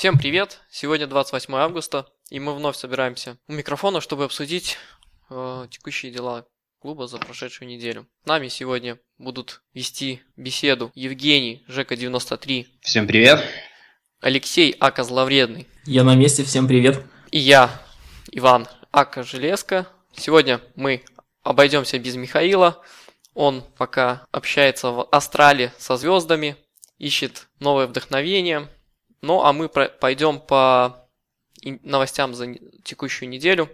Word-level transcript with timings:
Всем 0.00 0.16
привет! 0.16 0.62
Сегодня 0.70 1.06
28 1.06 1.54
августа, 1.56 2.06
и 2.30 2.40
мы 2.40 2.54
вновь 2.54 2.74
собираемся 2.74 3.36
у 3.48 3.52
микрофона, 3.52 4.00
чтобы 4.00 4.24
обсудить 4.24 4.78
э, 5.28 5.66
текущие 5.70 6.10
дела 6.10 6.46
клуба 6.78 7.06
за 7.06 7.18
прошедшую 7.18 7.68
неделю. 7.68 8.06
Нами 8.24 8.48
сегодня 8.48 8.98
будут 9.18 9.60
вести 9.74 10.22
беседу 10.38 10.90
Евгений, 10.94 11.66
Жека93. 11.68 12.66
Всем 12.80 13.06
привет! 13.06 13.44
Алексей, 14.22 14.74
Ака 14.80 15.04
Зловредный. 15.04 15.68
Я 15.84 16.02
на 16.02 16.14
месте, 16.14 16.44
всем 16.44 16.66
привет. 16.66 17.04
И 17.30 17.38
я, 17.38 17.70
Иван, 18.32 18.68
Ака 18.92 19.22
Железка. 19.22 19.86
Сегодня 20.16 20.62
мы 20.76 21.04
обойдемся 21.42 21.98
без 21.98 22.16
Михаила. 22.16 22.82
Он 23.34 23.62
пока 23.76 24.24
общается 24.32 24.92
в 24.92 25.06
Астрале 25.12 25.74
со 25.76 25.98
звездами, 25.98 26.56
ищет 26.96 27.48
новое 27.58 27.86
вдохновение. 27.86 28.66
Ну, 29.22 29.42
а 29.42 29.52
мы 29.52 29.68
пойдем 29.68 30.40
по 30.40 31.06
новостям 31.62 32.34
за 32.34 32.54
текущую 32.84 33.28
неделю. 33.28 33.68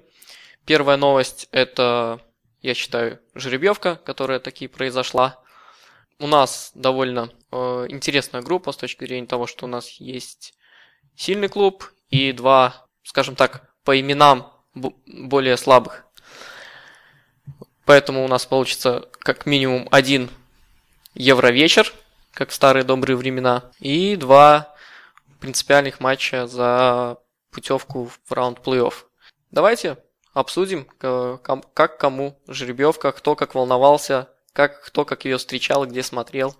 Первая 0.64 0.96
новость– 0.96 1.48
это, 1.52 2.20
я 2.62 2.74
считаю, 2.74 3.20
жеребьевка, 3.34 3.96
которая 3.96 4.40
таки 4.40 4.66
произошла. 4.66 5.40
У 6.18 6.26
нас 6.26 6.72
довольно 6.74 7.30
э, 7.52 7.86
интересная 7.88 8.42
группа 8.42 8.72
с 8.72 8.76
точки 8.76 9.04
зрения 9.04 9.26
того, 9.26 9.46
что 9.46 9.66
у 9.66 9.68
нас 9.68 9.88
есть 10.00 10.54
сильный 11.14 11.48
клуб 11.48 11.88
и 12.10 12.32
два, 12.32 12.86
скажем 13.04 13.36
так, 13.36 13.70
по 13.84 13.98
именам 13.98 14.52
более 14.74 15.56
слабых. 15.56 16.04
Поэтому 17.84 18.24
у 18.24 18.28
нас 18.28 18.44
получится 18.46 19.08
как 19.20 19.46
минимум 19.46 19.86
один 19.92 20.28
Евровечер, 21.14 21.92
как 22.32 22.50
в 22.50 22.54
старые 22.54 22.82
добрые 22.82 23.16
времена, 23.16 23.70
и 23.78 24.16
два 24.16 24.75
принципиальных 25.40 26.00
матча 26.00 26.46
за 26.46 27.18
путевку 27.50 28.10
в 28.24 28.32
раунд 28.32 28.58
плей-офф. 28.64 28.94
Давайте 29.50 29.98
обсудим, 30.32 30.86
как 30.98 31.98
кому 31.98 32.38
жеребьевка, 32.46 33.12
кто 33.12 33.34
как 33.34 33.54
волновался, 33.54 34.28
как 34.52 34.84
кто 34.84 35.04
как 35.04 35.24
ее 35.24 35.38
встречал 35.38 35.86
где 35.86 36.02
смотрел. 36.02 36.56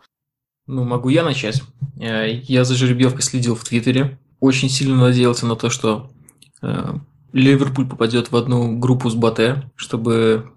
Ну, 0.67 0.85
могу 0.85 1.11
я 1.11 1.23
начать. 1.23 1.63
Э, 2.01 2.29
я 2.29 2.65
за 2.65 2.75
жеребьевкой 2.75 3.23
следил 3.23 3.55
в 3.55 3.65
Твиттере. 3.65 4.19
Очень 4.41 4.69
сильно 4.69 4.97
надеялся 4.97 5.47
на 5.47 5.55
то, 5.55 5.71
что 5.71 6.11
э, 6.63 6.95
Ливерпуль 7.33 7.89
попадет 7.89 8.33
в 8.33 8.37
одну 8.37 8.77
группу 8.79 9.09
с 9.09 9.15
Батэ, 9.15 9.71
чтобы 9.77 10.51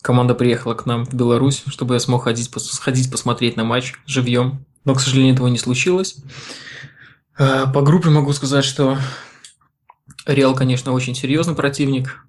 команда 0.00 0.34
приехала 0.34 0.74
к 0.74 0.86
нам 0.86 1.04
в 1.04 1.12
Беларусь, 1.12 1.62
чтобы 1.66 1.94
я 1.94 2.00
смог 2.00 2.24
ходить, 2.24 2.50
сходить 2.56 3.10
посмотреть 3.10 3.56
на 3.56 3.64
матч 3.64 3.94
живьем. 4.06 4.64
Но, 4.84 4.94
к 4.94 5.00
сожалению, 5.00 5.34
этого 5.34 5.48
не 5.48 5.58
случилось. 5.58 6.16
Э, 7.40 7.64
по 7.72 7.80
группе 7.80 8.10
могу 8.10 8.34
сказать, 8.34 8.66
что 8.66 8.98
Реал, 10.26 10.54
конечно, 10.54 10.92
очень 10.92 11.14
серьезный 11.14 11.54
противник. 11.54 12.26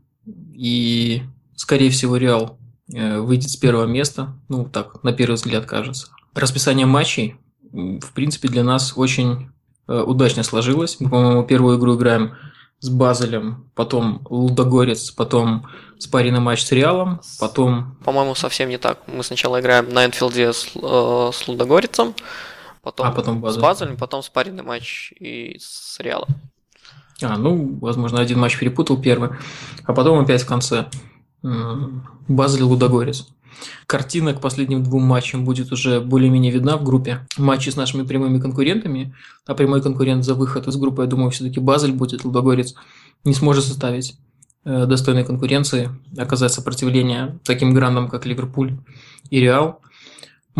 И, 0.56 1.24
скорее 1.58 1.90
всего, 1.90 2.16
Реал 2.16 2.58
э, 2.94 3.20
выйдет 3.20 3.50
с 3.50 3.58
первого 3.58 3.86
места. 3.86 4.34
Ну, 4.48 4.64
так, 4.64 5.04
на 5.04 5.12
первый 5.12 5.36
взгляд 5.36 5.66
кажется. 5.66 6.08
Расписание 6.34 6.86
матчей, 6.86 7.36
в 7.74 8.14
принципе, 8.14 8.48
для 8.48 8.64
нас 8.64 8.94
очень 8.96 9.50
э, 9.90 10.00
удачно 10.00 10.44
сложилось. 10.44 10.96
Мы, 11.02 11.10
по-моему, 11.10 11.44
первую 11.44 11.78
игру 11.78 11.98
играем 11.98 12.36
с 12.80 12.88
Базелем, 12.90 13.70
потом 13.76 14.26
Лудогорец, 14.30 15.12
потом 15.12 15.68
спаренный 16.00 16.40
матч 16.40 16.64
с 16.64 16.72
Реалом, 16.72 17.20
потом... 17.38 17.98
По-моему, 18.06 18.34
совсем 18.34 18.70
не 18.70 18.78
так. 18.78 19.00
Мы 19.08 19.26
сначала 19.26 19.60
играем 19.60 19.90
на 19.94 20.06
Энфилде 20.06 20.54
с, 20.54 20.70
э, 20.74 21.32
с 21.34 21.48
Лудогорецом, 21.50 22.16
потом, 22.82 23.08
а 23.08 23.12
потом 23.12 23.42
Базель. 23.42 23.60
с 23.60 23.62
Базелем, 23.62 23.98
потом 23.98 24.24
спаренный 24.24 24.64
матч 24.64 25.14
и 25.20 25.58
с 25.60 26.00
Реалом. 26.00 26.30
А, 27.22 27.38
ну, 27.38 27.78
возможно, 27.80 28.20
один 28.20 28.40
матч 28.40 28.58
перепутал 28.58 29.00
первый, 29.00 29.30
а 29.86 29.94
потом 29.94 30.20
опять 30.20 30.42
в 30.42 30.48
конце 30.48 30.88
Базель 31.42 32.64
Лудогорец. 32.64 33.28
Картина 33.86 34.34
к 34.34 34.42
последним 34.42 34.84
двум 34.84 35.04
матчам 35.04 35.46
будет 35.46 35.72
уже 35.72 36.00
более-менее 36.00 36.52
видна 36.52 36.78
в 36.78 36.84
группе. 36.84 37.28
Матчи 37.38 37.70
с 37.70 37.76
нашими 37.76 38.04
прямыми 38.04 38.40
конкурентами, 38.40 39.14
а 39.46 39.54
прямой 39.54 39.82
конкурент 39.82 40.24
за 40.24 40.34
выход 40.34 40.68
из 40.68 40.78
группы, 40.78 41.04
я 41.04 41.08
думаю, 41.08 41.32
все-таки 41.32 41.60
Базель 41.60 41.92
будет, 41.92 42.24
Лудогорец 42.24 42.76
не 43.24 43.34
сможет 43.34 43.66
составить 43.66 44.18
э, 44.66 44.86
достойной 44.86 45.26
конкуренции, 45.26 45.90
оказать 46.18 46.54
сопротивление 46.54 47.40
таким 47.44 47.74
грандам, 47.74 48.10
как 48.10 48.26
Ливерпуль 48.26 48.78
и 49.30 49.40
Реал. 49.40 49.82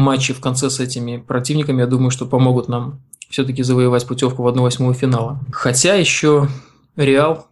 Матчи 0.02 0.34
в 0.34 0.42
конце 0.42 0.70
с 0.70 0.80
этими 0.80 1.18
противниками, 1.18 1.82
я 1.82 1.88
думаю, 1.88 2.10
что 2.10 2.26
помогут 2.26 2.68
нам 2.68 3.02
все-таки 3.30 3.64
завоевать 3.64 4.08
путевку 4.08 4.44
в 4.44 4.48
1-8 4.48 4.94
финала. 4.94 5.40
Хотя 5.52 5.94
еще 5.94 6.50
Реал 6.96 7.48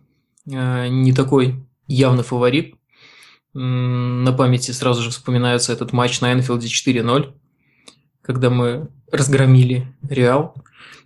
э, 0.52 0.88
не 0.88 1.14
такой 1.14 1.64
явный 1.88 2.24
фаворит, 2.24 2.76
на 3.54 4.32
памяти 4.34 4.72
сразу 4.72 5.02
же 5.02 5.10
вспоминается 5.10 5.74
этот 5.74 5.94
матч 5.94 6.22
на 6.22 6.34
Энфилде 6.34 6.68
4-0, 6.68 7.34
когда 8.22 8.50
мы 8.50 8.90
разгромили 9.12 9.88
Реал. 10.08 10.56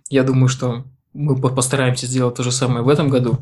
Я 0.08 0.24
думаю, 0.24 0.48
что 0.48 0.84
мы 1.12 1.36
постараемся 1.36 2.06
сделать 2.06 2.34
то 2.34 2.42
же 2.42 2.52
самое 2.52 2.82
в 2.82 2.88
этом 2.88 3.08
году. 3.08 3.38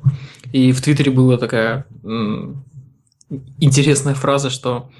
И 0.52 0.72
в 0.72 0.80
Твиттере 0.82 1.10
была 1.10 1.36
такая 1.36 1.86
интересная 3.58 4.14
фраза, 4.14 4.50
что 4.50 4.90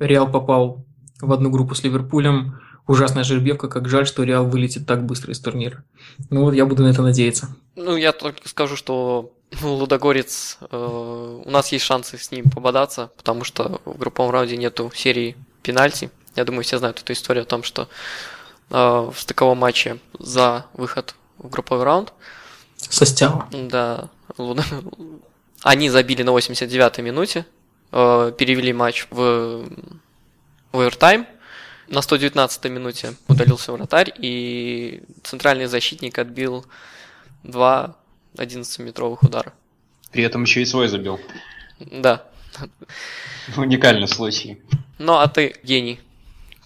Реал 0.00 0.30
попал 0.30 0.84
в 1.20 1.32
одну 1.32 1.50
группу 1.50 1.74
с 1.74 1.82
Ливерпулем. 1.82 2.60
Ужасная 2.86 3.22
жеребьевка, 3.22 3.68
как 3.68 3.88
жаль, 3.88 4.06
что 4.06 4.22
Реал 4.22 4.46
вылетит 4.46 4.86
так 4.86 5.04
быстро 5.04 5.32
из 5.32 5.40
турнира. 5.40 5.84
Ну 6.30 6.44
вот 6.44 6.54
я 6.54 6.64
буду 6.64 6.82
на 6.82 6.88
это 6.88 7.02
надеяться. 7.02 7.54
Ну, 7.76 7.96
я 7.96 8.12
только 8.12 8.48
скажу, 8.48 8.76
что 8.76 9.32
ну, 9.60 9.74
Лудогорец, 9.74 10.58
э, 10.70 11.40
у 11.44 11.50
нас 11.50 11.70
есть 11.72 11.84
шансы 11.84 12.16
с 12.16 12.30
ним 12.30 12.50
пободаться, 12.50 13.10
потому 13.16 13.44
что 13.44 13.80
в 13.84 13.98
групповом 13.98 14.30
раунде 14.30 14.56
нету 14.56 14.90
серии 14.94 15.36
пенальти. 15.62 16.10
Я 16.34 16.44
думаю, 16.44 16.64
все 16.64 16.78
знают 16.78 17.00
эту 17.00 17.12
историю 17.12 17.42
о 17.42 17.46
том, 17.46 17.62
что 17.62 17.88
э, 18.70 18.74
в 18.76 19.14
стыковом 19.16 19.58
матче 19.58 19.98
за 20.18 20.66
выход 20.72 21.14
в 21.38 21.48
групповой 21.50 21.84
раунд. 21.84 22.12
Со 22.76 23.04
стява. 23.04 23.48
Да. 23.52 24.08
Они 25.62 25.90
забили 25.90 26.22
на 26.22 26.30
89-й 26.30 27.02
минуте, 27.02 27.46
э, 27.92 28.32
перевели 28.36 28.72
матч 28.72 29.06
в, 29.10 29.66
в 30.72 30.80
овертайм. 30.80 31.26
На 31.88 32.00
119-й 32.00 32.68
минуте 32.68 33.14
удалился 33.28 33.72
вратарь, 33.72 34.12
и 34.18 35.02
центральный 35.22 35.66
защитник 35.66 36.18
отбил 36.18 36.66
два 37.42 37.96
11-метровых 38.34 39.18
удара. 39.22 39.54
При 40.12 40.22
этом 40.22 40.42
еще 40.42 40.62
и 40.62 40.66
свой 40.66 40.88
забил. 40.88 41.18
Да. 41.80 42.24
Уникальный 43.56 44.08
случай. 44.08 44.60
Ну, 44.98 45.14
а 45.14 45.28
ты, 45.28 45.54
гений, 45.62 46.00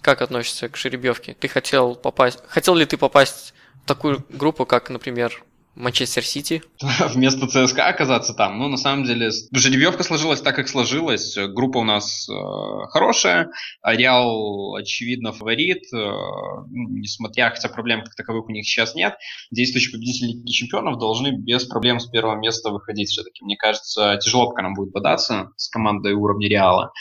как 0.01 0.21
относишься 0.21 0.67
к 0.69 0.75
жеребьевке? 0.75 1.33
Ты 1.33 1.47
хотел 1.47 1.95
попасть... 1.95 2.39
Хотел 2.47 2.75
ли 2.75 2.85
ты 2.85 2.97
попасть 2.97 3.53
в 3.83 3.87
такую 3.87 4.25
группу, 4.29 4.65
как, 4.65 4.89
например, 4.89 5.43
Манчестер 5.75 6.23
Сити. 6.23 6.61
Вместо 7.13 7.47
ЦСКА 7.47 7.87
оказаться 7.87 8.33
там. 8.33 8.59
Ну, 8.59 8.69
на 8.69 8.77
самом 8.77 9.05
деле, 9.05 9.31
жеребьевка 9.51 10.03
сложилась 10.03 10.41
так, 10.41 10.55
как 10.55 10.67
сложилась. 10.67 11.35
Группа 11.35 11.79
у 11.79 11.83
нас 11.83 12.29
э, 12.29 12.33
хорошая. 12.89 13.49
Реал, 13.83 14.75
очевидно, 14.75 15.31
фаворит. 15.31 15.83
Э, 15.91 15.97
ну, 15.97 16.89
несмотря, 16.89 17.49
хотя 17.49 17.69
проблем 17.69 18.03
как 18.03 18.13
таковых 18.13 18.49
у 18.49 18.51
них 18.51 18.65
сейчас 18.65 18.93
нет. 18.93 19.15
Действующие 19.49 19.93
победители 19.93 20.27
Лиги 20.27 20.51
Чемпионов 20.51 20.99
должны 20.99 21.31
без 21.31 21.65
проблем 21.65 21.99
с 21.99 22.05
первого 22.05 22.35
места 22.35 22.69
выходить 22.69 23.09
все-таки. 23.09 23.43
Мне 23.43 23.57
кажется, 23.57 24.19
тяжело 24.23 24.49
пока 24.49 24.61
нам 24.61 24.75
будет 24.75 24.91
бодаться 24.91 25.49
с 25.57 25.69
командой 25.69 26.13
уровня 26.13 26.47
Реала. 26.47 26.91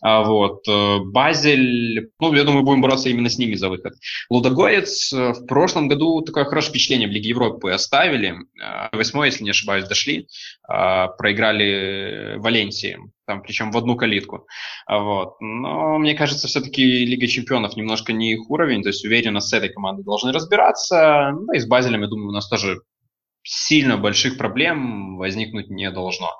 А, 0.00 0.22
вот. 0.22 0.66
Э, 0.68 1.00
Базель, 1.04 2.10
ну, 2.18 2.32
я 2.32 2.44
думаю, 2.44 2.64
будем 2.64 2.80
бороться 2.80 3.10
именно 3.10 3.28
с 3.28 3.36
ними 3.36 3.56
за 3.56 3.68
выход. 3.68 3.92
Лудогорец 4.30 5.12
э, 5.12 5.32
в 5.32 5.46
прошлом 5.46 5.88
году 5.88 6.22
такое 6.22 6.44
хорошее 6.44 6.70
впечатление 6.70 7.08
в 7.08 7.12
Лиге 7.12 7.28
Европы 7.28 7.70
оставили 7.70 8.21
выиграли. 8.22 8.46
А, 8.62 8.90
восьмой, 8.96 9.28
если 9.28 9.44
не 9.44 9.50
ошибаюсь, 9.50 9.86
дошли. 9.86 10.28
А, 10.68 11.08
проиграли 11.08 12.36
Валенсии. 12.38 12.98
Там, 13.26 13.42
причем 13.42 13.70
в 13.70 13.76
одну 13.76 13.96
калитку. 13.96 14.46
А, 14.86 14.98
вот. 14.98 15.40
Но 15.40 15.98
мне 15.98 16.14
кажется, 16.14 16.48
все-таки 16.48 17.04
Лига 17.04 17.26
Чемпионов 17.26 17.76
немножко 17.76 18.12
не 18.12 18.32
их 18.32 18.50
уровень. 18.50 18.82
То 18.82 18.88
есть 18.88 19.04
уверенно 19.04 19.40
с 19.40 19.52
этой 19.52 19.70
командой 19.70 20.04
должны 20.04 20.32
разбираться. 20.32 21.32
Ну 21.32 21.52
и 21.52 21.58
с 21.58 21.66
Базелем, 21.66 22.02
я 22.02 22.08
думаю, 22.08 22.28
у 22.28 22.32
нас 22.32 22.48
тоже 22.48 22.80
сильно 23.44 23.96
больших 23.96 24.38
проблем 24.38 25.16
возникнуть 25.16 25.68
не 25.68 25.90
должно. 25.90 26.30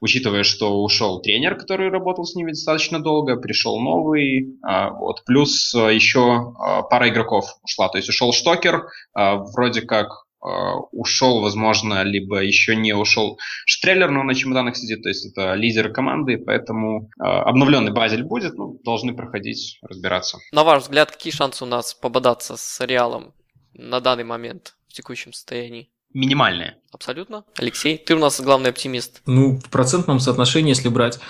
Учитывая, 0.00 0.42
что 0.42 0.82
ушел 0.82 1.20
тренер, 1.20 1.56
который 1.56 1.90
работал 1.90 2.24
с 2.24 2.34
ними 2.34 2.50
достаточно 2.50 3.00
долго, 3.00 3.36
пришел 3.36 3.78
новый, 3.78 4.58
вот, 4.62 5.24
плюс 5.26 5.72
еще 5.74 6.54
пара 6.90 7.10
игроков 7.10 7.44
ушла. 7.62 7.88
То 7.88 7.98
есть 7.98 8.08
ушел 8.08 8.32
Штокер, 8.32 8.86
вроде 9.14 9.82
как 9.82 10.08
Э, 10.10 10.29
ушел, 10.40 11.40
возможно, 11.40 12.02
либо 12.02 12.42
еще 12.42 12.74
не 12.76 12.92
ушел 12.94 13.38
Штреллер, 13.66 14.10
но 14.10 14.22
на 14.22 14.34
чемоданах 14.34 14.76
сидит, 14.76 15.02
то 15.02 15.08
есть 15.08 15.26
это 15.26 15.54
лидер 15.54 15.92
команды, 15.92 16.38
поэтому 16.38 17.10
э, 17.18 17.24
обновленный 17.24 17.92
Базель 17.92 18.24
будет, 18.24 18.54
ну, 18.54 18.78
должны 18.84 19.14
проходить, 19.14 19.78
разбираться. 19.82 20.38
На 20.52 20.64
ваш 20.64 20.84
взгляд, 20.84 21.10
какие 21.10 21.32
шансы 21.32 21.64
у 21.64 21.66
нас 21.66 21.94
пободаться 21.94 22.56
с 22.56 22.86
Реалом 22.86 23.34
на 23.74 24.00
данный 24.00 24.24
момент 24.24 24.76
в 24.88 24.92
текущем 24.94 25.32
состоянии? 25.32 25.90
минимальные. 26.12 26.76
Абсолютно. 26.92 27.44
Алексей, 27.56 27.96
ты 27.96 28.14
у 28.14 28.18
нас 28.18 28.40
главный 28.40 28.70
оптимист. 28.70 29.22
Ну, 29.26 29.58
в 29.58 29.70
процентном 29.70 30.18
соотношении, 30.18 30.70
если 30.70 30.88
брать 30.88 31.20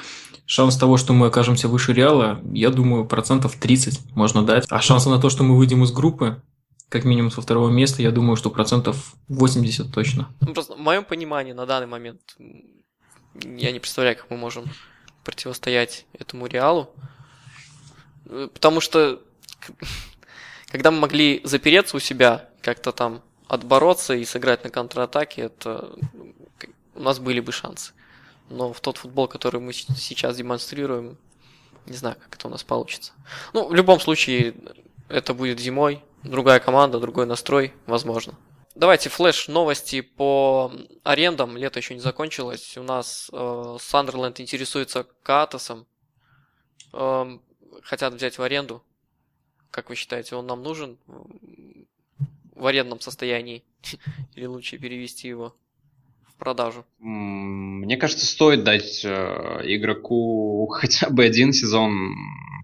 шанс 0.46 0.76
того, 0.76 0.96
что 0.96 1.12
мы 1.12 1.26
окажемся 1.26 1.68
выше 1.68 1.92
Реала, 1.92 2.40
я 2.52 2.70
думаю, 2.70 3.06
процентов 3.06 3.54
30 3.56 4.16
можно 4.16 4.42
дать. 4.42 4.66
А 4.68 4.80
шансы 4.80 5.08
на 5.08 5.20
то, 5.20 5.30
что 5.30 5.44
мы 5.44 5.56
выйдем 5.56 5.84
из 5.84 5.92
группы, 5.92 6.42
как 6.90 7.04
минимум 7.04 7.30
со 7.30 7.40
второго 7.40 7.70
места, 7.70 8.02
я 8.02 8.10
думаю, 8.10 8.36
что 8.36 8.50
процентов 8.50 9.14
80 9.28 9.92
точно. 9.94 10.28
Ну, 10.40 10.52
просто 10.52 10.74
в 10.74 10.80
моем 10.80 11.04
понимании 11.04 11.52
на 11.52 11.64
данный 11.64 11.86
момент 11.86 12.20
я 13.34 13.70
не 13.70 13.78
представляю, 13.78 14.16
как 14.16 14.28
мы 14.28 14.36
можем 14.36 14.64
противостоять 15.24 16.04
этому 16.18 16.46
Реалу. 16.46 16.90
Э, 18.26 18.48
потому 18.52 18.80
что 18.80 19.22
когда 20.70 20.90
мы 20.90 20.98
могли 20.98 21.40
запереться 21.44 21.96
у 21.96 22.00
себя, 22.00 22.48
как-то 22.60 22.90
там 22.90 23.22
отбороться 23.46 24.14
и 24.14 24.24
сыграть 24.24 24.64
на 24.64 24.70
контратаке, 24.70 25.42
это 25.42 25.92
у 26.96 27.00
нас 27.00 27.20
были 27.20 27.38
бы 27.38 27.52
шансы. 27.52 27.92
Но 28.48 28.72
в 28.72 28.80
тот 28.80 28.96
футбол, 28.96 29.28
который 29.28 29.60
мы 29.60 29.72
сейчас 29.72 30.36
демонстрируем, 30.36 31.18
не 31.86 31.96
знаю, 31.96 32.16
как 32.20 32.34
это 32.34 32.48
у 32.48 32.50
нас 32.50 32.64
получится. 32.64 33.12
Ну, 33.52 33.68
в 33.68 33.74
любом 33.74 34.00
случае, 34.00 34.54
это 35.08 35.34
будет 35.34 35.60
зимой, 35.60 36.02
другая 36.24 36.60
команда, 36.60 36.98
другой 36.98 37.26
настрой, 37.26 37.72
возможно. 37.86 38.34
Давайте 38.74 39.08
флеш 39.08 39.48
новости 39.48 40.00
по 40.00 40.72
арендам. 41.02 41.56
Лето 41.56 41.80
еще 41.80 41.94
не 41.94 42.00
закончилось. 42.00 42.76
У 42.78 42.82
нас 42.82 43.28
э, 43.32 43.76
Сандерленд 43.80 44.40
интересуется 44.40 45.06
Катасом. 45.22 45.86
Э, 46.92 47.38
хотят 47.82 48.14
взять 48.14 48.38
в 48.38 48.42
аренду. 48.42 48.82
Как 49.70 49.88
вы 49.88 49.96
считаете, 49.96 50.36
он 50.36 50.46
нам 50.46 50.62
нужен 50.62 50.98
в 52.54 52.66
арендном 52.66 53.00
состоянии? 53.00 53.64
Или 54.34 54.46
лучше 54.46 54.78
перевести 54.78 55.26
его 55.28 55.54
в 56.22 56.36
продажу? 56.36 56.86
Мне 57.00 57.96
кажется, 57.96 58.24
стоит 58.24 58.62
дать 58.62 59.04
э, 59.04 59.08
игроку 59.64 60.68
хотя 60.68 61.10
бы 61.10 61.24
один 61.24 61.52
сезон 61.52 62.14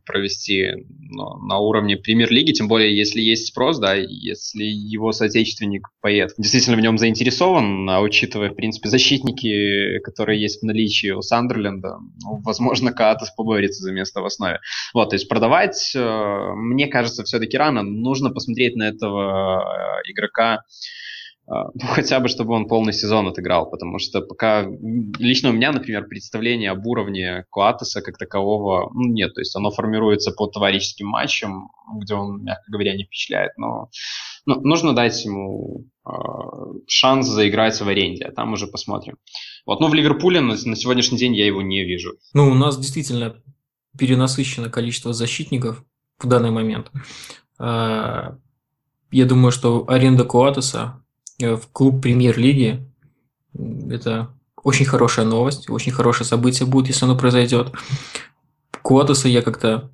провести 0.06 0.86
ну, 1.10 1.36
на 1.46 1.58
уровне 1.58 1.96
премьер-лиги, 1.96 2.52
тем 2.52 2.68
более, 2.68 2.96
если 2.96 3.20
есть 3.20 3.48
спрос, 3.48 3.78
да, 3.78 3.94
если 3.94 4.64
его 4.64 5.12
соотечественник 5.12 5.88
поэт 6.00 6.32
действительно 6.38 6.76
в 6.76 6.80
нем 6.80 6.96
заинтересован, 6.96 7.88
а 7.90 8.00
учитывая, 8.00 8.50
в 8.50 8.54
принципе, 8.54 8.88
защитники, 8.88 9.98
которые 9.98 10.40
есть 10.40 10.62
в 10.62 10.64
наличии 10.64 11.10
у 11.10 11.20
Сандерленда, 11.20 11.98
ну, 12.22 12.40
возможно, 12.44 12.92
Каатас 12.92 13.32
поборется 13.36 13.82
за 13.82 13.92
место 13.92 14.20
в 14.20 14.26
основе. 14.26 14.60
Вот, 14.94 15.10
то 15.10 15.16
есть 15.16 15.28
продавать, 15.28 15.92
э, 15.94 16.52
мне 16.54 16.86
кажется, 16.86 17.24
все-таки 17.24 17.56
рано. 17.56 17.82
Нужно 17.82 18.30
посмотреть 18.30 18.76
на 18.76 18.84
этого 18.84 19.60
э, 19.60 20.10
игрока 20.10 20.62
ну, 21.46 21.70
хотя 21.88 22.20
бы, 22.20 22.28
чтобы 22.28 22.54
он 22.54 22.66
полный 22.66 22.92
сезон 22.92 23.28
отыграл, 23.28 23.70
потому 23.70 23.98
что 23.98 24.20
пока 24.20 24.66
лично 25.18 25.50
у 25.50 25.52
меня, 25.52 25.72
например, 25.72 26.06
представление 26.06 26.70
об 26.70 26.86
уровне 26.86 27.44
Куатеса 27.50 28.02
как 28.02 28.18
такового 28.18 28.90
ну, 28.92 29.08
нет, 29.08 29.34
то 29.34 29.40
есть 29.40 29.54
оно 29.54 29.70
формируется 29.70 30.32
по 30.32 30.46
товарищеским 30.46 31.06
матчам, 31.06 31.68
где 32.00 32.14
он, 32.14 32.42
мягко 32.42 32.70
говоря, 32.70 32.96
не 32.96 33.04
впечатляет, 33.04 33.52
но 33.56 33.90
ну, 34.44 34.60
нужно 34.60 34.94
дать 34.94 35.24
ему 35.24 35.86
э, 36.04 36.10
шанс 36.88 37.28
заиграть 37.28 37.80
в 37.80 37.88
аренде, 37.88 38.24
а 38.24 38.32
там 38.32 38.52
уже 38.52 38.66
посмотрим. 38.66 39.16
Вот, 39.64 39.80
но 39.80 39.88
в 39.88 39.94
Ливерпуле 39.94 40.40
на, 40.40 40.54
на 40.54 40.76
сегодняшний 40.76 41.18
день 41.18 41.34
я 41.34 41.46
его 41.46 41.62
не 41.62 41.84
вижу. 41.84 42.14
Ну, 42.32 42.48
у 42.50 42.54
нас 42.54 42.78
действительно 42.78 43.42
перенасыщено 43.98 44.68
количество 44.68 45.12
защитников 45.12 45.84
в 46.18 46.26
данный 46.28 46.50
момент. 46.50 46.90
А, 47.58 48.36
я 49.10 49.26
думаю, 49.26 49.50
что 49.50 49.84
аренда 49.88 50.24
Куатеса 50.24 51.02
в 51.38 51.62
клуб 51.72 52.02
премьер-лиги. 52.02 52.86
Это 53.90 54.30
очень 54.62 54.86
хорошая 54.86 55.26
новость, 55.26 55.70
очень 55.70 55.92
хорошее 55.92 56.26
событие 56.26 56.66
будет, 56.66 56.88
если 56.88 57.04
оно 57.04 57.16
произойдет. 57.16 57.72
Куатеса 58.82 59.28
я 59.28 59.42
как-то 59.42 59.90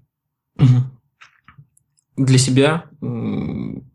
для 2.16 2.38
себя 2.38 2.84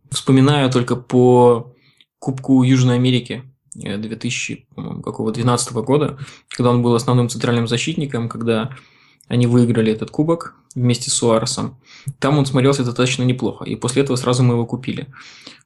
вспоминаю 0.10 0.70
только 0.72 0.96
по 0.96 1.74
Кубку 2.20 2.64
Южной 2.64 2.96
Америки 2.96 3.44
2012 3.76 5.72
э, 5.72 5.82
года, 5.82 6.18
когда 6.50 6.72
он 6.72 6.82
был 6.82 6.96
основным 6.96 7.30
центральным 7.30 7.68
защитником, 7.68 8.28
когда 8.28 8.72
они 9.28 9.46
выиграли 9.46 9.92
этот 9.92 10.10
кубок 10.10 10.56
вместе 10.74 11.12
с 11.12 11.14
Суаресом. 11.14 11.80
Там 12.20 12.38
он 12.38 12.46
смотрелся 12.46 12.84
достаточно 12.84 13.24
неплохо, 13.24 13.66
и 13.66 13.76
после 13.76 14.04
этого 14.04 14.16
сразу 14.16 14.44
мы 14.44 14.56
его 14.56 14.66
купили. 14.66 15.08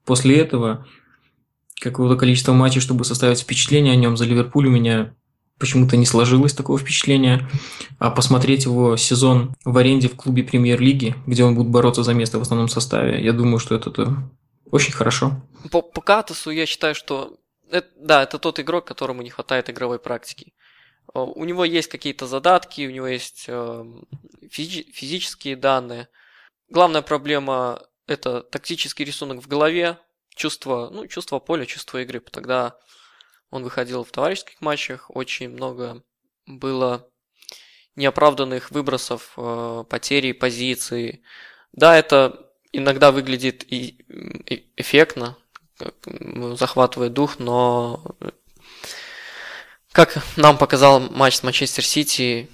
После 0.04 0.38
этого 0.38 0.86
какого-то 1.82 2.16
количества 2.16 2.54
матчей, 2.54 2.80
чтобы 2.80 3.04
составить 3.06 3.42
впечатление 3.42 3.94
о 3.94 3.96
нем. 3.96 4.16
За 4.16 4.26
Ливерпуль 4.26 4.68
у 4.68 4.72
меня 4.72 5.14
почему-то 5.58 5.98
не 5.98 6.06
сложилось 6.06 6.54
такого 6.54 6.78
впечатления. 6.78 7.50
А 8.00 8.12
посмотреть 8.12 8.66
его 8.66 8.98
сезон 8.98 9.56
в 9.66 9.78
аренде 9.78 10.08
в 10.08 10.16
клубе 10.16 10.44
премьер-лиги, 10.44 11.16
где 11.26 11.44
он 11.44 11.56
будет 11.56 11.68
бороться 11.68 12.04
за 12.04 12.14
место 12.14 12.40
в 12.40 12.42
основном 12.42 12.68
составе, 12.68 13.24
я 13.24 13.34
думаю, 13.34 13.60
что 13.60 13.76
это, 13.76 13.90
это 13.90 14.16
очень 14.70 14.94
хорошо. 14.94 15.42
По, 15.72 15.82
по 15.82 16.02
Катасу 16.02 16.52
я 16.52 16.66
считаю, 16.66 16.96
что 16.96 17.38
это, 17.70 17.88
да, 17.98 18.24
это 18.24 18.38
тот 18.38 18.60
игрок, 18.60 18.86
которому 18.86 19.22
не 19.22 19.30
хватает 19.30 19.70
игровой 19.70 20.00
практики. 20.00 20.54
У 21.14 21.44
него 21.44 21.66
есть 21.66 21.90
какие-то 21.90 22.28
задатки, 22.28 22.88
у 22.88 22.92
него 22.92 23.08
есть 23.08 23.46
э, 23.48 23.86
физи- 24.50 24.92
физические 24.92 25.56
данные. 25.56 26.08
Главная 26.70 27.02
проблема– 27.02 27.82
это 28.08 28.42
тактический 28.42 29.04
рисунок 29.04 29.44
в 29.44 29.48
голове, 29.48 29.98
чувство, 30.36 30.90
ну, 30.92 31.08
чувство 31.08 31.40
поля, 31.40 31.66
чувство 31.66 32.02
игры. 32.02 32.20
Тогда 32.20 32.78
он 33.50 33.64
выходил 33.64 34.04
в 34.04 34.12
товарищеских 34.12 34.62
матчах, 34.62 35.10
очень 35.10 35.50
много 35.50 36.04
было 36.46 37.08
неоправданных 37.96 38.72
выбросов, 38.72 39.34
э, 39.38 39.84
потери 39.90 40.32
позиции. 40.32 41.22
Да, 41.74 41.98
это 41.98 42.52
иногда 42.72 43.12
выглядит 43.12 43.66
и 43.68 44.06
эффектно, 44.78 45.38
захватывает 46.54 47.14
дух, 47.14 47.40
но 47.40 48.16
как 49.92 50.18
нам 50.38 50.58
показал 50.58 51.00
матч 51.00 51.36
с 51.36 51.44
Манчестер 51.44 51.84
Сити, 51.84 52.50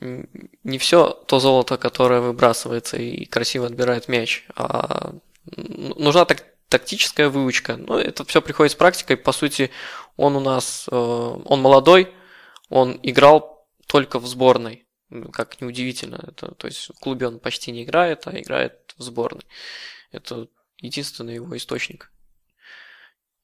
не 0.00 0.78
все 0.78 1.10
то 1.26 1.38
золото, 1.38 1.76
которое 1.76 2.20
выбрасывается 2.20 2.96
и 2.96 3.24
красиво 3.24 3.66
отбирает 3.66 4.08
мяч, 4.08 4.46
а 4.54 5.14
нужна 5.56 6.24
так 6.24 6.44
тактическая 6.68 7.28
выучка. 7.28 7.76
Но 7.76 7.94
ну, 7.94 7.98
это 7.98 8.24
все 8.24 8.42
приходит 8.42 8.72
с 8.72 8.76
практикой. 8.76 9.16
По 9.16 9.32
сути, 9.32 9.70
он 10.16 10.36
у 10.36 10.40
нас, 10.40 10.88
э, 10.90 10.94
он 10.94 11.60
молодой, 11.60 12.12
он 12.68 12.98
играл 13.02 13.66
только 13.86 14.18
в 14.18 14.26
сборной. 14.26 14.86
Как 15.32 15.60
неудивительно. 15.60 16.22
Это, 16.28 16.54
то 16.54 16.66
есть 16.66 16.88
в 16.88 16.98
клубе 17.00 17.26
он 17.28 17.40
почти 17.40 17.72
не 17.72 17.84
играет, 17.84 18.26
а 18.26 18.38
играет 18.38 18.94
в 18.98 19.02
сборной. 19.02 19.44
Это 20.12 20.48
единственный 20.76 21.34
его 21.34 21.56
источник 21.56 22.12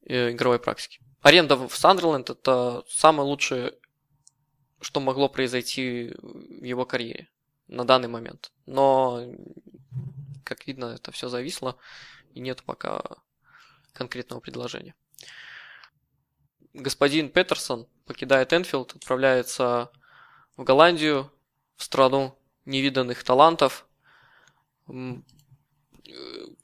э, 0.06 0.32
игровой 0.32 0.58
практики. 0.58 1.00
Аренда 1.22 1.56
в 1.56 1.74
Сандерленд 1.74 2.28
это 2.28 2.84
самое 2.88 3.26
лучшее, 3.26 3.72
что 4.82 5.00
могло 5.00 5.30
произойти 5.30 6.12
в 6.20 6.62
его 6.62 6.84
карьере 6.84 7.28
на 7.66 7.86
данный 7.86 8.08
момент. 8.08 8.52
Но, 8.66 9.26
как 10.44 10.66
видно, 10.66 10.96
это 10.96 11.12
все 11.12 11.30
зависло 11.30 11.78
и 12.34 12.40
нет 12.40 12.62
пока 12.64 13.00
конкретного 13.92 14.40
предложения. 14.40 14.94
Господин 16.74 17.30
Петерсон 17.30 17.86
покидает 18.04 18.52
Энфилд, 18.52 18.96
отправляется 18.96 19.90
в 20.56 20.64
Голландию, 20.64 21.30
в 21.76 21.84
страну 21.84 22.36
невиданных 22.64 23.22
талантов. 23.22 23.86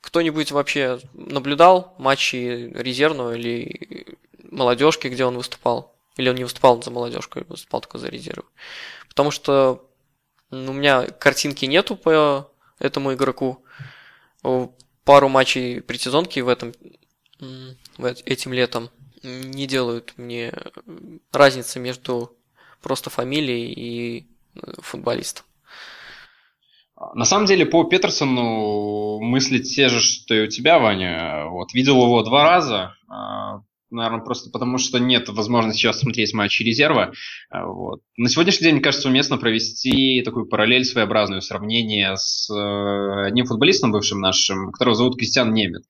Кто-нибудь 0.00 0.50
вообще 0.50 1.00
наблюдал 1.12 1.94
матчи 1.98 2.70
резервного 2.74 3.36
или 3.36 4.18
молодежки, 4.50 5.08
где 5.08 5.24
он 5.24 5.36
выступал? 5.36 5.96
Или 6.16 6.28
он 6.28 6.36
не 6.36 6.44
выступал 6.44 6.82
за 6.82 6.90
молодежку, 6.90 7.40
выступал 7.48 7.80
только 7.80 7.98
за 7.98 8.08
резервы? 8.08 8.44
Потому 9.08 9.30
что 9.30 9.88
у 10.50 10.56
меня 10.56 11.06
картинки 11.06 11.64
нету 11.66 11.96
по 11.96 12.50
этому 12.80 13.14
игроку 13.14 13.64
пару 15.04 15.28
матчей 15.28 15.80
предсезонки 15.80 16.40
в 16.40 16.49
этом 16.49 16.73
этим 18.25 18.52
летом 18.52 18.90
не 19.23 19.66
делают 19.66 20.14
мне 20.16 20.52
разницы 21.33 21.78
между 21.78 22.37
просто 22.80 23.11
фамилией 23.11 23.73
и 23.73 24.26
э, 24.54 24.73
футболистом. 24.78 25.45
На 27.14 27.25
самом 27.25 27.47
деле 27.47 27.64
по 27.64 27.85
Петерсону 27.85 29.21
мысли 29.21 29.59
те 29.59 29.88
же, 29.88 30.00
что 30.00 30.35
и 30.35 30.45
у 30.45 30.47
тебя, 30.49 30.78
Ваня. 30.78 31.47
Вот 31.47 31.73
видел 31.73 32.02
его 32.02 32.23
два 32.23 32.45
раза. 32.45 32.95
А, 33.90 33.94
наверное, 33.94 34.25
просто 34.25 34.50
потому, 34.50 34.78
что 34.78 34.99
нет 34.99 35.28
возможности 35.28 35.80
сейчас 35.80 36.00
смотреть 36.00 36.32
матчи 36.32 36.62
резерва. 36.62 37.12
А, 37.50 37.66
вот. 37.66 38.00
На 38.16 38.28
сегодняшний 38.28 38.64
день, 38.64 38.75
мне 38.76 38.82
кажется, 38.82 39.09
уместно 39.09 39.37
провести 39.37 40.23
такую 40.23 40.47
параллель 40.47 40.85
своеобразную, 40.85 41.42
сравнение 41.42 42.16
с 42.16 42.50
э, 42.50 43.26
одним 43.26 43.47
футболистом 43.47 43.92
бывшим 43.92 44.20
нашим, 44.20 44.73
которого 44.73 44.94
зовут 44.94 45.16
Кристиан 45.16 45.52
Немет. 45.52 45.82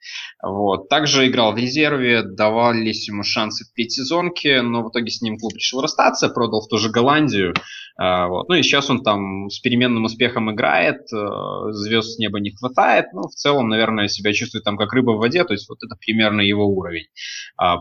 Вот. 0.42 0.88
Также 0.88 1.26
играл 1.26 1.52
в 1.52 1.58
резерве, 1.58 2.22
давались 2.22 3.08
ему 3.08 3.22
шансы 3.22 3.64
в 3.64 3.74
предсезонке, 3.74 4.62
но 4.62 4.82
в 4.82 4.90
итоге 4.90 5.10
с 5.10 5.20
ним 5.20 5.38
клуб 5.38 5.54
решил 5.54 5.80
расстаться, 5.80 6.28
продал 6.28 6.62
в 6.62 6.68
ту 6.68 6.78
же 6.78 6.90
Голландию. 6.90 7.54
А, 7.96 8.28
вот. 8.28 8.48
Ну 8.48 8.54
и 8.54 8.62
сейчас 8.62 8.88
он 8.88 9.02
там 9.02 9.50
с 9.50 9.58
переменным 9.58 10.04
успехом 10.04 10.50
играет, 10.50 11.00
э, 11.12 11.72
звезд 11.72 12.14
с 12.14 12.18
неба 12.18 12.40
не 12.40 12.50
хватает, 12.50 13.12
но 13.12 13.28
в 13.28 13.34
целом, 13.34 13.68
наверное, 13.68 14.08
себя 14.08 14.32
чувствует 14.32 14.64
там 14.64 14.78
как 14.78 14.92
рыба 14.94 15.10
в 15.12 15.18
воде, 15.18 15.44
то 15.44 15.52
есть 15.52 15.68
вот 15.68 15.78
это 15.82 15.96
примерно 15.96 16.40
его 16.40 16.66
уровень. 16.66 17.06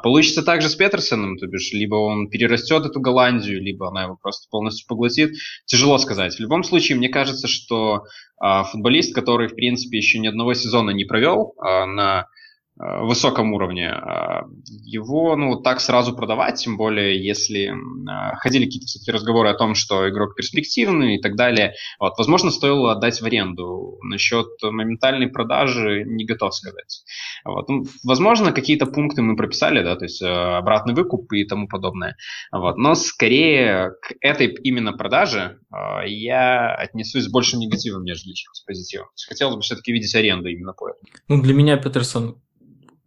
Получится 0.10 0.42
также 0.42 0.70
с 0.70 0.75
Петерсоном, 0.75 1.38
то 1.38 1.46
бишь 1.46 1.72
либо 1.72 1.94
он 1.94 2.30
перерастет 2.32 2.84
эту 2.84 3.00
Голландию, 3.00 3.62
либо 3.62 3.89
она 3.89 4.06
его 4.06 4.18
просто 4.20 4.48
полностью 4.50 4.88
поглотит. 4.88 5.36
Тяжело 5.66 6.00
сказать. 6.00 6.34
В 6.34 6.39
любом 6.39 6.63
случае, 6.63 6.98
мне 6.98 7.10
кажется, 7.10 7.48
что 7.48 8.06
а, 8.39 8.63
футболист, 8.63 9.13
который, 9.13 9.50
в 9.50 9.56
принципе, 9.56 9.98
еще 9.98 10.18
ни 10.18 10.25
одного 10.25 10.56
сезона 10.56 10.89
не 10.89 11.06
провел 11.06 11.54
на 11.60 12.22
Э, 12.22 12.38
высоком 12.80 13.54
уровне. 13.54 13.90
Э, 13.90 14.44
его, 14.86 15.36
ну, 15.36 15.58
так 15.58 15.82
сразу 15.82 16.16
продавать, 16.16 16.64
тем 16.64 16.78
более, 16.78 17.22
если 17.22 17.68
э, 17.68 18.36
ходили 18.38 18.66
какие-то 18.66 19.12
разговоры 19.12 19.50
о 19.50 19.54
том, 19.54 19.76
что 19.76 20.10
игрок 20.10 20.36
перспективный 20.36 21.18
и 21.18 21.22
так 21.22 21.36
далее, 21.36 21.74
вот, 22.00 22.14
возможно, 22.18 22.52
стоило 22.52 22.94
отдать 22.94 23.22
в 23.22 23.26
аренду. 23.26 23.98
Насчет 24.04 24.48
моментальной 24.64 25.28
продажи 25.28 26.06
не 26.06 26.26
готов 26.26 26.56
сказать. 26.56 27.04
Вот. 27.44 27.68
Ну, 27.68 27.86
возможно, 28.06 28.54
какие-то 28.54 28.86
пункты 28.86 29.22
мы 29.22 29.36
прописали, 29.36 29.84
да, 29.84 29.98
то 29.98 30.06
есть 30.06 30.22
обратный 30.22 30.94
выкуп 30.94 31.34
и 31.34 31.44
тому 31.44 31.68
подобное. 31.68 32.16
Вот. 32.52 32.78
Но 32.78 32.96
скорее 32.96 33.92
к 34.02 34.14
этой 34.22 34.48
именно 34.48 34.94
продаже 34.94 35.60
я 36.06 36.74
отнесусь 36.76 37.26
с 37.26 37.32
большим 37.32 37.60
негативом, 37.60 38.04
нежели 38.04 38.34
чем 38.34 38.54
с 38.54 38.62
позитивом. 38.62 39.08
Хотелось 39.28 39.56
бы 39.56 39.62
все-таки 39.62 39.92
видеть 39.92 40.16
аренду 40.16 40.48
именно 40.50 40.74
по 40.74 40.90
этому. 40.90 41.08
Ну, 41.28 41.42
для 41.42 41.54
меня 41.54 41.78
Петерсон 41.78 42.38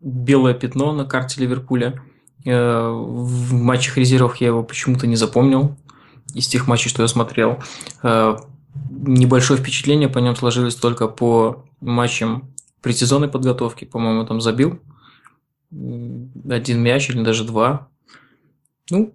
белое 0.03 0.55
пятно 0.55 0.93
на 0.93 1.05
карте 1.05 1.41
Ливерпуля. 1.41 2.03
Э, 2.45 2.91
в 2.91 3.55
матчах 3.55 3.97
резервов 3.97 4.37
я 4.37 4.49
его 4.49 4.63
почему-то 4.63 5.07
не 5.07 5.17
запомнил 5.17 5.77
из 6.35 6.49
тех 6.49 6.67
матчей, 6.67 6.91
что 6.91 7.03
я 7.03 7.09
смотрел. 7.09 7.63
Э, 8.03 8.37
небольшое 8.91 9.61
впечатление 9.61 10.09
по 10.09 10.19
нем 10.19 10.37
сложилось 10.37 10.75
только 10.75 11.09
по 11.09 11.65
матчам 11.81 12.53
предсезонной 12.81 13.29
подготовки. 13.29 13.85
По-моему, 13.85 14.27
там 14.27 14.41
забил 14.41 14.81
один 15.71 16.81
мяч 16.81 17.09
или 17.09 17.23
даже 17.23 17.45
два. 17.45 17.89
Ну, 18.91 19.15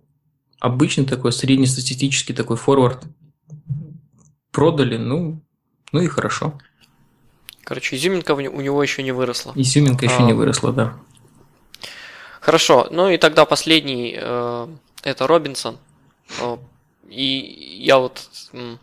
обычный 0.60 1.06
такой 1.06 1.32
среднестатистический 1.32 2.34
такой 2.34 2.58
форвард. 2.58 3.06
Продали, 4.52 4.98
ну, 4.98 5.44
ну 5.92 6.02
и 6.02 6.08
хорошо. 6.08 6.58
Короче, 7.68 7.98
изюминка 7.98 8.32
у 8.32 8.40
него 8.40 8.82
еще 8.82 9.04
не 9.04 9.12
выросла. 9.12 9.52
Изюминка 9.54 10.06
еще 10.06 10.20
а, 10.20 10.24
не 10.24 10.32
выросла, 10.32 10.72
да. 10.72 10.94
Хорошо, 12.40 12.88
ну 12.92 13.10
и 13.10 13.18
тогда 13.18 13.44
последний, 13.44 14.16
э, 14.18 14.68
это 15.04 15.28
Робинсон. 15.28 15.76
Э, 16.40 16.56
и 17.10 17.82
я 17.82 17.98
вот 17.98 18.30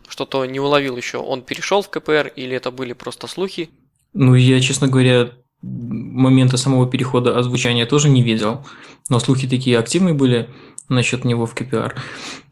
что-то 0.07 0.45
не 0.45 0.59
уловил 0.59 0.95
еще, 0.97 1.17
он 1.17 1.41
перешел 1.41 1.81
в 1.81 1.89
КПР 1.89 2.31
или 2.35 2.55
это 2.55 2.69
были 2.69 2.93
просто 2.93 3.25
слухи? 3.25 3.71
Ну, 4.13 4.35
я, 4.35 4.61
честно 4.61 4.87
говоря, 4.87 5.31
момента 5.63 6.57
самого 6.57 6.87
перехода 6.87 7.39
озвучания 7.39 7.87
тоже 7.87 8.07
не 8.07 8.21
видел, 8.21 8.67
но 9.09 9.17
слухи 9.17 9.47
такие 9.47 9.79
активные 9.79 10.13
были 10.13 10.47
насчет 10.89 11.25
него 11.25 11.47
в 11.47 11.55
КПР. 11.55 11.99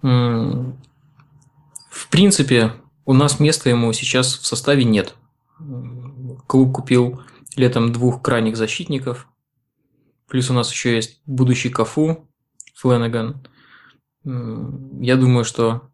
В 0.02 0.74
принципе, 2.10 2.74
у 3.06 3.14
нас 3.14 3.40
места 3.40 3.70
ему 3.70 3.94
сейчас 3.94 4.36
в 4.36 4.48
составе 4.48 4.84
нет. 4.84 5.14
Клуб 6.48 6.74
купил 6.74 7.22
летом 7.56 7.92
двух 7.92 8.22
крайних 8.22 8.58
защитников. 8.58 9.28
Плюс 10.28 10.50
у 10.50 10.54
нас 10.54 10.72
еще 10.72 10.96
есть 10.96 11.22
будущий 11.26 11.70
Кафу, 11.70 12.28
Фленаган. 12.76 13.46
Я 14.26 15.16
думаю, 15.16 15.46
что 15.46 15.90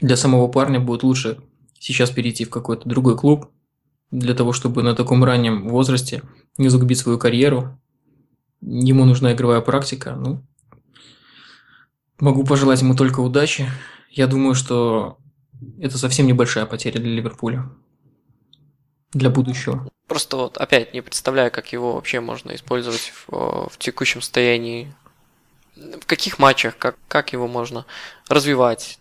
для 0.00 0.16
самого 0.16 0.48
парня 0.48 0.80
будет 0.80 1.02
лучше 1.02 1.38
сейчас 1.78 2.10
перейти 2.10 2.44
в 2.44 2.50
какой-то 2.50 2.88
другой 2.88 3.16
клуб, 3.16 3.50
для 4.10 4.34
того, 4.34 4.52
чтобы 4.52 4.82
на 4.82 4.94
таком 4.94 5.24
раннем 5.24 5.68
возрасте 5.68 6.22
не 6.58 6.68
загубить 6.68 6.98
свою 6.98 7.18
карьеру. 7.18 7.78
Ему 8.60 9.04
нужна 9.04 9.32
игровая 9.32 9.60
практика. 9.60 10.16
Ну, 10.16 10.44
могу 12.18 12.44
пожелать 12.44 12.82
ему 12.82 12.94
только 12.94 13.20
удачи. 13.20 13.70
Я 14.10 14.26
думаю, 14.26 14.54
что 14.54 15.18
это 15.78 15.96
совсем 15.96 16.26
небольшая 16.26 16.66
потеря 16.66 17.00
для 17.00 17.12
Ливерпуля 17.12 17.70
для 19.12 19.30
будущего. 19.30 19.88
Просто 20.06 20.36
вот 20.36 20.56
опять 20.58 20.94
не 20.94 21.00
представляю, 21.00 21.50
как 21.50 21.72
его 21.72 21.94
вообще 21.94 22.20
можно 22.20 22.54
использовать 22.54 23.12
в, 23.26 23.68
в 23.68 23.78
текущем 23.78 24.20
состоянии. 24.20 24.92
В 25.76 26.04
каких 26.06 26.38
матчах, 26.38 26.76
как, 26.76 26.96
как 27.08 27.32
его 27.32 27.48
можно 27.48 27.86
развивать. 28.28 28.98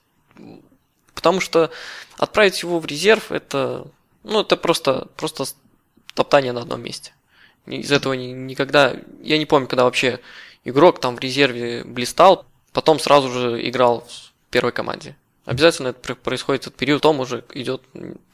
Потому 1.13 1.41
что 1.41 1.71
отправить 2.17 2.61
его 2.61 2.79
в 2.79 2.85
резерв 2.85 3.31
это, 3.31 3.87
ну, 4.23 4.41
это 4.41 4.55
просто, 4.55 5.07
просто 5.17 5.45
топтание 6.13 6.53
на 6.53 6.61
одном 6.61 6.81
месте. 6.81 7.11
Из 7.65 7.91
этого 7.91 8.13
ни, 8.13 8.27
никогда... 8.27 8.95
Я 9.21 9.37
не 9.37 9.45
помню, 9.45 9.67
когда 9.67 9.83
вообще 9.83 10.19
игрок 10.63 11.01
там 11.01 11.15
в 11.15 11.19
резерве 11.19 11.83
блистал, 11.83 12.45
потом 12.71 12.99
сразу 12.99 13.29
же 13.29 13.67
играл 13.67 14.07
в 14.07 14.51
первой 14.51 14.71
команде. 14.71 15.15
Обязательно 15.45 15.89
это 15.89 16.15
происходит 16.15 16.67
этот 16.67 16.75
период, 16.75 17.01
потом 17.01 17.19
уже 17.19 17.43
идет 17.53 17.81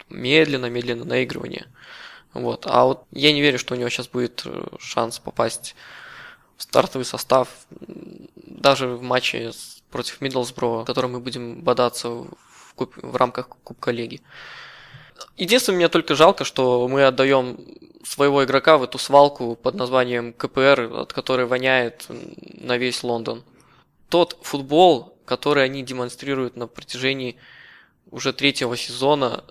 медленно-медленно 0.10 1.06
наигрывание. 1.06 1.68
Вот. 2.34 2.66
А 2.68 2.86
вот 2.86 3.06
я 3.12 3.32
не 3.32 3.42
верю, 3.42 3.60
что 3.60 3.74
у 3.74 3.78
него 3.78 3.90
сейчас 3.90 4.08
будет 4.08 4.44
э, 4.46 4.68
шанс 4.80 5.20
попасть 5.20 5.76
в 6.58 6.64
стартовый 6.64 7.06
состав 7.06 7.50
даже 7.70 8.88
в 8.88 9.02
матче 9.02 9.52
против 9.90 10.22
Миддлсбро, 10.22 10.82
в 10.82 10.86
котором 10.86 11.14
мы 11.14 11.20
будем 11.20 11.62
бодаться 11.62 12.10
в, 12.10 12.74
куб... 12.76 12.94
в 12.98 13.16
рамках 13.16 13.48
Кубка 13.64 13.92
Лиги. 13.92 14.22
Единственное, 15.38 15.78
мне 15.78 15.90
только 15.90 16.16
жалко, 16.16 16.44
что 16.44 16.88
мы 16.88 17.06
отдаем 17.06 17.58
своего 18.04 18.44
игрока 18.44 18.78
в 18.78 18.84
эту 18.84 18.98
свалку 18.98 19.56
под 19.56 19.76
названием 19.76 20.34
КПР, 20.34 20.92
от 20.94 21.14
которой 21.14 21.46
воняет 21.46 22.06
на 22.10 22.78
весь 22.78 23.04
Лондон. 23.04 23.44
Тот 24.10 24.38
футбол, 24.42 25.18
который 25.26 25.64
они 25.64 25.84
демонстрируют 25.84 26.56
на 26.56 26.68
протяжении 26.68 27.38
уже 28.12 28.34
третьего 28.34 28.78
сезона 28.78 29.44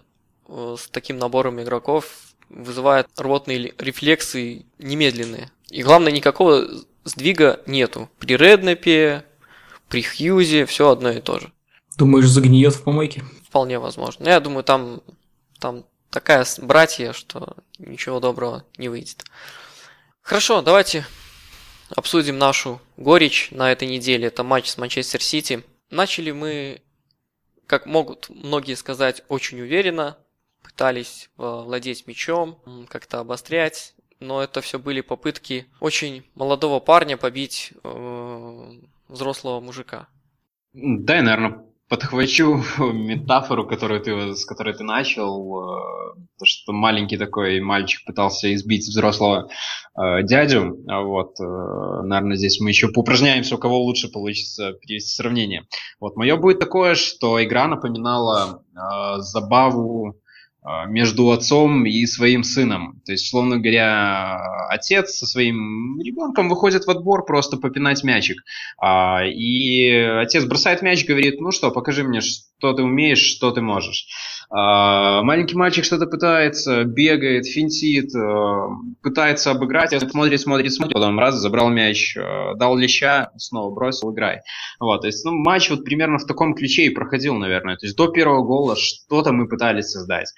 с 0.49 0.89
таким 0.91 1.19
набором 1.19 1.63
игроков, 1.63 2.35
вызывает 2.49 3.09
рвотные 3.17 3.73
рефлексы 3.79 4.67
немедленные. 4.79 5.51
И 5.71 5.83
главное, 5.83 6.13
никакого 6.13 6.67
сдвига 7.05 7.61
нету. 7.67 8.09
При 8.19 8.37
Реднепе, 8.37 9.25
при 9.89 10.03
Хьюзе 10.03 10.67
все 10.67 10.91
одно 10.91 11.11
и 11.11 11.21
то 11.21 11.39
же. 11.39 11.53
Думаешь, 11.97 12.29
загниет 12.29 12.75
в 12.75 12.83
помойке? 12.83 13.23
Вполне 13.47 13.79
возможно. 13.79 14.29
Я 14.29 14.41
думаю, 14.41 14.65
там, 14.65 15.03
там 15.61 15.85
такая 16.11 16.47
братья, 16.59 17.13
что 17.13 17.57
ничего 17.79 18.21
доброго 18.21 18.65
не 18.79 18.89
выйдет. 18.89 19.25
Хорошо, 20.23 20.63
давайте 20.63 21.07
обсудим 21.95 22.39
нашу 22.39 22.81
горечь 22.97 23.49
на 23.51 23.71
этой 23.71 23.87
неделе. 23.89 24.29
Это 24.29 24.43
матч 24.43 24.69
с 24.69 24.79
Манчестер 24.79 25.23
Сити. 25.23 25.65
Начали 25.91 26.33
мы, 26.33 26.83
как 27.67 27.87
могут 27.87 28.29
многие 28.29 28.75
сказать, 28.75 29.23
очень 29.29 29.61
уверенно. 29.61 30.17
Пытались 30.75 31.31
э, 31.39 31.43
владеть 31.43 32.07
мячом, 32.07 32.59
как-то 32.89 33.21
обострять. 33.21 33.95
Но 34.21 34.43
это 34.43 34.61
все 34.61 34.79
были 34.79 35.01
попытки 35.03 35.67
очень 35.81 36.25
молодого 36.35 36.81
парня 36.81 37.17
побить 37.17 37.73
э, 37.83 38.71
взрослого 39.09 39.61
мужика. 39.61 40.09
Да, 40.73 41.17
я, 41.17 41.23
наверное, 41.23 41.65
подхвачу 41.89 42.63
метафору, 42.93 43.67
которую 43.67 44.01
ты, 44.01 44.35
с 44.35 44.45
которой 44.45 44.75
ты 44.75 44.83
начал, 44.83 45.61
э, 45.61 46.15
то, 46.39 46.45
что 46.45 46.73
маленький 46.73 47.17
такой 47.17 47.61
мальчик 47.61 48.05
пытался 48.05 48.53
избить 48.55 48.89
взрослого 48.89 49.49
э, 49.97 50.23
дядю, 50.23 50.79
а 50.89 51.03
вот, 51.03 51.39
э, 51.41 52.03
наверное, 52.03 52.37
здесь 52.37 52.61
мы 52.61 52.71
еще 52.71 52.89
поупражняемся, 52.89 53.55
у 53.55 53.59
кого 53.59 53.81
лучше 53.83 54.09
получится 54.09 54.73
перевести 54.73 55.15
сравнение. 55.15 55.67
Вот, 56.01 56.17
мое 56.17 56.37
будет 56.37 56.59
такое, 56.59 56.95
что 56.95 57.43
игра 57.43 57.69
напоминала 57.69 58.63
э, 58.75 59.21
забаву 59.21 60.21
между 60.87 61.31
отцом 61.31 61.85
и 61.85 62.07
своим 62.07 62.43
сыном. 62.43 63.03
То 63.05 63.13
есть, 63.13 63.29
словно 63.29 63.59
говоря, 63.59 64.67
отец 64.71 65.17
со 65.17 65.27
своим 65.27 66.01
ребенком 66.01 66.49
выходит 66.49 66.87
в 66.87 66.91
отбор 66.91 67.27
просто 67.27 67.59
попинать 67.59 68.03
мячик. 68.03 68.39
А, 68.79 69.25
и 69.27 69.91
отец 69.91 70.45
бросает 70.45 70.81
мяч, 70.81 71.05
говорит, 71.05 71.41
ну 71.41 71.51
что, 71.51 71.71
покажи 71.71 72.03
мне, 72.03 72.21
что 72.21 72.73
ты 72.73 72.83
умеешь, 72.83 73.19
что 73.21 73.51
ты 73.51 73.61
можешь. 73.61 74.07
А, 74.51 75.23
маленький 75.23 75.57
мальчик 75.57 75.85
что-то 75.85 76.07
пытается, 76.07 76.85
бегает, 76.85 77.47
финтит, 77.47 78.15
э, 78.15 78.69
пытается 79.03 79.51
обыграть, 79.51 79.91
смотрит, 80.11 80.41
смотрит, 80.41 80.73
смотрит, 80.73 80.95
потом 80.95 81.19
раз, 81.19 81.37
забрал 81.37 81.71
мяч, 81.71 82.17
э, 82.17 82.55
дал 82.57 82.77
леща, 82.77 83.31
снова 83.37 83.75
бросил, 83.75 84.13
играй. 84.13 84.41
Вот, 84.81 85.03
то 85.03 85.07
есть, 85.07 85.25
ну, 85.25 85.33
матч 85.33 85.71
вот 85.71 85.85
примерно 85.85 86.19
в 86.19 86.27
таком 86.27 86.55
ключе 86.55 86.85
и 86.85 86.91
проходил, 86.91 87.35
наверное. 87.35 87.77
То 87.77 87.87
есть 87.87 87.97
до 87.97 88.09
первого 88.09 88.45
гола 88.45 88.77
что-то 88.77 89.33
мы 89.33 89.49
пытались 89.49 89.91
создать. 89.91 90.33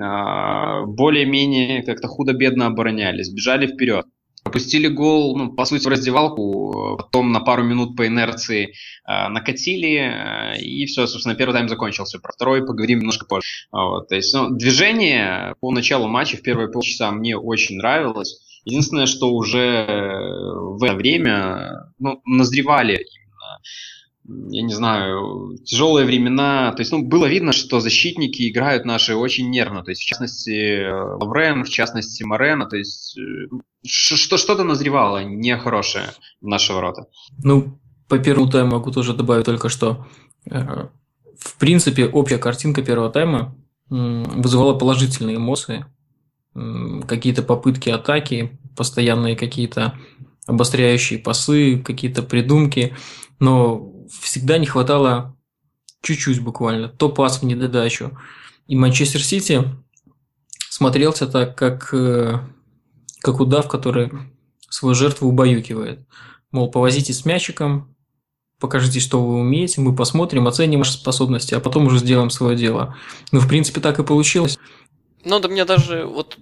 А, 0.00 0.82
более-менее 0.84 1.82
как-то 1.82 2.08
худо-бедно 2.08 2.66
оборонялись, 2.66 3.30
бежали 3.30 3.66
вперед. 3.66 4.06
Пропустили 4.46 4.86
гол, 4.86 5.36
ну, 5.36 5.52
по 5.52 5.64
сути, 5.64 5.82
в 5.82 5.88
раздевалку, 5.88 6.96
потом 6.98 7.32
на 7.32 7.40
пару 7.40 7.64
минут 7.64 7.96
по 7.96 8.06
инерции 8.06 8.74
э, 9.04 9.28
накатили, 9.28 9.98
э, 9.98 10.60
и 10.60 10.86
все, 10.86 11.08
собственно, 11.08 11.34
первый 11.34 11.52
тайм 11.52 11.68
закончился. 11.68 12.20
Про 12.20 12.30
второй 12.32 12.64
поговорим 12.64 13.00
немножко 13.00 13.26
позже. 13.26 13.66
Вот, 13.72 14.06
то 14.06 14.14
есть, 14.14 14.32
ну, 14.32 14.50
движение 14.50 15.56
по 15.58 15.72
началу 15.72 16.06
матча 16.06 16.36
в 16.36 16.42
первые 16.42 16.70
полчаса 16.70 17.10
мне 17.10 17.36
очень 17.36 17.78
нравилось. 17.78 18.38
Единственное, 18.64 19.06
что 19.06 19.32
уже 19.32 19.84
в 19.88 20.84
это 20.84 20.94
время 20.94 21.92
ну, 21.98 22.20
назревали 22.24 22.94
именно 22.94 23.58
я 24.28 24.62
не 24.62 24.72
знаю, 24.72 25.56
тяжелые 25.64 26.06
времена. 26.06 26.72
То 26.72 26.80
есть, 26.80 26.92
ну, 26.92 27.02
было 27.02 27.26
видно, 27.26 27.52
что 27.52 27.80
защитники 27.80 28.48
играют 28.50 28.84
наши 28.84 29.14
очень 29.14 29.50
нервно. 29.50 29.82
То 29.82 29.90
есть, 29.90 30.02
в 30.02 30.06
частности, 30.06 30.88
Лаврен, 30.90 31.64
в 31.64 31.68
частности, 31.68 32.24
Морена. 32.24 32.66
То 32.66 32.76
есть, 32.76 33.18
э, 33.18 33.48
что-то 33.84 34.64
назревало 34.64 35.22
нехорошее 35.24 36.06
в 36.40 36.46
наши 36.46 36.72
ворота. 36.72 37.06
Ну, 37.42 37.78
по 38.08 38.18
первому 38.18 38.50
тайму 38.50 38.72
могу 38.72 38.90
тоже 38.90 39.14
добавить 39.14 39.46
только 39.46 39.68
что. 39.68 40.06
Э, 40.50 40.88
в 41.38 41.58
принципе, 41.58 42.06
общая 42.06 42.38
картинка 42.38 42.82
первого 42.82 43.10
тайма 43.10 43.54
вызывала 43.88 44.74
положительные 44.74 45.36
эмоции. 45.36 45.86
Какие-то 47.06 47.42
попытки 47.42 47.90
атаки, 47.90 48.58
постоянные 48.74 49.36
какие-то 49.36 49.96
обостряющие 50.46 51.18
пасы, 51.20 51.78
какие-то 51.78 52.22
придумки. 52.22 52.96
Но 53.38 53.92
всегда 54.08 54.58
не 54.58 54.66
хватало 54.66 55.36
чуть-чуть 56.02 56.40
буквально, 56.40 56.88
то 56.88 57.08
пас 57.08 57.40
в 57.40 57.44
недодачу. 57.44 58.18
И 58.66 58.76
Манчестер 58.76 59.22
Сити 59.22 59.64
смотрелся 60.70 61.26
так, 61.26 61.56
как, 61.56 61.92
э, 61.92 62.38
как 63.20 63.40
удав, 63.40 63.68
который 63.68 64.10
свою 64.68 64.94
жертву 64.94 65.28
убаюкивает. 65.28 66.06
Мол, 66.50 66.70
повозитесь 66.70 67.20
с 67.20 67.24
мячиком, 67.24 67.96
покажите, 68.60 69.00
что 69.00 69.24
вы 69.24 69.36
умеете, 69.40 69.80
мы 69.80 69.94
посмотрим, 69.94 70.46
оценим 70.46 70.80
ваши 70.80 70.92
способности, 70.92 71.54
а 71.54 71.60
потом 71.60 71.86
уже 71.86 71.98
сделаем 71.98 72.30
свое 72.30 72.56
дело. 72.56 72.96
Ну, 73.32 73.40
в 73.40 73.48
принципе, 73.48 73.80
так 73.80 73.98
и 73.98 74.04
получилось. 74.04 74.58
Ну, 75.24 75.40
да 75.40 75.48
мне 75.48 75.64
даже 75.64 76.04
вот 76.04 76.38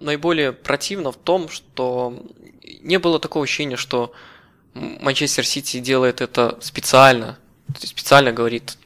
наиболее 0.00 0.52
противно 0.52 1.12
в 1.12 1.16
том, 1.16 1.48
что 1.48 2.14
не 2.82 2.98
было 2.98 3.18
такого 3.18 3.44
ощущения, 3.44 3.76
что 3.76 4.12
Манчестер 5.00 5.46
Сити 5.46 5.80
делает 5.80 6.20
это 6.20 6.58
специально, 6.60 7.38
специально 7.78 8.32
говорит, 8.32 8.76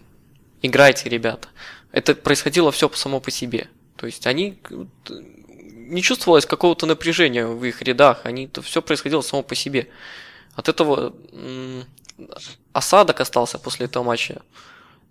играйте, 0.63 1.09
ребята. 1.09 1.49
Это 1.93 2.15
происходило 2.15 2.73
все 2.73 2.89
само 2.91 3.21
по 3.21 3.31
себе. 3.31 3.69
То 3.97 4.07
есть 4.07 4.27
они 4.27 4.59
не 5.93 6.03
чувствовалось 6.03 6.47
какого-то 6.47 6.87
напряжения 6.87 7.47
в 7.47 7.65
их 7.65 7.83
рядах, 7.83 8.23
они 8.25 8.47
это 8.47 8.63
все 8.63 8.81
происходило 8.81 9.21
само 9.21 9.43
по 9.43 9.55
себе. 9.55 9.89
От 10.55 10.69
этого 10.69 11.15
осадок 12.73 13.21
остался 13.21 13.59
после 13.59 13.87
этого 13.87 14.05
матча 14.05 14.43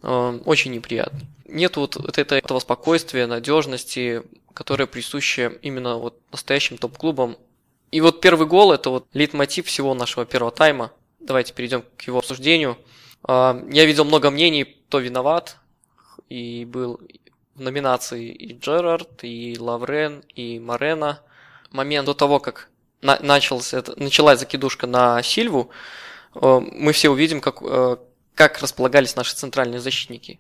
э, 0.02 0.40
очень 0.46 0.72
неприятный. 0.72 1.28
Нет 1.46 1.78
вот 1.78 2.18
этого 2.18 2.60
спокойствия, 2.60 3.28
надежности, 3.28 4.24
которое 4.54 4.86
присуще 4.86 5.60
именно 5.62 5.98
вот 5.98 6.20
настоящим 6.32 6.78
топ-клубам 6.78 7.38
и 7.92 8.00
вот 8.00 8.22
первый 8.22 8.48
гол– 8.48 8.72
это 8.74 8.90
вот 8.90 9.08
лейтмотив 9.14 9.68
всего 9.68 9.94
нашего 9.94 10.26
первого 10.26 10.52
тайма. 10.52 10.92
Давайте 11.20 11.54
перейдем 11.54 11.84
к 11.98 12.04
его 12.04 12.20
обсуждению. 12.20 12.78
А, 13.24 13.62
я 13.70 13.86
видел 13.86 14.06
много 14.06 14.32
мнений, 14.32 14.64
кто 14.64 15.00
виноват. 15.00 15.58
И 16.30 16.64
был 16.66 17.02
в 17.56 17.62
номинации 17.62 18.32
и 18.32 18.58
Джерард, 18.58 19.24
и 19.24 19.58
Лаврен, 19.60 20.24
и 20.34 20.60
Марена. 20.60 21.22
Момент 21.72 22.06
до 22.06 22.14
того, 22.14 22.40
как 22.40 22.70
на 23.02 23.20
началась 23.20 24.40
закидушка 24.40 24.88
на 24.88 25.22
Сильву, 25.22 25.70
а, 26.34 26.62
мы 26.62 26.94
все 26.94 27.10
увидим, 27.10 27.42
как, 27.42 27.62
а, 27.62 28.00
как 28.36 28.60
располагались 28.60 29.18
наши 29.18 29.36
центральные 29.36 29.82
защитники. 29.82 30.40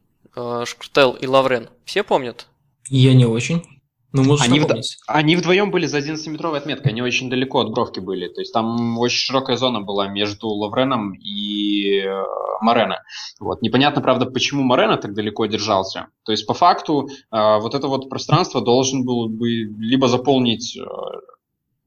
Шкртел 0.63 1.11
и 1.11 1.27
Лаврен. 1.27 1.69
Все 1.83 2.03
помнят? 2.03 2.47
Я 2.87 3.13
не 3.13 3.25
очень. 3.25 3.80
Ну, 4.13 4.23
можешь 4.23 4.45
они, 4.45 4.59
в... 4.59 4.67
они 5.07 5.35
вдвоем 5.37 5.71
были 5.71 5.85
за 5.85 5.99
11-метровой 5.99 6.57
отметкой, 6.57 6.91
они 6.91 7.01
очень 7.01 7.29
далеко 7.29 7.59
от 7.61 7.71
бровки 7.71 7.99
были. 8.01 8.27
То 8.27 8.41
есть 8.41 8.53
там 8.53 8.97
очень 8.99 9.17
широкая 9.17 9.55
зона 9.55 9.81
была 9.81 10.07
между 10.07 10.49
Лавреном 10.49 11.13
и 11.13 11.99
э, 11.99 12.23
Морено. 12.61 13.03
Вот. 13.39 13.61
Непонятно, 13.61 14.01
правда, 14.01 14.25
почему 14.25 14.63
Морено 14.63 14.97
так 14.97 15.13
далеко 15.13 15.45
держался. 15.45 16.07
То 16.25 16.33
есть 16.33 16.45
по 16.45 16.53
факту 16.53 17.07
э, 17.07 17.59
вот 17.59 17.73
это 17.73 17.87
вот 17.87 18.09
пространство 18.09 18.61
должен 18.61 19.05
был 19.05 19.29
бы 19.29 19.47
либо 19.47 20.09
заполнить 20.09 20.77
э, 20.77 20.83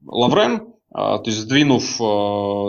Лаврен, 0.05 0.73
то 0.93 1.23
есть 1.25 1.39
сдвинув 1.39 1.97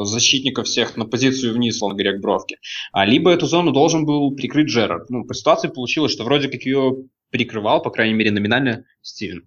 защитника 0.08 0.64
всех 0.64 0.96
на 0.96 1.04
позицию 1.04 1.54
вниз, 1.54 1.80
он 1.80 1.92
говоря, 1.92 2.14
к 2.14 2.20
бровке. 2.20 2.56
А 2.90 3.04
либо 3.04 3.30
эту 3.30 3.46
зону 3.46 3.70
должен 3.70 4.04
был 4.04 4.34
прикрыть 4.34 4.66
Джерард. 4.66 5.08
Ну, 5.10 5.24
по 5.24 5.34
ситуации 5.34 5.68
получилось, 5.68 6.10
что 6.10 6.24
вроде 6.24 6.48
как 6.48 6.62
ее 6.62 7.04
перекрывал, 7.36 7.82
по 7.82 7.90
крайней 7.90 8.14
мере, 8.14 8.30
номинально 8.30 8.84
Стивен. 9.02 9.46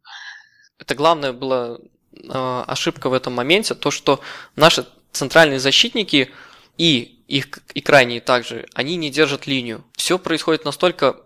Это 0.78 0.94
главная 0.94 1.34
была 1.34 1.80
э, 2.14 2.64
ошибка 2.68 3.10
в 3.10 3.14
этом 3.14 3.34
моменте, 3.34 3.74
то, 3.74 3.90
что 3.90 4.22
наши 4.56 4.86
центральные 5.12 5.60
защитники 5.60 6.30
и 6.78 7.16
их 7.28 7.48
и 7.74 7.82
крайние 7.82 8.22
также, 8.22 8.68
они 8.76 8.96
не 8.96 9.10
держат 9.10 9.48
линию. 9.48 9.84
Все 9.98 10.20
происходит 10.20 10.66
настолько 10.66 11.18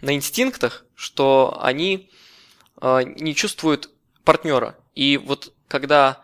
на 0.00 0.14
инстинктах, 0.14 0.84
что 0.94 1.58
они 1.60 2.08
э, 2.80 3.02
не 3.04 3.34
чувствуют 3.34 3.90
партнера. 4.24 4.76
И 4.94 5.16
вот 5.16 5.52
когда 5.66 6.22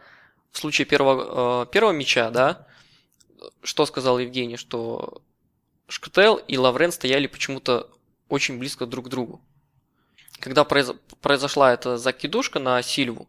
в 0.53 0.59
случае 0.59 0.87
первого, 0.87 1.65
э, 1.65 1.67
первого 1.73 1.93
мяча, 1.93 2.31
да, 2.31 2.69
что 3.63 3.85
сказал 3.85 4.21
Евгений, 4.21 4.57
что 4.57 5.23
Шктел 5.89 6.37
и 6.37 6.57
Лаврен 6.57 6.93
стояли 6.93 7.27
почему-то 7.27 7.91
очень 8.29 8.59
близко 8.59 8.87
друг 8.87 9.07
к 9.07 9.09
другу 9.09 9.43
когда 10.41 10.65
произ... 10.65 10.91
произошла 11.21 11.73
эта 11.73 11.97
закидушка 11.97 12.59
на 12.59 12.83
Сильву, 12.83 13.29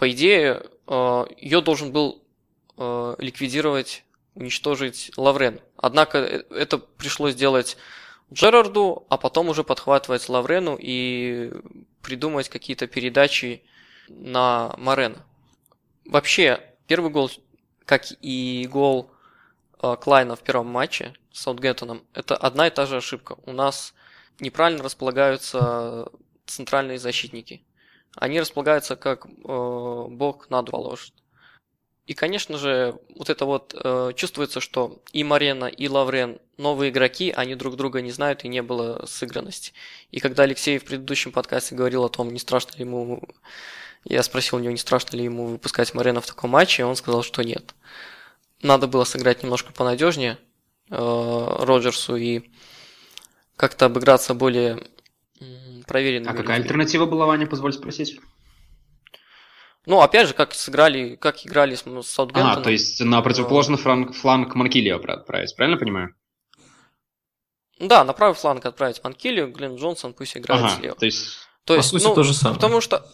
по 0.00 0.10
идее, 0.10 0.62
э, 0.86 1.24
ее 1.36 1.60
должен 1.60 1.92
был 1.92 2.24
э, 2.78 3.16
ликвидировать, 3.18 4.02
уничтожить 4.34 5.12
Лаврен. 5.18 5.60
Однако 5.76 6.18
э, 6.18 6.44
это 6.50 6.78
пришлось 6.78 7.34
сделать 7.34 7.76
Джерарду, 8.32 9.06
а 9.10 9.18
потом 9.18 9.50
уже 9.50 9.62
подхватывать 9.62 10.28
Лаврену 10.30 10.78
и 10.80 11.52
придумать 12.00 12.48
какие-то 12.48 12.86
передачи 12.86 13.62
на 14.08 14.74
Морена. 14.78 15.22
Вообще, 16.06 16.60
первый 16.86 17.10
гол, 17.10 17.30
как 17.84 18.06
и 18.22 18.66
гол 18.72 19.10
Клайна 20.00 20.34
в 20.34 20.40
первом 20.40 20.68
матче 20.68 21.14
с 21.30 21.42
Саутгемптоном, 21.42 22.04
это 22.14 22.36
одна 22.36 22.68
и 22.68 22.70
та 22.70 22.86
же 22.86 22.96
ошибка. 22.96 23.36
У 23.44 23.52
нас 23.52 23.92
неправильно 24.38 24.82
располагаются 24.82 26.08
центральные 26.50 26.98
защитники. 26.98 27.62
Они 28.16 28.40
располагаются 28.40 28.96
как 28.96 29.26
э, 29.26 29.28
бог 30.10 30.50
на 30.50 30.62
два. 30.62 30.96
И, 32.06 32.14
конечно 32.14 32.58
же, 32.58 32.98
вот 33.14 33.30
это 33.30 33.44
вот 33.44 33.72
э, 33.72 34.12
чувствуется, 34.16 34.60
что 34.60 35.00
и 35.12 35.22
Марена, 35.22 35.66
и 35.66 35.88
Лаврен 35.88 36.40
новые 36.56 36.90
игроки, 36.90 37.30
они 37.30 37.54
друг 37.54 37.76
друга 37.76 38.00
не 38.00 38.10
знают 38.10 38.44
и 38.44 38.48
не 38.48 38.62
было 38.62 39.06
сыгранности. 39.06 39.74
И 40.10 40.18
когда 40.18 40.42
Алексей 40.42 40.78
в 40.78 40.84
предыдущем 40.84 41.30
подкасте 41.30 41.76
говорил 41.76 42.04
о 42.04 42.08
том, 42.08 42.32
не 42.32 42.40
страшно 42.40 42.76
ли 42.76 42.84
ему, 42.84 43.22
я 44.04 44.24
спросил 44.24 44.56
у 44.56 44.60
него, 44.60 44.72
не 44.72 44.78
страшно 44.78 45.16
ли 45.16 45.22
ему 45.22 45.46
выпускать 45.46 45.94
Марена 45.94 46.20
в 46.20 46.26
таком 46.26 46.50
матче, 46.50 46.84
он 46.84 46.96
сказал, 46.96 47.22
что 47.22 47.42
нет. 47.42 47.74
Надо 48.60 48.88
было 48.88 49.04
сыграть 49.04 49.44
немножко 49.44 49.72
понадежнее 49.72 50.36
э, 50.90 50.96
Роджерсу 50.96 52.16
и 52.16 52.50
как-то 53.54 53.86
обыграться 53.86 54.34
более 54.34 54.82
проверенными. 55.90 56.30
А 56.30 56.36
какая 56.36 56.56
людьми. 56.56 56.64
альтернатива 56.64 57.04
была, 57.04 57.26
Ваня, 57.26 57.46
позволь 57.46 57.72
спросить? 57.72 58.20
Ну, 59.86 60.00
опять 60.00 60.28
же, 60.28 60.34
как 60.34 60.54
сыграли, 60.54 61.16
как 61.16 61.44
играли 61.44 61.74
с, 61.74 61.80
с 61.80 62.06
Саутгемптоном. 62.06 62.58
А, 62.58 62.62
то 62.62 62.70
есть 62.70 63.00
на 63.00 63.20
противоположный 63.22 63.76
фланг, 63.76 64.14
фланг 64.14 64.54
Манкилио 64.54 65.00
отправить, 65.00 65.56
правильно 65.56 65.78
понимаю? 65.78 66.14
Да, 67.80 68.04
на 68.04 68.12
правый 68.12 68.36
фланг 68.36 68.64
отправить 68.66 69.02
Манкилио, 69.02 69.48
Глен 69.48 69.76
Джонсон 69.76 70.14
пусть 70.14 70.36
играет 70.36 70.62
ага, 70.62 70.76
слева. 70.76 70.96
То 70.96 71.06
есть, 71.06 71.38
то 71.64 71.74
есть 71.74 71.90
по 71.90 71.98
сути, 71.98 72.08
ну, 72.08 72.14
то 72.14 72.22
же 72.22 72.34
самое. 72.34 72.54
Потому 72.56 72.80
что, 72.80 73.04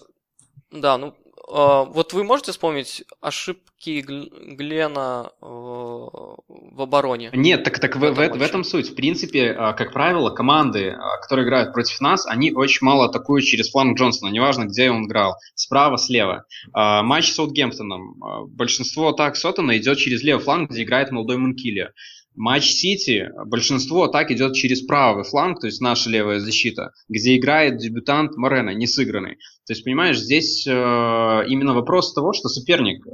да, 0.71 0.99
ну, 0.99 1.17
а, 1.17 1.26
вот 1.49 2.13
вы 2.13 2.25
можете 2.25 2.53
вспомнить 2.53 3.05
ошибки 3.21 4.01
Глена 4.01 5.31
э, 5.41 5.47
в 5.47 6.81
обороне? 6.81 7.31
Нет, 7.33 7.63
так, 7.63 7.79
так 7.79 7.97
в, 7.97 8.01
в, 8.01 8.15
в, 8.15 8.39
в 8.39 8.43
этом 8.43 8.65
суть. 8.65 8.91
В 8.91 8.95
принципе, 8.95 9.53
а, 9.53 9.73
как 9.73 9.93
правило, 9.93 10.31
команды, 10.31 10.91
а, 10.91 11.19
которые 11.21 11.47
играют 11.47 11.73
против 11.73 12.01
нас, 12.01 12.27
они 12.27 12.53
очень 12.53 12.85
мало 12.85 13.07
атакуют 13.07 13.45
через 13.45 13.71
фланг 13.71 13.99
Джонсона, 13.99 14.31
неважно, 14.31 14.65
где 14.65 14.91
он 14.91 15.07
играл, 15.07 15.37
справа, 15.55 15.99
слева. 15.99 16.47
Матч 16.75 17.31
с 17.31 17.35
Саутгемптоном. 17.35 18.49
Большинство 18.49 19.09
атак 19.09 19.37
Сотона 19.37 19.77
идет 19.79 19.99
через 19.99 20.23
левый 20.23 20.43
фланг, 20.43 20.71
где 20.71 20.83
играет 20.83 21.13
молодой 21.13 21.37
Мункили 21.37 21.93
матч 22.37 22.71
Сити, 22.71 23.31
большинство 23.47 24.05
атак 24.05 24.31
идет 24.31 24.55
через 24.55 24.83
правый 24.83 25.25
фланг, 25.25 25.61
то 25.61 25.67
есть 25.67 25.81
наша 25.81 26.11
левая 26.11 26.39
защита, 26.39 26.93
где 27.09 27.37
играет 27.37 27.79
дебютант 27.79 28.37
Морено, 28.37 28.71
не 28.71 28.87
сыгранный. 28.87 29.37
То 29.67 29.73
есть, 29.73 29.83
понимаешь, 29.83 30.19
здесь 30.19 30.65
э, 30.67 30.71
именно 30.71 31.75
вопрос 31.75 32.15
того, 32.15 32.33
что 32.33 32.49
соперник 32.49 33.05
э, 33.05 33.11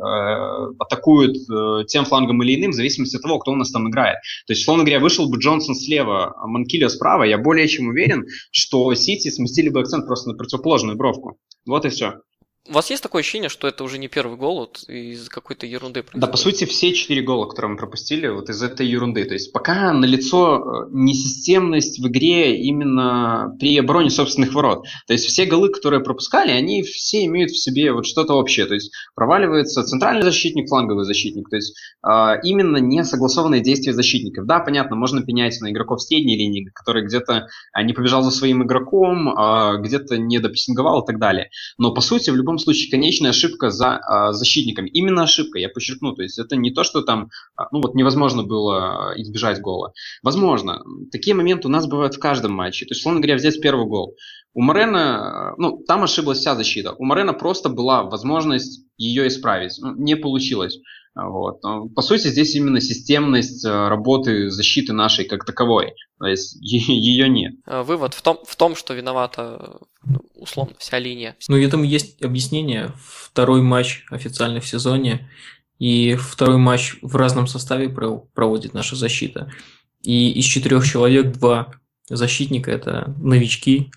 атакует 0.78 1.36
э, 1.48 1.84
тем 1.86 2.04
флангом 2.04 2.42
или 2.42 2.60
иным, 2.60 2.72
в 2.72 2.74
зависимости 2.74 3.16
от 3.16 3.22
того, 3.22 3.38
кто 3.38 3.52
у 3.52 3.56
нас 3.56 3.70
там 3.70 3.88
играет. 3.88 4.18
То 4.46 4.52
есть, 4.52 4.62
условно 4.62 4.84
говоря, 4.84 5.00
вышел 5.00 5.30
бы 5.30 5.38
Джонсон 5.38 5.74
слева, 5.74 6.34
а 6.36 6.46
Манкилио 6.46 6.88
справа, 6.88 7.22
я 7.22 7.38
более 7.38 7.68
чем 7.68 7.88
уверен, 7.88 8.26
что 8.50 8.94
Сити 8.94 9.30
сместили 9.30 9.70
бы 9.70 9.80
акцент 9.80 10.06
просто 10.06 10.30
на 10.30 10.36
противоположную 10.36 10.98
бровку. 10.98 11.38
Вот 11.64 11.86
и 11.86 11.88
все. 11.88 12.20
У 12.70 12.74
вас 12.74 12.90
есть 12.90 13.02
такое 13.02 13.20
ощущение, 13.22 13.48
что 13.48 13.66
это 13.66 13.82
уже 13.82 13.98
не 13.98 14.06
первый 14.06 14.38
гол 14.38 14.60
вот, 14.60 14.84
из 14.88 15.28
какой-то 15.28 15.66
ерунды? 15.66 16.02
Происходит? 16.02 16.20
Да, 16.20 16.28
по 16.28 16.36
сути, 16.36 16.64
все 16.64 16.94
четыре 16.94 17.20
гола, 17.20 17.46
которые 17.46 17.72
мы 17.72 17.76
пропустили, 17.76 18.28
вот 18.28 18.50
из 18.50 18.62
этой 18.62 18.86
ерунды. 18.86 19.24
То 19.24 19.34
есть 19.34 19.52
пока 19.52 19.92
налицо 19.92 20.58
э, 20.58 20.88
несистемность 20.92 21.98
в 21.98 22.06
игре 22.06 22.62
именно 22.62 23.56
при 23.58 23.76
обороне 23.76 24.10
собственных 24.10 24.54
ворот. 24.54 24.84
То 25.08 25.12
есть 25.12 25.26
все 25.26 25.44
голы, 25.44 25.70
которые 25.70 26.04
пропускали, 26.04 26.52
они 26.52 26.84
все 26.84 27.24
имеют 27.24 27.50
в 27.50 27.60
себе 27.60 27.92
вот 27.92 28.06
что-то 28.06 28.34
общее. 28.34 28.66
То 28.66 28.74
есть 28.74 28.92
проваливается 29.16 29.82
центральный 29.82 30.22
защитник, 30.22 30.68
фланговый 30.68 31.04
защитник. 31.04 31.50
То 31.50 31.56
есть 31.56 31.76
э, 32.06 32.34
именно 32.44 32.76
несогласованные 32.76 33.60
действия 33.60 33.92
защитников. 33.92 34.46
Да, 34.46 34.60
понятно, 34.60 34.94
можно 34.94 35.20
пенять 35.24 35.60
на 35.60 35.72
игроков 35.72 36.00
средней 36.00 36.36
линии, 36.36 36.70
который 36.72 37.04
где-то 37.04 37.48
а, 37.72 37.82
не 37.82 37.92
побежал 37.92 38.22
за 38.22 38.30
своим 38.30 38.62
игроком, 38.62 39.34
где-то 39.82 40.16
не 40.16 40.38
допрессинговал 40.38 41.02
и 41.02 41.06
так 41.06 41.18
далее. 41.18 41.50
Но 41.76 41.92
по 41.92 42.00
сути, 42.00 42.30
в 42.30 42.36
любом 42.36 42.51
любом 42.52 42.58
случае 42.58 42.90
конечная 42.90 43.30
ошибка 43.30 43.70
за 43.70 43.96
а, 43.96 44.32
защитниками. 44.32 44.88
Именно 44.90 45.22
ошибка, 45.22 45.58
я 45.58 45.68
подчеркну. 45.68 46.12
То 46.14 46.22
есть 46.22 46.38
это 46.38 46.56
не 46.56 46.70
то, 46.70 46.84
что 46.84 47.02
там, 47.02 47.30
а, 47.56 47.68
ну 47.72 47.80
вот 47.80 47.94
невозможно 47.94 48.42
было 48.42 49.14
избежать 49.16 49.60
гола. 49.60 49.92
Возможно. 50.22 50.82
Такие 51.10 51.34
моменты 51.34 51.68
у 51.68 51.70
нас 51.70 51.86
бывают 51.86 52.14
в 52.14 52.18
каждом 52.18 52.52
матче. 52.52 52.84
То 52.84 52.92
есть, 52.92 53.00
условно 53.00 53.20
говоря, 53.20 53.36
взять 53.36 53.60
первый 53.60 53.86
гол. 53.86 54.16
У 54.54 54.60
Морена, 54.60 55.54
ну, 55.56 55.82
там 55.86 56.02
ошиблась 56.02 56.38
вся 56.38 56.54
защита. 56.54 56.92
У 56.92 57.04
Морена 57.04 57.32
просто 57.32 57.70
была 57.70 58.02
возможность 58.02 58.84
ее 58.98 59.28
исправить. 59.28 59.78
Ну, 59.80 59.94
не 59.96 60.14
получилось. 60.14 60.78
Вот. 61.14 61.60
По 61.94 62.02
сути, 62.02 62.28
здесь 62.28 62.54
именно 62.54 62.80
системность 62.80 63.66
э, 63.66 63.88
работы 63.88 64.50
защиты 64.50 64.94
нашей 64.94 65.26
как 65.26 65.44
таковой. 65.44 65.94
То 66.18 66.26
есть 66.26 66.56
ее 66.60 67.28
нет. 67.28 67.54
А, 67.66 67.82
вывод 67.82 68.14
в 68.14 68.22
том, 68.22 68.38
в 68.46 68.56
том 68.56 68.74
что 68.74 68.94
виновата 68.94 69.80
ну, 70.04 70.20
условно 70.34 70.74
вся 70.78 70.98
линия. 70.98 71.36
Ну, 71.48 71.56
этому 71.58 71.84
есть 71.84 72.22
объяснение. 72.22 72.92
Второй 72.98 73.60
матч 73.60 74.04
официально 74.10 74.60
в 74.60 74.66
сезоне, 74.66 75.28
и 75.78 76.14
второй 76.14 76.58
матч 76.58 76.96
в 77.02 77.16
разном 77.16 77.46
составе 77.46 77.88
проводит 77.88 78.72
наша 78.72 78.96
защита. 78.96 79.50
И 80.02 80.32
из 80.32 80.44
четырех 80.44 80.86
человек 80.86 81.32
два 81.32 81.72
защитника– 82.08 82.70
это 82.72 83.14
новички, 83.18 83.90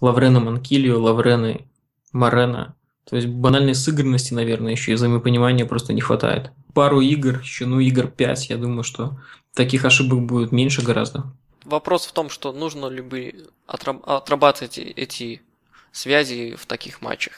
Лаврена 0.00 0.40
Манкилио, 0.40 1.00
Лаврены 1.00 1.68
Марена. 2.12 2.76
То 3.04 3.16
есть 3.16 3.28
банальной 3.28 3.74
сыгранности, 3.74 4.32
наверное, 4.32 4.72
еще 4.72 4.92
и 4.92 4.94
взаимопонимания 4.94 5.66
просто 5.66 5.92
не 5.92 6.00
хватает. 6.00 6.50
Пару 6.72 7.00
игр, 7.00 7.40
еще, 7.40 7.66
ну, 7.66 7.80
игр 7.80 8.08
5, 8.08 8.50
я 8.50 8.56
думаю, 8.56 8.82
что 8.82 9.18
таких 9.54 9.84
ошибок 9.84 10.22
будет 10.22 10.52
меньше 10.52 10.82
гораздо. 10.82 11.24
Вопрос 11.64 12.06
в 12.06 12.12
том, 12.12 12.30
что 12.30 12.52
нужно 12.52 12.86
ли 12.86 13.02
бы 13.02 13.46
отрабатывать 13.66 14.78
эти 14.78 15.42
связи 15.92 16.56
в 16.56 16.66
таких 16.66 17.02
матчах. 17.02 17.32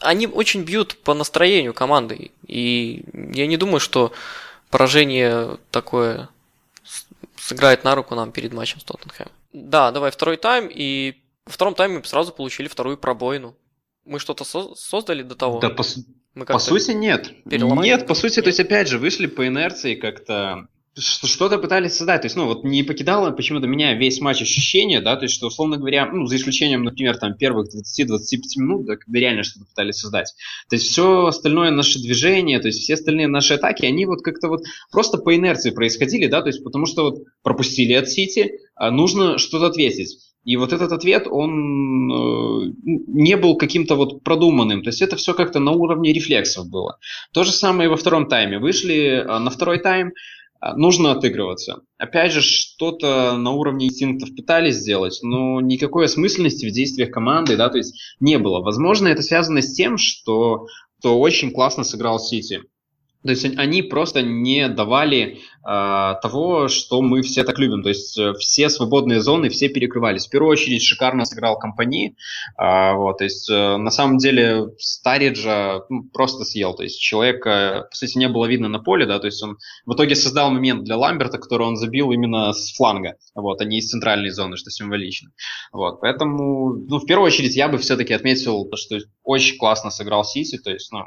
Они 0.00 0.26
очень 0.26 0.62
бьют 0.62 0.96
по 1.02 1.12
настроению 1.12 1.74
команды, 1.74 2.30
и 2.46 3.04
я 3.12 3.46
не 3.46 3.56
думаю, 3.58 3.80
что 3.80 4.12
поражение 4.70 5.58
такое 5.70 6.30
сыграет 7.36 7.84
на 7.84 7.94
руку 7.94 8.14
нам 8.14 8.32
перед 8.32 8.54
матчем 8.54 8.80
с 8.80 8.84
Тоттенхэмом. 8.84 9.32
Да, 9.52 9.90
давай 9.90 10.10
второй 10.10 10.36
тайм, 10.38 10.68
и 10.72 11.16
во 11.44 11.52
втором 11.52 11.74
тайме 11.74 11.98
мы 11.98 12.04
сразу 12.04 12.32
получили 12.32 12.68
вторую 12.68 12.96
пробоину. 12.96 13.54
Мы 14.06 14.20
что-то 14.20 14.44
со- 14.44 14.74
создали 14.76 15.22
до 15.22 15.34
того? 15.34 15.58
Да, 15.60 15.70
по, 15.70 15.84
мы 16.34 16.46
по 16.46 16.58
сути, 16.58 16.92
нет. 16.92 17.32
Переломали? 17.44 17.88
Нет, 17.88 18.06
по 18.06 18.14
сути, 18.14 18.36
нет. 18.36 18.44
то 18.44 18.48
есть, 18.48 18.60
опять 18.60 18.88
же, 18.88 18.98
вышли 18.98 19.26
по 19.26 19.46
инерции 19.46 19.96
как-то 19.96 20.68
что-то 20.98 21.58
пытались 21.58 21.94
создать. 21.94 22.22
То 22.22 22.26
есть, 22.26 22.36
ну, 22.36 22.46
вот 22.46 22.64
не 22.64 22.82
покидало 22.82 23.30
почему-то 23.30 23.66
меня 23.66 23.94
весь 23.94 24.20
матч 24.20 24.40
ощущение, 24.40 25.00
да, 25.00 25.16
то 25.16 25.24
есть, 25.24 25.34
что, 25.34 25.48
условно 25.48 25.76
говоря, 25.76 26.10
ну, 26.10 26.26
за 26.26 26.36
исключением, 26.36 26.84
например, 26.84 27.18
там, 27.18 27.34
первых 27.34 27.68
20-25 27.68 28.38
минут, 28.56 28.86
да, 28.86 28.96
когда 28.96 29.18
реально 29.18 29.42
что-то 29.42 29.66
пытались 29.66 29.96
создать. 29.96 30.34
То 30.70 30.76
есть, 30.76 30.86
все 30.86 31.26
остальное 31.26 31.70
наше 31.70 31.98
движение, 31.98 32.60
то 32.60 32.68
есть, 32.68 32.80
все 32.80 32.94
остальные 32.94 33.28
наши 33.28 33.54
атаки, 33.54 33.84
они 33.84 34.06
вот 34.06 34.22
как-то 34.22 34.48
вот 34.48 34.62
просто 34.90 35.18
по 35.18 35.34
инерции 35.36 35.70
происходили, 35.70 36.28
да, 36.28 36.40
то 36.40 36.48
есть, 36.48 36.64
потому 36.64 36.86
что 36.86 37.10
вот 37.10 37.24
пропустили 37.42 37.92
от 37.92 38.08
Сити, 38.08 38.52
а 38.74 38.90
нужно 38.90 39.36
что-то 39.38 39.66
ответить. 39.66 40.18
И 40.46 40.56
вот 40.56 40.72
этот 40.72 40.92
ответ, 40.92 41.26
он 41.28 42.08
э, 42.08 42.72
не 42.84 43.36
был 43.36 43.56
каким-то 43.56 43.96
вот 43.96 44.22
продуманным. 44.22 44.84
То 44.84 44.90
есть 44.90 45.02
это 45.02 45.16
все 45.16 45.34
как-то 45.34 45.58
на 45.58 45.72
уровне 45.72 46.12
рефлексов 46.12 46.70
было. 46.70 46.98
То 47.32 47.42
же 47.42 47.50
самое 47.50 47.88
и 47.88 47.90
во 47.90 47.96
втором 47.96 48.28
тайме. 48.28 48.60
Вышли 48.60 49.24
э, 49.24 49.38
на 49.38 49.50
второй 49.50 49.80
тайм, 49.80 50.12
э, 50.62 50.72
нужно 50.76 51.10
отыгрываться. 51.10 51.82
Опять 51.98 52.30
же, 52.30 52.42
что-то 52.42 53.36
на 53.36 53.50
уровне 53.50 53.86
инстинктов 53.86 54.36
пытались 54.36 54.76
сделать, 54.76 55.18
но 55.22 55.60
никакой 55.60 56.04
осмысленности 56.04 56.64
в 56.64 56.72
действиях 56.72 57.10
команды, 57.10 57.56
да, 57.56 57.68
то 57.68 57.78
есть 57.78 58.00
не 58.20 58.38
было. 58.38 58.60
Возможно, 58.60 59.08
это 59.08 59.22
связано 59.22 59.62
с 59.62 59.74
тем, 59.74 59.98
что, 59.98 60.68
что 61.00 61.18
очень 61.18 61.50
классно 61.50 61.82
сыграл 61.82 62.20
Сити. 62.20 62.62
То 63.26 63.32
есть 63.32 63.44
они 63.58 63.82
просто 63.82 64.22
не 64.22 64.68
давали 64.68 65.38
э, 65.66 66.14
того, 66.22 66.68
что 66.68 67.02
мы 67.02 67.22
все 67.22 67.44
так 67.44 67.58
любим. 67.58 67.82
То 67.82 67.88
есть 67.88 68.18
э, 68.18 68.32
все 68.38 68.70
свободные 68.70 69.20
зоны, 69.20 69.48
все 69.48 69.68
перекрывались. 69.68 70.26
В 70.26 70.30
первую 70.30 70.52
очередь 70.52 70.82
шикарно 70.82 71.24
сыграл 71.24 71.58
компании. 71.58 72.16
Э, 72.58 72.94
вот, 72.94 73.18
то 73.18 73.24
есть 73.24 73.50
э, 73.50 73.76
на 73.76 73.90
самом 73.90 74.18
деле 74.18 74.68
Стариджа 74.78 75.82
ну, 75.88 76.04
просто 76.12 76.44
съел. 76.44 76.74
То 76.74 76.82
есть 76.82 77.00
человека, 77.00 77.88
сути, 77.92 78.18
не 78.18 78.28
было 78.28 78.46
видно 78.46 78.68
на 78.68 78.78
поле. 78.78 79.06
Да, 79.06 79.18
то 79.18 79.26
есть 79.26 79.42
он 79.42 79.58
в 79.84 79.94
итоге 79.94 80.14
создал 80.14 80.50
момент 80.50 80.84
для 80.84 80.96
Ламберта, 80.96 81.38
который 81.38 81.66
он 81.66 81.76
забил 81.76 82.12
именно 82.12 82.52
с 82.52 82.72
фланга, 82.76 83.16
вот, 83.34 83.60
а 83.60 83.64
не 83.64 83.78
из 83.78 83.90
центральной 83.90 84.30
зоны, 84.30 84.56
что 84.56 84.70
символично. 84.70 85.30
Вот, 85.72 86.00
поэтому, 86.00 86.74
ну, 86.74 86.98
в 86.98 87.06
первую 87.06 87.26
очередь 87.26 87.56
я 87.56 87.68
бы 87.68 87.78
все-таки 87.78 88.12
отметил, 88.12 88.70
что 88.74 88.98
очень 89.24 89.58
классно 89.58 89.90
сыграл 89.90 90.24
Сиси. 90.24 90.58
То 90.58 90.70
есть, 90.70 90.92
ну, 90.92 91.04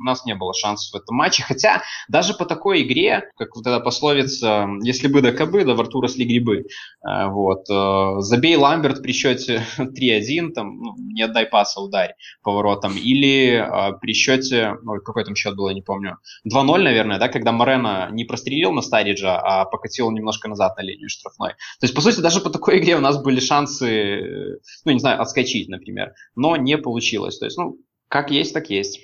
у 0.00 0.04
нас 0.04 0.24
не 0.24 0.34
было 0.34 0.54
шансов 0.54 0.92
в 0.92 1.02
этом 1.02 1.16
матче. 1.16 1.42
Хотя 1.42 1.82
даже 2.08 2.34
по 2.34 2.44
такой 2.44 2.82
игре, 2.82 3.30
как 3.36 3.56
вот 3.56 3.66
эта 3.66 3.80
пословица, 3.80 4.68
если 4.82 5.08
бы 5.08 5.20
да 5.22 5.32
кобы, 5.32 5.64
да 5.64 5.74
во 5.74 5.84
рту 5.84 6.00
росли 6.00 6.24
грибы. 6.24 6.66
Э, 7.06 7.28
вот. 7.28 7.68
Э, 7.70 8.20
забей 8.20 8.56
Ламберт 8.56 9.02
при 9.02 9.12
счете 9.12 9.64
3-1, 9.78 10.50
там, 10.50 10.78
ну, 10.78 10.94
не 10.96 11.22
отдай 11.22 11.46
паса, 11.46 11.80
ударь 11.80 12.14
поворотом. 12.42 12.96
Или 12.96 13.54
э, 13.54 13.98
при 14.00 14.12
счете, 14.12 14.76
ой, 14.84 15.00
какой 15.02 15.24
там 15.24 15.34
счет 15.34 15.56
был, 15.56 15.68
я 15.68 15.74
не 15.74 15.82
помню, 15.82 16.18
2-0, 16.48 16.78
наверное, 16.78 17.18
да, 17.18 17.28
когда 17.28 17.52
Морена 17.52 18.08
не 18.12 18.24
прострелил 18.24 18.72
на 18.72 18.82
Стариджа, 18.82 19.38
а 19.38 19.64
покатил 19.64 20.10
немножко 20.10 20.48
назад 20.48 20.76
на 20.76 20.82
линию 20.82 21.08
штрафной. 21.08 21.50
То 21.80 21.84
есть, 21.84 21.94
по 21.94 22.00
сути, 22.00 22.20
даже 22.20 22.40
по 22.40 22.50
такой 22.50 22.78
игре 22.78 22.96
у 22.96 23.00
нас 23.00 23.22
были 23.22 23.40
шансы, 23.40 24.58
ну, 24.84 24.92
не 24.92 24.98
знаю, 24.98 25.20
отскочить, 25.20 25.68
например. 25.68 26.12
Но 26.36 26.56
не 26.56 26.78
получилось. 26.78 27.38
То 27.38 27.46
есть, 27.46 27.58
ну, 27.58 27.78
как 28.08 28.30
есть, 28.30 28.52
так 28.52 28.70
есть. 28.70 29.00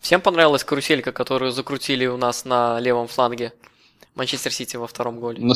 Всем 0.00 0.20
понравилась 0.20 0.64
каруселька, 0.64 1.12
которую 1.12 1.52
закрутили 1.52 2.06
у 2.06 2.16
нас 2.16 2.44
на 2.44 2.78
левом 2.80 3.08
фланге 3.08 3.52
Манчестер 4.14 4.52
Сити 4.52 4.76
во 4.76 4.86
втором 4.86 5.20
голе. 5.20 5.38
Но... 5.40 5.54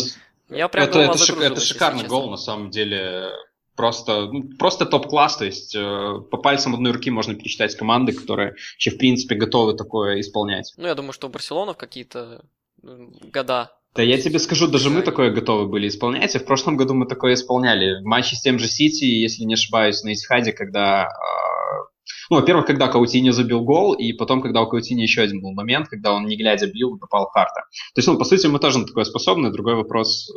Я 0.49 0.69
прям 0.69 0.85
это, 0.85 1.01
это, 1.01 1.19
шик, 1.19 1.39
это 1.39 1.61
шикарный 1.61 2.05
гол, 2.05 2.31
на 2.31 2.37
самом 2.37 2.71
деле. 2.71 3.31
Просто, 3.75 4.27
ну, 4.27 4.43
просто 4.59 4.85
топ-класс, 4.85 5.39
то 5.39 5.47
есть 5.47 5.75
э, 5.75 6.21
по 6.31 6.37
пальцам 6.37 6.75
одной 6.75 6.93
руки 6.93 7.11
можно 7.11 7.35
пересчитать 7.35 7.75
команды, 7.75 8.13
которые 8.13 8.51
вообще 8.75 8.91
в 8.91 8.99
принципе 8.99 9.35
готовы 9.35 9.75
такое 9.75 10.21
исполнять. 10.21 10.75
Ну, 10.77 10.87
я 10.87 10.95
думаю, 10.95 11.15
что 11.15 11.29
у 11.29 11.31
Барселона 11.31 11.73
в 11.73 11.79
какие-то 11.79 12.45
года 12.83 13.71
да 13.95 14.03
я 14.03 14.19
тебе 14.19 14.39
скажу, 14.39 14.69
даже 14.69 14.89
мы 14.89 15.03
такое 15.03 15.31
готовы 15.31 15.67
были 15.67 15.89
исполнять, 15.89 16.35
и 16.35 16.39
в 16.39 16.47
прошлом 16.47 16.79
году 16.79 16.95
мы 16.95 17.07
такое 17.07 17.35
исполняли. 17.35 18.01
В 18.01 18.05
матче 18.05 18.37
с 18.37 18.41
тем 18.41 18.59
же 18.59 18.67
Сити, 18.67 19.05
если 19.05 19.45
не 19.45 19.55
ошибаюсь, 19.55 20.03
на 20.03 20.15
Исхаде, 20.15 20.53
когда 20.53 21.11
ну, 22.31 22.37
во-первых, 22.37 22.67
когда 22.67 22.89
Каутини 22.89 23.31
забил 23.31 23.61
гол, 23.63 23.95
и 23.95 24.13
потом, 24.13 24.43
когда 24.43 24.63
у 24.63 24.69
Каутини 24.69 25.03
еще 25.03 25.23
один 25.23 25.41
был 25.41 25.53
момент, 25.53 25.89
когда 25.89 26.13
он 26.13 26.27
не 26.27 26.37
глядя 26.37 26.67
бил 26.67 26.97
и 26.97 26.99
попал 26.99 27.27
харта. 27.27 27.63
То 27.95 27.99
есть, 27.99 28.09
ну, 28.09 28.19
по 28.19 28.25
сути, 28.25 28.47
мы 28.47 28.59
тоже 28.59 28.79
на 28.79 28.87
такое 28.87 29.05
способны. 29.05 29.51
Другой 29.51 29.75
вопрос, 29.75 30.31
э, 30.31 30.33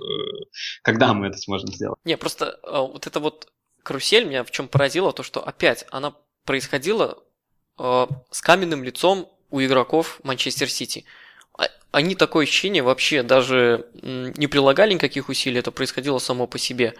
когда 0.81 1.13
мы 1.13 1.27
это 1.27 1.37
сможем 1.37 1.69
сделать. 1.69 1.99
Не, 2.03 2.17
просто 2.17 2.59
э, 2.63 2.79
вот 2.79 3.07
это 3.07 3.19
вот 3.19 3.47
карусель 3.83 4.25
меня 4.25 4.43
в 4.43 4.51
чем 4.51 4.67
поразило, 4.67 5.13
то, 5.13 5.23
что 5.23 5.41
опять 5.41 5.85
она 5.91 6.13
происходила 6.45 7.17
э, 7.79 8.07
с 8.31 8.41
каменным 8.41 8.83
лицом 8.83 9.29
у 9.49 9.61
игроков 9.61 10.19
Манчестер 10.23 10.69
Сити. 10.69 11.05
А, 11.57 11.67
они 11.91 12.15
такое 12.15 12.45
ощущение 12.45 12.83
вообще 12.83 13.23
даже 13.23 13.87
не 14.03 14.47
прилагали 14.47 14.93
никаких 14.93 15.29
усилий, 15.29 15.59
это 15.59 15.71
происходило 15.71 16.19
само 16.19 16.47
по 16.47 16.57
себе. 16.57 16.93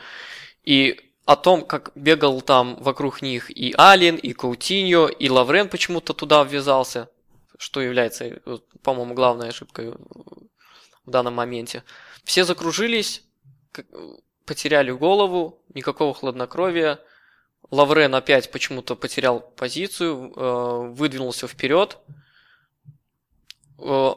И 0.63 0.99
о 1.25 1.35
том, 1.35 1.65
как 1.65 1.91
бегал 1.95 2.41
там 2.41 2.75
вокруг 2.81 3.21
них 3.21 3.49
и 3.49 3.73
Алин, 3.77 4.15
и 4.15 4.33
Каутиньо, 4.33 5.07
и 5.07 5.29
Лаврен 5.29 5.69
почему-то 5.69 6.13
туда 6.13 6.43
ввязался, 6.43 7.09
что 7.57 7.81
является, 7.81 8.39
по-моему, 8.83 9.15
главной 9.15 9.49
ошибкой 9.49 9.91
в 9.91 11.09
данном 11.09 11.33
моменте. 11.33 11.83
Все 12.23 12.43
закружились, 12.43 13.23
потеряли 14.45 14.91
голову, 14.91 15.59
никакого 15.73 16.13
хладнокровия. 16.13 16.99
Лаврен 17.71 18.13
опять 18.13 18.51
почему-то 18.51 18.95
потерял 18.95 19.39
позицию, 19.39 20.31
э, 20.35 20.87
выдвинулся 20.91 21.47
вперед. 21.47 21.97
Э, 23.79 24.13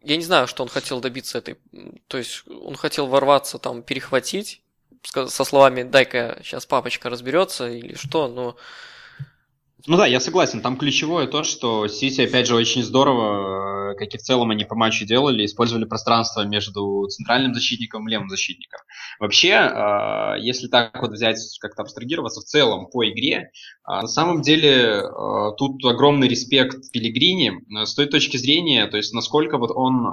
я 0.00 0.16
не 0.16 0.24
знаю, 0.24 0.46
что 0.46 0.62
он 0.62 0.70
хотел 0.70 1.00
добиться 1.00 1.36
этой. 1.36 1.58
То 2.06 2.16
есть 2.16 2.44
он 2.48 2.76
хотел 2.76 3.06
ворваться, 3.06 3.58
там, 3.58 3.82
перехватить 3.82 4.62
со 5.02 5.44
словами 5.44 5.82
«дай-ка 5.82 6.40
сейчас 6.42 6.66
папочка 6.66 7.10
разберется» 7.10 7.68
или 7.68 7.94
что, 7.94 8.28
но 8.28 8.56
ну 9.86 9.96
да, 9.96 10.06
я 10.06 10.18
согласен. 10.18 10.60
Там 10.60 10.76
ключевое 10.76 11.26
то, 11.28 11.44
что 11.44 11.86
Сити, 11.86 12.20
опять 12.22 12.48
же, 12.48 12.56
очень 12.56 12.82
здорово, 12.82 13.92
э, 13.92 13.94
как 13.94 14.12
и 14.12 14.18
в 14.18 14.20
целом 14.20 14.50
они 14.50 14.64
по 14.64 14.74
матчу 14.74 15.06
делали, 15.06 15.46
использовали 15.46 15.84
пространство 15.84 16.44
между 16.44 17.06
центральным 17.08 17.54
защитником 17.54 18.06
и 18.06 18.10
левым 18.10 18.28
защитником. 18.28 18.80
Вообще, 19.20 19.50
э, 19.50 20.40
если 20.40 20.66
так 20.66 21.00
вот 21.00 21.12
взять, 21.12 21.38
как-то 21.60 21.82
абстрагироваться 21.82 22.40
в 22.40 22.44
целом 22.44 22.88
по 22.90 23.08
игре, 23.08 23.36
э, 23.36 23.50
на 23.86 24.08
самом 24.08 24.42
деле 24.42 25.02
тут 25.56 25.84
огромный 25.84 26.28
респект 26.28 26.90
Пелигрини 26.92 27.52
с 27.86 27.94
той 27.94 28.06
точки 28.06 28.36
зрения, 28.36 28.86
то 28.88 28.96
есть 28.96 29.14
насколько 29.14 29.58
вот 29.58 29.70
он 29.74 30.06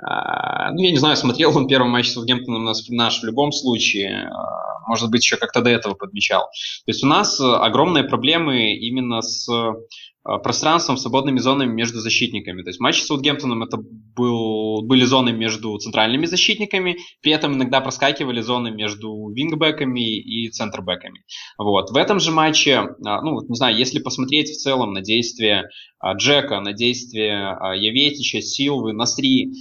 ну, 0.00 0.82
я 0.82 0.90
не 0.90 0.98
знаю, 0.98 1.16
смотрел 1.16 1.56
он 1.56 1.68
первый 1.68 1.88
матч 1.88 2.08
с 2.08 2.14
Саутгемптоном 2.14 2.64
наш, 2.64 2.88
наш 2.88 3.20
в 3.20 3.24
любом 3.24 3.52
случае, 3.52 4.30
может 4.86 5.10
быть, 5.10 5.22
еще 5.22 5.36
как-то 5.36 5.62
до 5.62 5.70
этого 5.70 5.94
подмечал. 5.94 6.42
То 6.42 6.90
есть 6.90 7.04
у 7.04 7.06
нас 7.06 7.40
огромные 7.40 8.04
проблемы 8.04 8.74
именно 8.74 9.22
с 9.22 9.48
Э, 9.54 9.74
пространством, 10.24 10.96
свободными 10.96 11.38
зонами 11.38 11.72
между 11.72 12.00
защитниками. 12.00 12.62
То 12.62 12.70
есть 12.70 12.80
матч 12.80 13.02
с 13.02 13.06
Саутгемптоном 13.06 13.62
это 13.62 13.76
был, 13.76 14.82
были 14.82 15.04
зоны 15.04 15.32
между 15.32 15.76
центральными 15.76 16.24
защитниками, 16.24 16.96
при 17.20 17.32
этом 17.32 17.54
иногда 17.54 17.80
проскакивали 17.82 18.40
зоны 18.40 18.70
между 18.70 19.28
вингбеками 19.30 20.18
и 20.18 20.48
центрбеками. 20.48 21.24
Вот. 21.58 21.90
В 21.90 21.96
этом 21.96 22.20
же 22.20 22.30
матче, 22.30 22.70
э, 22.70 22.86
ну, 23.02 23.42
не 23.46 23.54
знаю, 23.54 23.76
если 23.76 23.98
посмотреть 23.98 24.48
в 24.48 24.56
целом 24.56 24.94
на 24.94 25.02
действия 25.02 25.68
э, 26.02 26.16
Джека, 26.16 26.60
на 26.60 26.72
действия 26.72 27.58
Яветича, 27.76 28.40
Силвы, 28.40 28.92
Насри, 28.92 29.52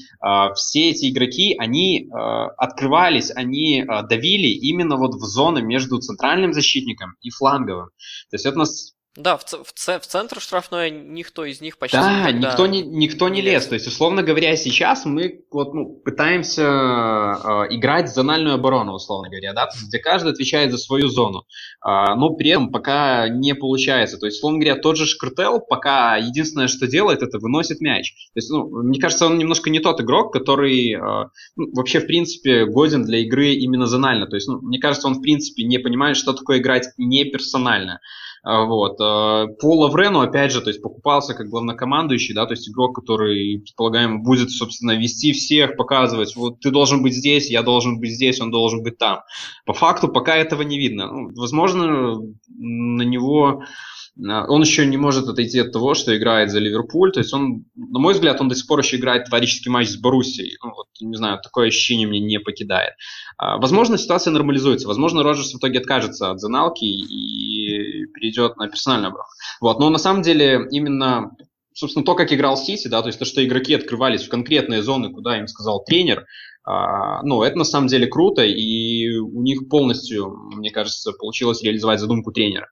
все 0.55 0.89
эти 0.89 1.09
игроки, 1.11 1.55
они 1.57 2.09
открывались, 2.57 3.31
они 3.35 3.83
давили 4.09 4.47
именно 4.47 4.97
вот 4.97 5.15
в 5.15 5.23
зоны 5.25 5.61
между 5.61 5.99
центральным 5.99 6.53
защитником 6.53 7.15
и 7.21 7.29
фланговым. 7.29 7.87
То 8.29 8.35
есть 8.35 8.45
это 8.45 8.57
нас 8.57 8.93
да, 9.15 9.37
в, 9.37 9.43
в, 9.45 9.73
в 9.75 10.07
центр 10.07 10.41
штрафной 10.41 10.89
никто 10.89 11.45
из 11.45 11.61
них 11.61 11.77
почти 11.77 11.97
да, 11.97 12.31
никто 12.31 12.65
не, 12.65 12.81
никто 12.81 13.29
не 13.29 13.41
лез. 13.41 13.67
То 13.67 13.75
есть, 13.75 13.85
условно 13.85 14.23
говоря, 14.23 14.55
сейчас 14.55 15.05
мы 15.05 15.45
вот, 15.51 15.75
ну, 15.75 16.01
пытаемся 16.03 16.63
э, 16.63 17.75
играть 17.75 18.11
зональную 18.11 18.55
оборону, 18.55 18.93
условно 18.93 19.29
говоря, 19.29 19.53
да, 19.53 19.69
где 19.87 19.99
каждый 19.99 20.31
отвечает 20.31 20.71
за 20.71 20.79
свою 20.79 21.09
зону. 21.09 21.43
Э, 21.85 22.15
но 22.15 22.31
при 22.31 22.49
этом 22.49 22.71
пока 22.71 23.29
не 23.29 23.53
получается. 23.53 24.17
То 24.17 24.25
есть, 24.25 24.39
условно 24.39 24.59
говоря, 24.59 24.81
тот 24.81 24.97
же 24.97 25.05
Шкртел 25.05 25.59
пока 25.59 26.17
единственное, 26.17 26.67
что 26.67 26.87
делает, 26.87 27.21
это 27.21 27.37
выносит 27.37 27.81
мяч. 27.81 28.15
То 28.33 28.39
есть, 28.39 28.49
ну, 28.49 28.65
мне 28.81 28.99
кажется, 28.99 29.27
он 29.27 29.37
немножко 29.37 29.69
не 29.69 29.79
тот 29.79 30.01
игрок, 30.01 30.33
который 30.33 30.91
э, 30.91 31.29
ну, 31.55 31.67
вообще, 31.75 31.99
в 31.99 32.07
принципе, 32.07 32.65
годен 32.65 33.03
для 33.03 33.19
игры 33.19 33.53
именно 33.53 33.85
зонально. 33.85 34.25
То 34.25 34.37
есть, 34.37 34.47
ну, 34.47 34.59
мне 34.59 34.79
кажется, 34.79 35.07
он, 35.07 35.19
в 35.19 35.21
принципе, 35.21 35.61
не 35.65 35.77
понимает, 35.77 36.17
что 36.17 36.33
такое 36.33 36.57
играть 36.57 36.87
не 36.97 37.25
персонально. 37.25 37.99
А, 38.43 38.65
вот. 38.65 38.99
А, 38.99 39.47
по 39.47 39.79
Лаврену, 39.79 40.19
опять 40.19 40.51
же, 40.51 40.61
то 40.61 40.69
есть 40.69 40.81
покупался 40.81 41.33
как 41.33 41.47
главнокомандующий, 41.47 42.35
да, 42.35 42.45
то 42.45 42.51
есть 42.53 42.69
игрок, 42.69 42.93
который, 42.93 43.59
предполагаем, 43.59 44.21
будет, 44.21 44.51
собственно, 44.51 44.91
вести 44.91 45.31
всех, 45.31 45.77
показывать, 45.77 46.35
вот 46.35 46.59
ты 46.59 46.69
должен 46.69 47.01
быть 47.01 47.13
здесь, 47.13 47.49
я 47.49 47.63
должен 47.63 47.99
быть 47.99 48.11
здесь, 48.11 48.41
он 48.41 48.51
должен 48.51 48.83
быть 48.83 48.97
там. 48.97 49.21
По 49.65 49.73
факту 49.73 50.09
пока 50.09 50.35
этого 50.35 50.61
не 50.61 50.77
видно. 50.77 51.07
Ну, 51.07 51.31
возможно, 51.35 52.17
на 52.49 53.03
него 53.03 53.61
а, 53.61 53.65
он 54.15 54.61
еще 54.61 54.85
не 54.85 54.97
может 54.97 55.27
отойти 55.27 55.59
от 55.59 55.71
того, 55.71 55.95
что 55.95 56.15
играет 56.15 56.51
за 56.51 56.59
Ливерпуль. 56.59 57.11
То 57.11 57.19
есть 57.19 57.33
он, 57.33 57.65
на 57.75 57.99
мой 57.99 58.13
взгляд, 58.13 58.39
он 58.41 58.47
до 58.47 58.55
сих 58.55 58.67
пор 58.67 58.79
еще 58.79 58.97
играет 58.97 59.25
товарищеский 59.25 59.71
матч 59.71 59.89
с 59.89 59.97
Боруссией. 59.97 60.57
Ну, 60.63 60.71
вот, 60.71 60.87
не 61.01 61.15
знаю, 61.15 61.39
такое 61.41 61.67
ощущение 61.67 62.07
мне 62.07 62.19
не 62.19 62.39
покидает. 62.39 62.93
А, 63.37 63.57
возможно, 63.57 63.97
ситуация 63.97 64.31
нормализуется. 64.31 64.87
Возможно, 64.87 65.23
Роджерс 65.23 65.53
в 65.53 65.57
итоге 65.57 65.79
откажется 65.79 66.29
от 66.29 66.39
заналки 66.39 66.85
и 66.85 68.05
перейдет 68.13 68.57
на 68.57 68.67
персональный 68.67 69.09
оброк. 69.09 69.25
Вот. 69.61 69.79
Но 69.79 69.89
на 69.89 69.97
самом 69.97 70.21
деле 70.21 70.67
именно 70.69 71.31
собственно, 71.75 72.05
то, 72.05 72.13
как 72.13 72.31
играл 72.31 72.55
Сити, 72.55 72.87
да, 72.87 73.01
то 73.01 73.07
есть 73.07 73.17
то, 73.17 73.25
что 73.25 73.43
игроки 73.43 73.73
открывались 73.73 74.23
в 74.23 74.29
конкретные 74.29 74.83
зоны, 74.83 75.11
куда 75.11 75.39
им 75.39 75.47
сказал 75.47 75.83
тренер, 75.83 76.27
а, 76.65 77.21
ну, 77.23 77.43
это 77.43 77.57
на 77.57 77.65
самом 77.65 77.87
деле 77.87 78.07
круто, 78.07 78.43
и 78.43 79.17
у 79.17 79.41
них 79.41 79.67
полностью, 79.69 80.29
мне 80.55 80.71
кажется, 80.71 81.11
получилось 81.11 81.61
реализовать 81.61 81.99
задумку 81.99 82.31
тренера. 82.31 82.67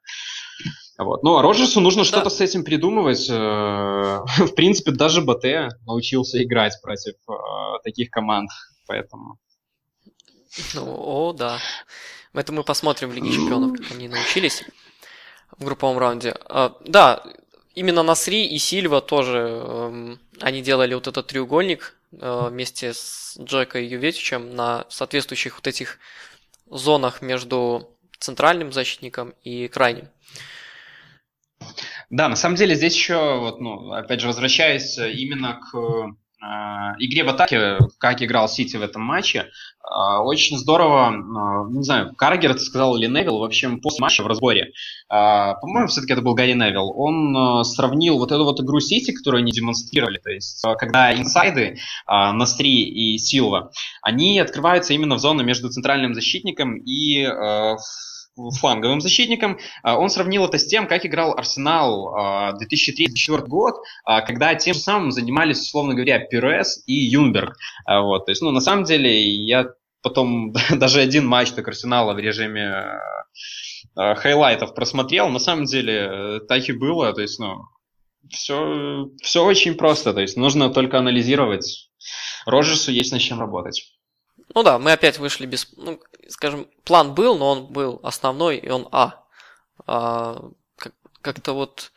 Вот. 1.03 1.23
Ну, 1.23 1.37
а 1.37 1.41
Роджерсу 1.41 1.79
нужно 1.79 2.03
да. 2.03 2.07
что-то 2.07 2.29
с 2.29 2.41
этим 2.41 2.63
придумывать. 2.63 3.27
Э, 3.29 3.33
в 4.37 4.53
принципе, 4.55 4.91
даже 4.91 5.21
БТ 5.21 5.73
научился 5.85 6.41
играть 6.43 6.79
против 6.81 7.15
э, 7.27 7.33
таких 7.83 8.11
команд, 8.11 8.49
поэтому... 8.87 9.37
Ну, 10.75 10.83
о, 10.85 11.33
да. 11.33 11.57
Это 12.33 12.53
мы 12.53 12.63
посмотрим 12.63 13.09
в 13.09 13.13
Лиге 13.13 13.31
Чемпионов, 13.31 13.77
как 13.77 13.91
они 13.91 14.07
научились 14.07 14.63
в 15.57 15.65
групповом 15.65 15.97
раунде. 15.97 16.35
А, 16.45 16.77
да, 16.85 17.23
именно 17.73 18.03
Насри 18.03 18.45
и 18.45 18.57
Сильва 18.57 19.01
тоже, 19.01 19.37
эм, 19.37 20.19
они 20.39 20.61
делали 20.61 20.93
вот 20.93 21.07
этот 21.07 21.27
треугольник 21.27 21.95
э, 22.11 22.47
вместе 22.49 22.93
с 22.93 23.37
Джека 23.39 23.79
и 23.79 23.87
Юветичем 23.87 24.55
на 24.55 24.85
соответствующих 24.89 25.55
вот 25.55 25.67
этих 25.67 25.97
зонах 26.69 27.21
между 27.21 27.89
центральным 28.19 28.71
защитником 28.71 29.33
и 29.43 29.67
крайним. 29.67 30.07
Да, 32.09 32.27
на 32.27 32.35
самом 32.35 32.55
деле 32.55 32.75
здесь 32.75 32.93
еще, 32.95 33.39
вот, 33.39 33.61
ну, 33.61 33.93
опять 33.93 34.19
же, 34.19 34.27
возвращаясь 34.27 34.97
именно 34.97 35.59
к 35.61 35.77
э, 36.41 36.45
игре 36.99 37.23
в 37.23 37.29
атаке, 37.29 37.77
как 37.99 38.21
играл 38.21 38.49
Сити 38.49 38.75
в 38.75 38.81
этом 38.81 39.01
матче, 39.01 39.39
э, 39.39 40.17
очень 40.19 40.57
здорово, 40.57 41.11
э, 41.11 41.71
не 41.73 41.83
знаю, 41.83 42.13
Каргер 42.15 42.51
это 42.51 42.59
сказал 42.59 42.97
или 42.97 43.07
Невилл, 43.07 43.39
в 43.39 43.43
общем, 43.43 43.79
после 43.79 44.01
матча 44.01 44.23
в 44.23 44.27
разборе, 44.27 44.63
э, 44.63 44.71
по-моему, 45.09 45.87
все-таки 45.87 46.13
это 46.13 46.21
был 46.21 46.33
Гарри 46.33 46.53
Невилл, 46.53 46.91
он 46.97 47.35
э, 47.35 47.63
сравнил 47.63 48.17
вот 48.17 48.31
эту 48.31 48.43
вот 48.43 48.59
игру 48.59 48.79
Сити, 48.79 49.11
которую 49.11 49.39
они 49.39 49.51
демонстрировали, 49.51 50.17
то 50.17 50.31
есть, 50.31 50.63
э, 50.65 50.75
когда 50.75 51.13
инсайды 51.13 51.61
э, 51.61 52.31
Настри 52.31 52.83
и 52.83 53.17
Силва, 53.17 53.71
они 54.01 54.39
открываются 54.39 54.93
именно 54.93 55.15
в 55.15 55.19
зону 55.19 55.43
между 55.43 55.69
центральным 55.69 56.13
защитником 56.13 56.75
и 56.77 57.23
э, 57.23 57.75
фланговым 58.35 59.01
защитником. 59.01 59.59
А, 59.83 59.97
он 59.97 60.09
сравнил 60.09 60.45
это 60.45 60.57
с 60.57 60.65
тем, 60.65 60.87
как 60.87 61.05
играл 61.05 61.33
Арсенал 61.37 62.53
2003-2004 62.55 63.47
год, 63.47 63.75
а, 64.05 64.21
когда 64.21 64.55
тем 64.55 64.73
же 64.73 64.79
самым 64.79 65.11
занимались, 65.11 65.61
условно 65.61 65.93
говоря, 65.93 66.19
Пирес 66.19 66.83
и 66.87 66.93
Юнгберг. 66.93 67.57
А, 67.85 68.01
вот, 68.01 68.25
то 68.25 68.31
есть, 68.31 68.41
ну, 68.41 68.51
на 68.51 68.61
самом 68.61 68.85
деле, 68.85 69.21
я 69.21 69.67
потом 70.01 70.53
даже 70.71 71.01
один 71.01 71.25
матч 71.27 71.51
так 71.51 71.67
Арсенала 71.67 72.13
в 72.13 72.19
режиме 72.19 72.99
highlight 73.95 74.59
ов 74.59 74.73
просмотрел. 74.73 75.29
На 75.29 75.39
самом 75.39 75.65
деле, 75.65 76.39
так 76.47 76.67
и 76.69 76.71
было. 76.71 77.13
То 77.13 77.21
есть, 77.21 77.39
ну, 77.39 77.63
все, 78.29 79.09
все 79.21 79.43
очень 79.43 79.75
просто. 79.75 80.13
То 80.13 80.21
есть, 80.21 80.37
нужно 80.37 80.69
только 80.69 80.97
анализировать. 80.97 81.89
Роджерсу 82.45 82.91
есть 82.91 83.11
над 83.11 83.21
чем 83.21 83.39
работать. 83.39 83.93
Ну 84.53 84.63
да, 84.63 84.79
мы 84.79 84.91
опять 84.91 85.17
вышли 85.17 85.45
без... 85.45 85.71
Ну, 85.77 86.01
скажем, 86.27 86.69
план 86.83 87.13
был, 87.13 87.37
но 87.37 87.51
он 87.51 87.67
был 87.67 87.99
основной, 88.03 88.57
и 88.57 88.69
он 88.69 88.87
А. 88.91 89.23
а 89.85 90.49
как- 90.77 90.95
как-то 91.21 91.53
вот... 91.53 91.91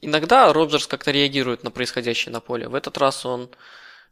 Иногда 0.00 0.52
Роджерс 0.52 0.86
как-то 0.86 1.10
реагирует 1.10 1.64
на 1.64 1.70
происходящее 1.70 2.32
на 2.32 2.40
поле. 2.40 2.68
В 2.68 2.74
этот 2.74 2.98
раз 2.98 3.26
он 3.26 3.50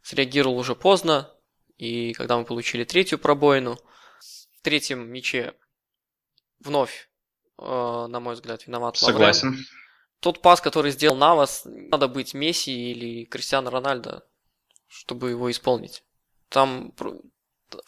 среагировал 0.01 0.57
уже 0.57 0.75
поздно, 0.75 1.33
и 1.77 2.13
когда 2.13 2.37
мы 2.37 2.43
получили 2.43 2.83
третью 2.83 3.19
пробоину, 3.19 3.79
в 4.19 4.61
третьем 4.61 5.09
мяче 5.09 5.53
вновь, 6.59 7.09
э, 7.57 8.07
на 8.09 8.19
мой 8.19 8.33
взгляд, 8.33 8.67
виноват 8.67 9.01
Лаврен. 9.01 9.15
Согласен. 9.15 9.65
Тот 10.19 10.41
пас, 10.41 10.59
который 10.61 10.91
сделал 10.91 11.15
Навас, 11.15 11.61
надо 11.65 12.07
быть 12.07 12.33
Месси 12.33 12.91
или 12.91 13.25
Кристиано 13.25 13.69
Рональдо, 13.69 14.25
чтобы 14.87 15.29
его 15.29 15.49
исполнить. 15.51 16.03
Там 16.49 16.91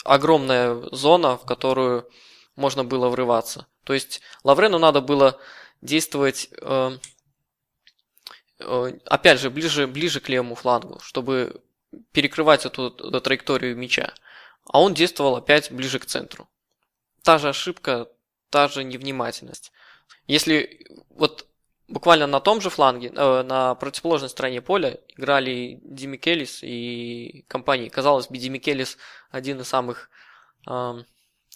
огромная 0.04 0.74
зона, 0.92 1.36
в 1.36 1.44
которую 1.44 2.08
можно 2.56 2.84
было 2.84 3.08
врываться. 3.08 3.66
То 3.84 3.94
есть 3.94 4.20
Лаврену 4.44 4.78
надо 4.78 5.00
было 5.00 5.38
действовать 5.80 6.48
э, 6.60 6.98
э, 8.58 8.98
опять 9.06 9.40
же, 9.40 9.50
ближе, 9.50 9.86
ближе 9.86 10.20
к 10.20 10.28
левому 10.28 10.54
флангу, 10.54 11.00
чтобы 11.00 11.62
перекрывать 12.12 12.66
эту, 12.66 12.88
эту 12.88 13.20
траекторию 13.20 13.76
мяча. 13.76 14.12
А 14.64 14.80
он 14.80 14.94
действовал 14.94 15.36
опять 15.36 15.72
ближе 15.72 15.98
к 15.98 16.06
центру. 16.06 16.48
Та 17.22 17.38
же 17.38 17.48
ошибка, 17.48 18.08
та 18.50 18.68
же 18.68 18.84
невнимательность. 18.84 19.72
Если 20.26 20.86
вот 21.10 21.46
буквально 21.90 22.26
на 22.26 22.40
том 22.40 22.60
же 22.60 22.70
фланге, 22.70 23.12
э, 23.14 23.42
на 23.42 23.74
противоположной 23.74 24.30
стороне 24.30 24.62
поля 24.62 25.00
играли 25.08 25.80
Дими 25.82 26.16
Келлис 26.16 26.62
и 26.62 27.44
компании. 27.48 27.88
Казалось 27.88 28.28
бы, 28.28 28.38
Дими 28.38 28.58
Келлис 28.58 28.96
один 29.30 29.60
из 29.60 29.68
самых 29.68 30.08
э, 30.68 31.02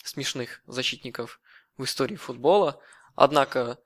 смешных 0.02 0.62
защитников 0.66 1.40
в 1.78 1.84
истории 1.84 2.16
футбола. 2.16 2.80
Однако 3.14 3.78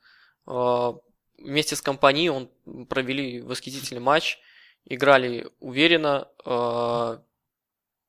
э, 0.46 0.92
вместе 1.37 1.76
с 1.76 1.82
компанией 1.82 2.30
он 2.30 2.50
провели 2.88 3.42
восхитительный 3.42 4.00
матч, 4.00 4.38
играли 4.87 5.48
уверенно, 5.61 6.28
э, 6.44 7.18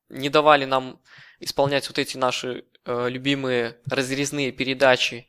не 0.10 0.30
давали 0.30 0.66
нам 0.66 1.02
исполнять 1.42 1.88
вот 1.90 2.00
эти 2.00 2.16
наши 2.16 2.66
э, 2.86 3.10
любимые 3.10 3.78
разрезные 3.86 4.54
передачи 4.54 5.28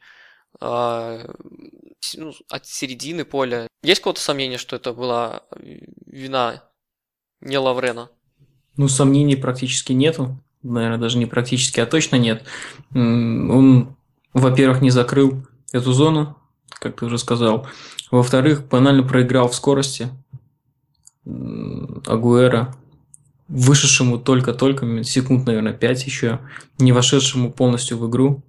э, 0.61 1.27
ну, 2.17 2.33
от 2.49 2.67
середины 2.67 3.25
поля. 3.25 3.67
Есть 3.83 4.01
какое-то 4.01 4.21
сомнение, 4.21 4.59
что 4.59 4.77
это 4.77 4.93
была 4.93 5.43
вина 6.07 6.65
не 7.41 7.59
Лаврена? 7.59 8.11
Ну, 8.77 8.89
сомнений 8.89 9.37
практически 9.37 9.93
нету. 9.93 10.39
Наверное, 10.63 10.99
даже 10.99 11.19
не 11.19 11.27
практически, 11.27 11.81
а 11.81 11.87
точно 11.87 12.17
нет. 12.17 12.45
Он, 12.95 13.97
во-первых, 14.35 14.83
не 14.83 14.91
закрыл 14.91 15.47
эту 15.73 15.93
зону, 15.93 16.37
как 16.69 16.99
ты 16.99 17.07
уже 17.07 17.19
сказал. 17.19 17.67
Во-вторых, 18.11 18.67
банально 18.69 19.03
проиграл 19.03 19.49
в 19.49 19.55
скорости. 19.55 20.11
Агуэра, 21.25 22.77
вышедшему 23.49 24.19
только-только, 24.19 25.03
секунд, 25.03 25.47
наверное, 25.47 25.73
5 25.73 26.07
еще, 26.07 26.41
не 26.79 26.93
вошедшему 26.93 27.53
полностью 27.53 27.99
в 27.99 28.09
игру. 28.09 28.43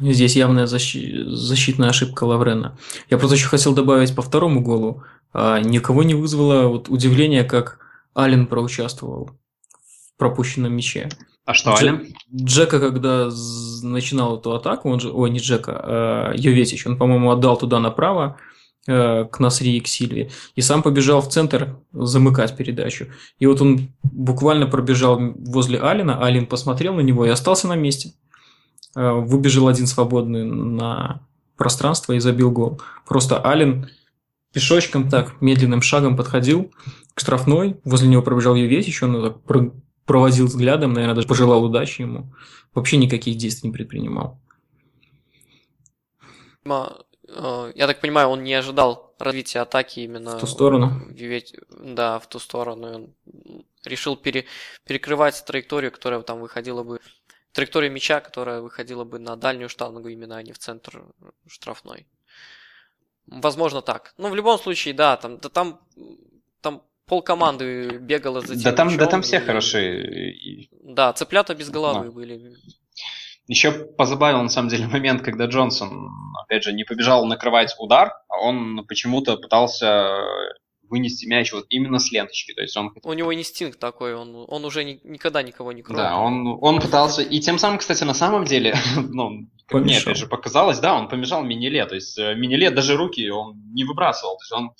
Здесь 0.00 0.36
явная 0.36 0.66
защи- 0.66 1.24
защитная 1.26 1.90
ошибка 1.90 2.24
Лаврена. 2.24 2.76
Я 3.10 3.18
просто 3.18 3.36
еще 3.36 3.48
хотел 3.48 3.74
добавить 3.74 4.14
по 4.14 4.22
второму 4.22 4.60
голу. 4.60 5.04
А, 5.32 5.60
никого 5.60 6.02
не 6.02 6.14
вызвало 6.14 6.66
вот 6.68 6.88
удивление, 6.88 7.44
как 7.44 7.78
Ален 8.16 8.46
проучаствовал 8.46 9.30
в 9.70 10.18
пропущенном 10.18 10.72
мяче. 10.74 11.08
А 11.44 11.54
что, 11.54 11.70
Дж- 11.72 11.78
Ален? 11.78 12.14
Джека, 12.34 12.80
когда 12.80 13.30
начинал 13.82 14.38
эту 14.38 14.54
атаку, 14.54 14.90
он 14.90 14.98
же, 14.98 15.12
ой, 15.12 15.30
не 15.30 15.38
Джека, 15.38 15.72
а 15.84 16.32
Йоветич, 16.34 16.86
он, 16.86 16.96
по-моему, 16.96 17.30
отдал 17.30 17.56
туда 17.56 17.78
направо, 17.80 18.38
э, 18.86 19.24
к 19.24 19.38
Насри 19.40 19.76
и 19.76 19.80
к 19.80 19.86
Сильве, 19.86 20.30
и 20.56 20.60
сам 20.60 20.82
побежал 20.82 21.20
в 21.20 21.28
центр 21.28 21.76
замыкать 21.92 22.56
передачу. 22.56 23.08
И 23.38 23.46
вот 23.46 23.60
он 23.60 23.90
буквально 24.02 24.66
пробежал 24.66 25.18
возле 25.20 25.78
Алина, 25.80 26.24
Алин 26.24 26.46
посмотрел 26.46 26.94
на 26.94 27.00
него 27.00 27.26
и 27.26 27.30
остался 27.30 27.68
на 27.68 27.76
месте. 27.76 28.12
Э, 28.96 29.12
выбежал 29.12 29.68
один 29.68 29.86
свободный 29.86 30.44
на 30.44 31.26
пространство 31.56 32.12
и 32.12 32.20
забил 32.20 32.50
гол. 32.50 32.80
Просто 33.06 33.44
Ален 33.44 33.90
пешочком 34.52 35.08
так, 35.08 35.40
медленным 35.40 35.82
шагом 35.82 36.16
подходил 36.16 36.70
к 37.14 37.20
штрафной, 37.20 37.76
возле 37.84 38.08
него 38.08 38.22
пробежал 38.22 38.54
Юветич, 38.54 39.02
он 39.02 39.22
так 39.22 39.72
проводил 40.04 40.46
взглядом, 40.46 40.92
наверное, 40.92 41.16
даже 41.16 41.26
пожелал 41.26 41.64
удачи 41.64 42.02
ему. 42.02 42.32
Вообще 42.72 42.96
никаких 42.96 43.36
действий 43.36 43.68
не 43.70 43.74
предпринимал. 43.74 44.38
Э, 47.28 47.72
я 47.74 47.86
так 47.86 48.00
понимаю, 48.00 48.28
он 48.28 48.44
не 48.44 48.54
ожидал 48.54 49.14
развития 49.18 49.60
атаки 49.60 50.00
именно 50.00 50.36
в 50.36 50.40
ту 50.40 50.46
сторону. 50.46 51.02
Да, 51.70 52.18
в 52.18 52.28
ту 52.28 52.38
сторону. 52.38 52.94
Он 52.94 53.14
решил 53.84 54.16
пере, 54.16 54.44
перекрывать 54.86 55.44
траекторию, 55.44 55.90
которая 55.90 56.20
там 56.22 56.40
выходила 56.40 56.82
бы 56.82 57.00
траектория 57.54 57.88
мяча, 57.88 58.20
которая 58.20 58.60
выходила 58.60 59.04
бы 59.04 59.18
на 59.18 59.36
дальнюю 59.36 59.68
штангу, 59.68 60.08
именно 60.08 60.36
а 60.36 60.42
не 60.42 60.52
в 60.52 60.58
центр 60.58 61.04
штрафной. 61.46 62.06
Возможно 63.26 63.80
так. 63.80 64.12
Ну, 64.18 64.28
в 64.28 64.34
любом 64.34 64.58
случае, 64.58 64.92
да, 64.92 65.16
там, 65.16 65.38
да, 65.38 65.48
там, 65.48 65.80
там 66.60 66.82
пол 67.06 67.22
команды 67.22 67.98
бегало 67.98 68.40
за 68.40 68.54
тем 68.54 68.62
Да 68.62 68.72
там, 68.72 68.96
да 68.96 69.06
там 69.06 69.22
все 69.22 69.36
и... 69.36 69.40
хороши. 69.40 70.68
Да, 70.82 71.12
цыплята 71.12 71.54
без 71.54 71.70
головы 71.70 72.06
Но. 72.06 72.12
были. 72.12 72.56
Еще 73.46 73.72
позабавил, 73.72 74.42
на 74.42 74.48
самом 74.48 74.68
деле, 74.68 74.86
момент, 74.86 75.22
когда 75.22 75.46
Джонсон, 75.46 76.10
опять 76.42 76.64
же, 76.64 76.72
не 76.72 76.84
побежал 76.84 77.24
накрывать 77.26 77.74
удар, 77.78 78.12
а 78.28 78.40
он 78.40 78.84
почему-то 78.86 79.36
пытался 79.36 80.22
вынести 80.94 81.26
мяч 81.26 81.52
вот 81.52 81.66
именно 81.70 81.98
с 81.98 82.12
ленточки. 82.12 82.52
То 82.52 82.62
есть 82.62 82.76
он... 82.76 82.92
У 83.02 83.12
него 83.14 83.34
инстинкт 83.34 83.80
такой, 83.80 84.14
он, 84.14 84.44
он 84.46 84.64
уже 84.64 84.84
ни, 84.84 85.00
никогда 85.02 85.42
никого 85.42 85.72
не 85.72 85.82
кроет. 85.82 85.98
Да, 85.98 86.16
он, 86.16 86.56
он 86.60 86.80
пытался... 86.80 87.22
И 87.22 87.40
тем 87.40 87.58
самым, 87.58 87.78
кстати, 87.78 88.04
на 88.04 88.14
самом 88.14 88.44
деле, 88.44 88.76
ну, 88.96 89.48
как 89.66 89.82
мне 89.82 89.98
опять 89.98 90.16
же 90.16 90.28
показалось, 90.28 90.78
да, 90.78 90.94
он 90.94 91.08
помешал 91.08 91.42
Миниле. 91.42 91.84
То 91.86 91.96
есть 91.96 92.16
э, 92.16 92.36
Миниле 92.36 92.70
даже 92.70 92.96
руки 92.96 93.28
он 93.28 93.60
не 93.72 93.82
выбрасывал. 93.82 94.36
То 94.36 94.42
есть 94.42 94.52
он 94.52 94.70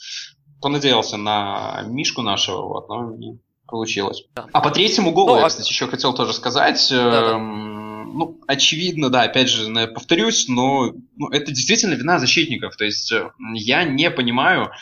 понадеялся 0.62 1.16
на 1.16 1.83
Мишку 1.88 2.22
нашего, 2.22 2.62
вот, 2.68 2.88
но 2.88 3.16
не 3.16 3.40
получилось. 3.66 4.24
Да. 4.37 4.46
А 4.53 4.61
по 4.61 4.70
третьему 4.70 5.11
голу 5.11 5.35
ну, 5.35 5.38
я, 5.40 5.46
а 5.46 5.48
кстати, 5.48 5.68
еще 5.68 5.88
хотел 5.88 6.14
тоже 6.14 6.33
сказать. 6.33 6.87
Да, 6.90 7.11
да. 7.11 7.31
Эм, 7.33 8.16
ну, 8.16 8.40
очевидно, 8.46 9.11
да, 9.11 9.22
опять 9.22 9.48
же, 9.48 9.68
повторюсь, 9.88 10.46
но 10.48 10.92
ну, 11.16 11.29
это 11.31 11.50
действительно 11.50 11.94
вина 11.94 12.18
защитников. 12.18 12.77
То 12.77 12.85
есть 12.85 13.11
э, 13.11 13.31
я 13.55 13.85
не 13.85 14.11
понимаю, 14.11 14.64
а, 14.64 14.77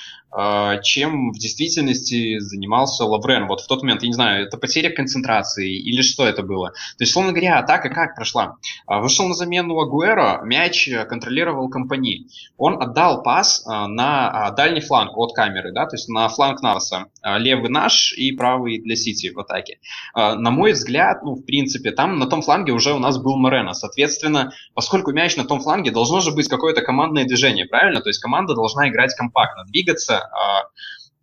чем 0.83 1.33
в 1.33 1.39
действительности 1.39 2.39
занимался 2.39 3.05
Лаврен. 3.05 3.47
Вот 3.47 3.61
в 3.61 3.67
тот 3.67 3.83
момент, 3.83 4.03
я 4.03 4.09
не 4.09 4.15
знаю, 4.15 4.47
это 4.47 4.57
потеря 4.57 4.91
концентрации 4.91 5.77
или 5.77 6.01
что 6.03 6.27
это 6.27 6.43
было. 6.43 6.71
То 6.71 7.01
есть, 7.01 7.13
словно 7.13 7.33
говоря, 7.33 7.59
атака 7.59 7.91
как 7.91 8.15
прошла? 8.15 8.57
А, 8.87 9.01
вышел 9.01 9.29
на 9.29 9.35
замену 9.35 9.79
Агуэро, 9.79 10.41
мяч 10.45 10.89
контролировал 11.09 11.69
компании. 11.69 12.29
Он 12.57 12.83
отдал 12.83 13.23
пас 13.23 13.63
а, 13.67 13.87
на 13.89 14.51
дальний 14.53 14.81
фланг 14.81 15.17
от 15.17 15.35
камеры, 15.35 15.73
да, 15.73 15.87
то 15.87 15.97
есть 15.97 16.09
на 16.09 16.29
фланг 16.29 16.63
Наваса. 16.63 17.07
Левый 17.23 17.69
наш 17.69 18.13
и 18.13 18.33
правый 18.33 18.79
для 18.79 18.97
Сити 18.97 19.31
в 19.33 19.39
атаке. 19.39 19.79
На 20.15 20.51
мой 20.51 20.73
взгляд, 20.73 21.23
ну, 21.23 21.35
в 21.35 21.45
принципе, 21.45 21.91
там 21.91 22.19
на 22.19 22.27
том 22.27 22.43
фланге 22.43 22.73
уже 22.73 22.93
у 22.93 22.99
нас 22.99 23.19
был 23.19 23.37
Морено. 23.37 23.75
Соответственно, 23.75 24.53
поскольку 24.75 25.13
мяч 25.13 25.37
на 25.37 25.45
том 25.45 25.61
фланге, 25.61 25.91
должно 25.91 26.21
же 26.21 26.33
быть 26.33 26.49
какое-то 26.49 26.83
командное 26.83 27.25
движение, 27.25 27.67
правильно? 27.67 28.01
То 28.01 28.09
есть 28.09 28.21
команда 28.21 28.55
должна 28.55 28.89
играть 28.89 29.15
компактно, 29.15 29.65
двигаться 29.65 30.22
а, 30.23 30.69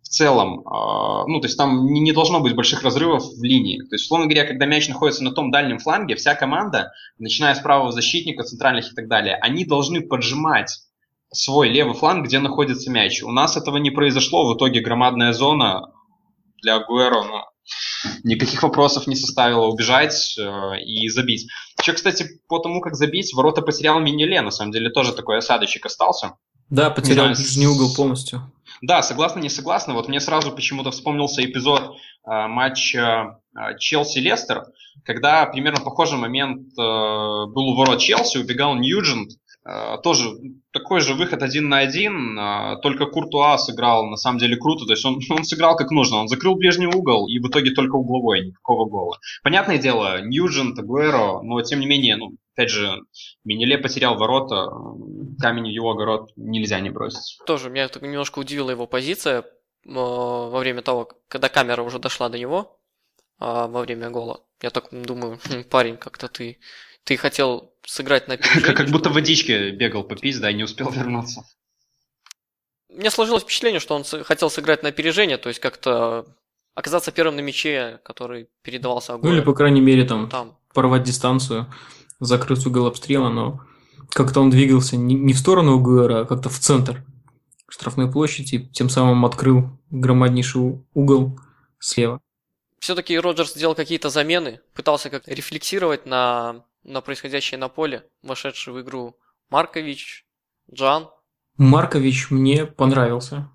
в 0.02 0.08
целом, 0.08 0.66
а, 0.66 1.26
ну, 1.26 1.40
то 1.40 1.46
есть 1.46 1.56
там 1.56 1.86
не, 1.86 2.00
не 2.00 2.12
должно 2.12 2.40
быть 2.40 2.54
больших 2.54 2.82
разрывов 2.82 3.24
в 3.24 3.42
линии. 3.42 3.78
То 3.78 3.94
есть, 3.94 4.04
условно 4.04 4.26
говоря, 4.26 4.46
когда 4.46 4.66
мяч 4.66 4.88
находится 4.88 5.22
на 5.24 5.32
том 5.32 5.50
дальнем 5.50 5.78
фланге, 5.78 6.16
вся 6.16 6.34
команда, 6.34 6.92
начиная 7.18 7.54
с 7.54 7.60
правого 7.60 7.92
защитника, 7.92 8.42
центральных 8.42 8.92
и 8.92 8.94
так 8.94 9.08
далее, 9.08 9.36
они 9.36 9.64
должны 9.64 10.00
поджимать 10.00 10.80
свой 11.32 11.68
левый 11.68 11.94
фланг, 11.94 12.26
где 12.26 12.38
находится 12.40 12.90
мяч. 12.90 13.22
У 13.22 13.30
нас 13.30 13.56
этого 13.56 13.76
не 13.76 13.90
произошло, 13.90 14.52
в 14.52 14.56
итоге 14.56 14.80
громадная 14.80 15.32
зона 15.32 15.92
для 16.62 16.76
Агуэро, 16.76 17.22
ну, 17.22 17.40
никаких 18.24 18.62
вопросов 18.62 19.06
не 19.06 19.16
составило 19.16 19.66
убежать 19.66 20.36
э, 20.38 20.80
и 20.80 21.08
забить. 21.08 21.48
Еще, 21.80 21.92
кстати, 21.92 22.26
по 22.48 22.58
тому, 22.58 22.80
как 22.80 22.94
забить, 22.94 23.32
ворота 23.34 23.62
потерял 23.62 24.00
Минеле, 24.00 24.40
на 24.40 24.50
самом 24.50 24.72
деле 24.72 24.90
тоже 24.90 25.12
такой 25.12 25.38
осадочек 25.38 25.86
остался. 25.86 26.36
Да, 26.70 26.90
потерял 26.90 27.26
ближний 27.26 27.66
угол 27.66 27.94
полностью. 27.94 28.50
Да, 28.82 29.02
согласна, 29.02 29.40
не 29.40 29.50
согласна. 29.50 29.94
Вот 29.94 30.08
мне 30.08 30.20
сразу 30.20 30.52
почему-то 30.52 30.90
вспомнился 30.90 31.44
эпизод 31.44 31.96
э, 32.24 32.46
матча 32.46 33.40
э, 33.54 33.76
Челси-Лестер, 33.78 34.64
когда 35.04 35.44
примерно 35.46 35.80
похожий 35.80 36.18
момент 36.18 36.68
э, 36.78 36.80
был 36.80 37.68
у 37.68 37.76
ворот 37.76 37.98
Челси, 37.98 38.38
убегал 38.38 38.74
Ньюджент, 38.76 39.32
тоже 39.62 40.30
такой 40.72 41.00
же 41.00 41.14
выход 41.14 41.42
один 41.42 41.68
на 41.68 41.78
один, 41.78 42.38
э, 42.38 42.76
только 42.82 43.04
Куртуа 43.06 43.58
сыграл 43.58 44.06
на 44.06 44.16
самом 44.16 44.38
деле 44.38 44.56
круто, 44.56 44.86
то 44.86 44.92
есть 44.92 45.04
он, 45.04 45.20
он 45.30 45.44
сыграл 45.44 45.76
как 45.76 45.90
нужно, 45.90 46.16
он 46.16 46.28
закрыл 46.28 46.54
ближний 46.54 46.86
угол 46.86 47.28
и 47.28 47.38
в 47.38 47.48
итоге 47.48 47.72
только 47.72 47.96
угловой, 47.96 48.46
никакого 48.46 48.88
гола. 48.88 49.18
Понятное 49.42 49.76
дело, 49.76 50.22
Ньюджент, 50.22 50.78
Агуэро, 50.78 51.42
но 51.42 51.60
тем 51.60 51.80
не 51.80 51.86
менее, 51.86 52.16
ну, 52.16 52.36
опять 52.54 52.70
же, 52.70 53.02
Минеле 53.44 53.76
потерял 53.76 54.16
ворота, 54.16 54.70
камень 55.38 55.70
в 55.70 55.74
его 55.74 55.90
огород 55.90 56.30
нельзя 56.36 56.80
не 56.80 56.88
бросить. 56.88 57.38
Тоже 57.46 57.68
меня 57.68 57.88
немножко 58.00 58.38
удивила 58.38 58.70
его 58.70 58.86
позиция 58.86 59.44
во 59.84 60.58
время 60.58 60.80
того, 60.82 61.10
когда 61.28 61.48
камера 61.48 61.82
уже 61.82 61.98
дошла 61.98 62.28
до 62.28 62.38
него 62.38 62.78
во 63.38 63.80
время 63.80 64.10
гола. 64.10 64.40
Я 64.62 64.70
так 64.70 64.88
думаю, 64.90 65.38
«Хм, 65.44 65.64
парень, 65.64 65.96
как-то 65.96 66.28
ты 66.28 66.58
ты 67.04 67.16
хотел 67.16 67.69
сыграть 67.86 68.28
на 68.28 68.34
опережение. 68.34 68.74
Как 68.74 68.88
будто 68.90 69.10
водички 69.10 69.70
бегал 69.70 70.04
попить, 70.04 70.40
да, 70.40 70.50
и 70.50 70.54
не 70.54 70.64
успел 70.64 70.90
вернуться. 70.90 71.44
Мне 72.88 73.10
сложилось 73.10 73.44
впечатление, 73.44 73.80
что 73.80 73.94
он 73.94 74.04
хотел 74.24 74.50
сыграть 74.50 74.82
на 74.82 74.88
опережение, 74.88 75.38
то 75.38 75.48
есть 75.48 75.60
как-то 75.60 76.26
оказаться 76.74 77.12
первым 77.12 77.36
на 77.36 77.40
мяче, 77.40 78.00
который 78.04 78.48
передавался 78.62 79.14
Агуэро. 79.14 79.30
Ну 79.30 79.36
или, 79.36 79.44
по 79.44 79.54
крайней 79.54 79.80
мере, 79.80 80.04
там, 80.04 80.28
там. 80.28 80.56
порвать 80.74 81.04
дистанцию 81.04 81.72
закрыть 82.18 82.66
угол 82.66 82.86
обстрела, 82.86 83.28
но 83.28 83.60
как-то 84.10 84.40
он 84.40 84.50
двигался 84.50 84.96
не, 84.96 85.14
не 85.14 85.32
в 85.32 85.38
сторону 85.38 85.76
Агуэра, 85.76 86.20
а 86.20 86.24
как-то 86.24 86.48
в 86.48 86.58
центр. 86.58 87.04
штрафной 87.68 88.10
площади, 88.10 88.68
тем 88.72 88.88
самым 88.88 89.24
открыл 89.24 89.70
громаднейший 89.90 90.82
угол 90.92 91.38
слева. 91.78 92.20
Все-таки 92.80 93.18
Роджерс 93.18 93.54
сделал 93.54 93.74
какие-то 93.74 94.08
замены, 94.08 94.60
пытался 94.74 95.10
как 95.10 95.28
рефлексировать 95.28 96.06
на, 96.06 96.64
на 96.84 97.00
происходящее 97.00 97.58
на 97.58 97.68
поле, 97.68 98.04
вошедший 98.22 98.72
в 98.72 98.80
игру 98.80 99.16
Маркович, 99.50 100.26
Джан. 100.72 101.08
Маркович 101.56 102.30
мне 102.30 102.66
понравился. 102.66 103.50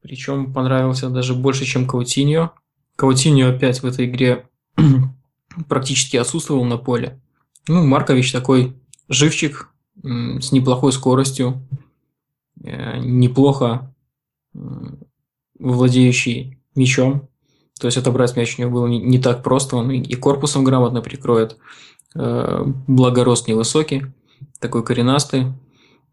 Причем 0.00 0.52
понравился 0.52 1.10
даже 1.10 1.34
больше, 1.34 1.64
чем 1.64 1.86
Каутиньо. 1.86 2.52
Каутиньо 2.96 3.50
опять 3.50 3.82
в 3.82 3.86
этой 3.86 4.06
игре 4.06 4.48
практически 5.68 6.16
отсутствовал 6.16 6.64
на 6.64 6.78
поле. 6.78 7.20
Ну, 7.66 7.84
Маркович 7.84 8.32
такой 8.32 8.74
живчик 9.08 9.70
с 10.02 10.52
неплохой 10.52 10.92
скоростью, 10.92 11.66
э, 12.62 12.98
неплохо 12.98 13.94
владеющий 15.58 16.58
мячом. 16.74 17.28
То 17.80 17.86
есть 17.86 17.98
отобрать 17.98 18.36
мяч 18.36 18.58
у 18.58 18.62
него 18.62 18.72
было 18.72 18.86
не, 18.86 18.98
не 19.00 19.18
так 19.18 19.42
просто, 19.42 19.76
он 19.76 19.90
и 19.90 20.14
корпусом 20.14 20.64
грамотно 20.64 21.00
прикроет. 21.00 21.58
Э, 22.14 22.64
благо 22.86 23.24
рост 23.24 23.48
невысокий, 23.48 24.06
такой 24.60 24.84
коренастый. 24.84 25.52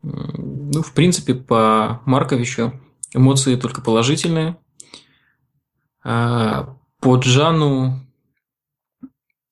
Ну, 0.01 0.81
в 0.83 0.93
принципе, 0.93 1.33
по 1.33 2.01
Марковичу 2.05 2.73
эмоции 3.13 3.55
только 3.55 3.81
положительные. 3.81 4.57
А 6.03 6.75
по 6.99 7.17
Джану 7.17 7.99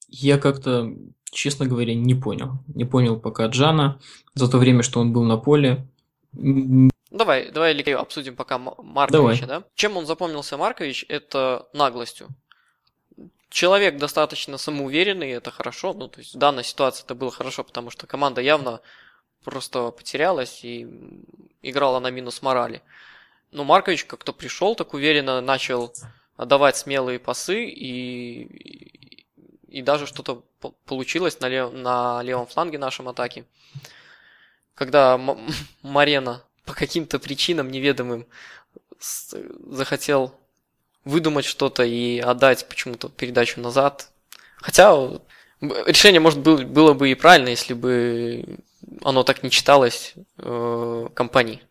я 0.10 0.38
как-то, 0.38 0.94
честно 1.32 1.66
говоря, 1.66 1.96
не 1.96 2.14
понял. 2.14 2.64
Не 2.68 2.86
понял 2.86 3.20
пока 3.20 3.48
Джана 3.48 4.00
за 4.36 4.50
то 4.50 4.60
время, 4.60 4.84
что 4.84 5.00
он 5.00 5.12
был 5.12 5.24
на 5.24 5.38
поле. 5.38 5.88
Давай, 6.34 7.52
давай, 7.52 7.80
обсудим 7.94 8.36
пока 8.36 8.58
Марковича, 8.58 9.46
давай. 9.46 9.62
да? 9.62 9.68
Чем 9.76 9.98
он 9.98 10.06
запомнился 10.06 10.58
Маркович, 10.58 11.06
это 11.10 11.68
наглостью. 11.74 12.28
Человек 13.54 13.98
достаточно 13.98 14.58
самоуверенный, 14.58 15.30
это 15.30 15.52
хорошо. 15.52 15.94
Ну, 15.94 16.08
то 16.08 16.22
есть 16.22 16.34
в 16.34 16.40
данной 16.40 16.64
ситуации 16.64 17.04
это 17.04 17.14
было 17.14 17.30
хорошо, 17.30 17.64
потому 17.64 17.92
что 17.92 18.08
команда 18.08 18.42
явно 18.42 18.82
просто 19.44 19.92
потерялась 19.92 20.64
и 20.64 20.88
играла 21.62 22.00
на 22.00 22.10
минус 22.10 22.42
морали. 22.42 22.82
Но 23.52 23.64
Маркович 23.64 24.06
как-то 24.06 24.34
пришел 24.34 24.74
так 24.74 24.96
уверенно, 24.96 25.40
начал 25.40 25.94
отдавать 26.36 26.78
смелые 26.78 27.20
пасы 27.20 27.66
и, 27.66 28.42
и 29.68 29.84
даже 29.84 30.08
что-то 30.08 30.44
получилось 30.86 31.40
на, 31.40 31.48
лев, 31.48 31.72
на 31.74 32.24
левом 32.24 32.48
фланге 32.48 32.80
нашем 32.80 33.08
атаки. 33.08 33.46
Когда 34.74 35.20
Марена 35.84 36.42
по 36.66 36.74
каким-то 36.74 37.20
причинам 37.20 37.70
неведомым 37.70 38.26
захотел 39.00 40.34
выдумать 41.06 41.46
что-то 41.46 41.84
и 41.84 42.20
отдать 42.20 42.68
почему-то 42.68 43.10
передачу 43.10 43.60
назад. 43.60 44.12
Хотя 44.58 44.94
решение, 45.62 46.20
может, 46.20 46.40
было, 46.40 46.94
бы 46.94 47.12
и 47.12 47.16
правильно, 47.16 47.50
если 47.50 47.74
бы 47.74 48.60
оно 49.02 49.24
так 49.24 49.44
не 49.44 49.50
читалось 49.50 50.14
э, 50.38 51.10
компании. 51.14 51.62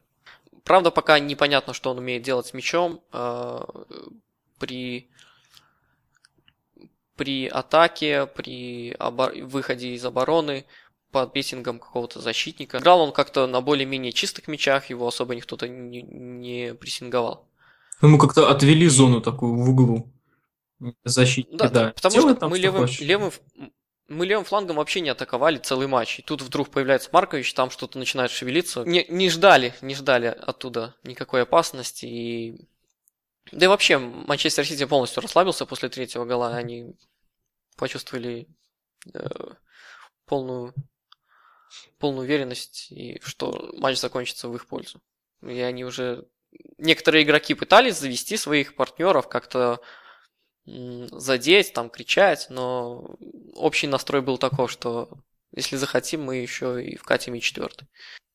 Правда, 0.64 0.91
пока 0.91 1.18
непонятно, 1.18 1.74
что 1.74 1.91
он 1.91 1.99
умеет 1.99 2.22
делать 2.22 2.47
с 2.47 2.55
мячом. 2.55 3.01
Э, 3.12 3.61
при, 4.59 5.09
при 7.16 7.49
атаке, 7.49 8.26
при 8.26 8.93
обор- 8.93 9.43
выходе 9.43 9.89
из 9.95 10.05
обороны 10.05 10.66
под 11.11 11.33
прессингом 11.33 11.78
какого-то 11.78 12.20
защитника. 12.20 12.78
Играл 12.78 13.01
он 13.01 13.12
как-то 13.12 13.47
на 13.47 13.61
более-менее 13.61 14.12
чистых 14.12 14.49
мячах, 14.49 14.89
его 14.89 15.07
особо 15.07 15.35
никто-то 15.35 15.68
не, 15.68 16.03
не 16.03 16.74
прессинговал. 16.74 17.47
Ему 18.03 18.19
как-то 18.19 18.51
отвели 18.51 18.89
зону 18.89 19.21
такую 19.21 19.55
в 19.55 19.71
углу 19.71 20.13
защитника, 21.05 21.69
да. 21.69 21.85
да. 21.87 21.93
Потому 21.93 22.15
Делай 22.15 22.33
что 22.33 22.41
там, 22.41 22.51
мы 22.51 22.57
что 22.57 22.65
левым, 22.65 22.89
левым, 23.01 23.33
мы 24.09 24.27
левым 24.27 24.45
флангом 24.45 24.77
вообще 24.77 25.01
не 25.01 25.11
атаковали 25.11 25.59
целый 25.59 25.87
матч. 25.87 26.19
И 26.19 26.23
тут 26.23 26.43
вдруг 26.43 26.71
появляется 26.71 27.11
Маркович, 27.13 27.55
там 27.55 27.71
что-то 27.71 27.99
начинает 27.99 28.31
шевелиться. 28.31 28.83
Не, 28.85 29.07
не 29.09 29.31
ждали, 29.31 29.75
не 29.81 29.95
ждали 29.95 30.27
оттуда 30.27 30.97
никакой 31.05 31.43
опасности. 31.43 32.07
И... 32.07 32.69
Да 33.53 33.67
и 33.67 33.69
вообще, 33.69 33.99
Манчестер 33.99 34.67
Сити 34.67 34.85
полностью 34.85 35.23
расслабился 35.23 35.67
после 35.67 35.89
третьего 35.89 36.25
гола. 36.25 36.55
Они 36.55 36.97
почувствовали 37.77 38.49
э, 39.15 39.29
полную 40.27 40.75
полную 41.99 42.25
уверенность, 42.25 42.89
и 42.91 43.21
что 43.23 43.71
матч 43.79 43.99
закончится 43.99 44.49
в 44.49 44.57
их 44.57 44.67
пользу. 44.67 45.01
И 45.43 45.61
они 45.61 45.85
уже... 45.85 46.27
Некоторые 46.79 47.25
игроки 47.25 47.55
пытались 47.55 47.99
завести 47.99 48.37
своих 48.37 48.75
партнеров, 48.75 49.29
как-то 49.29 49.81
задеть, 50.65 51.73
там, 51.73 51.91
кричать, 51.91 52.47
но 52.51 53.17
общий 53.55 53.87
настрой 53.87 54.23
был 54.23 54.39
такой, 54.39 54.69
что 54.69 55.09
если 55.55 55.77
захотим, 55.77 56.25
мы 56.25 56.37
еще 56.37 56.83
и 56.83 56.97
вкатим 56.97 57.35
и 57.35 57.41
четвертый. 57.41 57.89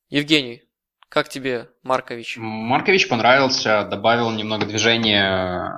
Евгений, 0.09 0.63
как 1.09 1.29
тебе 1.29 1.69
Маркович? 1.83 2.37
Маркович 2.37 3.07
понравился, 3.07 3.83
добавил 3.83 4.29
немного 4.31 4.65
движения 4.65 5.73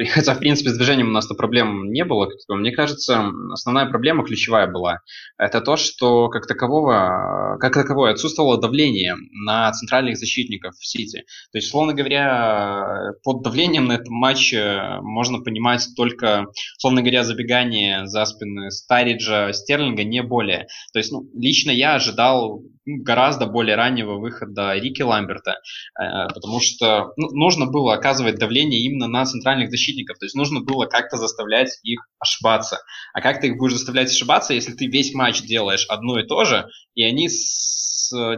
Хотя, 0.12 0.34
в 0.34 0.38
принципе, 0.38 0.70
с 0.70 0.76
движением 0.76 1.08
у 1.08 1.12
нас-то 1.12 1.34
проблем 1.34 1.90
не 1.92 2.04
было. 2.04 2.28
Мне 2.48 2.72
кажется, 2.72 3.30
основная 3.52 3.86
проблема 3.86 4.24
ключевая 4.24 4.66
была. 4.66 5.00
Это 5.38 5.60
то, 5.60 5.76
что 5.76 6.28
как 6.28 6.46
такового, 6.46 7.58
как 7.60 7.74
таковое 7.74 8.12
отсутствовало 8.12 8.60
давление 8.60 9.16
на 9.32 9.70
центральных 9.72 10.16
защитников 10.16 10.74
в 10.76 10.86
Сити. 10.86 11.24
То 11.52 11.58
есть, 11.58 11.68
словно 11.70 11.92
говоря, 11.92 13.12
под 13.22 13.42
давлением 13.42 13.86
на 13.86 13.94
этом 13.94 14.14
матче 14.14 14.98
можно 15.02 15.40
понимать 15.40 15.86
только, 15.96 16.46
словно 16.78 17.02
говоря, 17.02 17.24
забегание 17.24 18.06
за 18.06 18.24
спины 18.24 18.70
Стариджа, 18.70 19.52
Стерлинга, 19.52 20.04
не 20.04 20.22
более. 20.22 20.66
То 20.92 20.98
есть, 20.98 21.12
ну, 21.12 21.28
лично 21.34 21.70
я 21.70 21.94
ожидал 21.94 22.62
гораздо 22.98 23.46
более 23.46 23.76
раннего 23.76 24.18
выхода 24.18 24.74
Рики 24.74 25.02
Ламберта, 25.02 25.58
э, 25.98 26.28
потому 26.34 26.60
что 26.60 27.12
ну, 27.16 27.28
нужно 27.32 27.66
было 27.66 27.94
оказывать 27.94 28.38
давление 28.38 28.80
именно 28.82 29.06
на 29.06 29.24
центральных 29.24 29.70
защитников, 29.70 30.18
то 30.18 30.26
есть 30.26 30.34
нужно 30.34 30.60
было 30.60 30.86
как-то 30.86 31.16
заставлять 31.16 31.78
их 31.82 32.06
ошибаться. 32.18 32.78
А 33.12 33.20
как 33.20 33.40
ты 33.40 33.48
их 33.48 33.58
будешь 33.58 33.74
заставлять 33.74 34.10
ошибаться, 34.10 34.54
если 34.54 34.72
ты 34.72 34.86
весь 34.86 35.14
матч 35.14 35.42
делаешь 35.42 35.86
одно 35.88 36.18
и 36.18 36.26
то 36.26 36.44
же, 36.44 36.68
и 36.94 37.04
они 37.04 37.28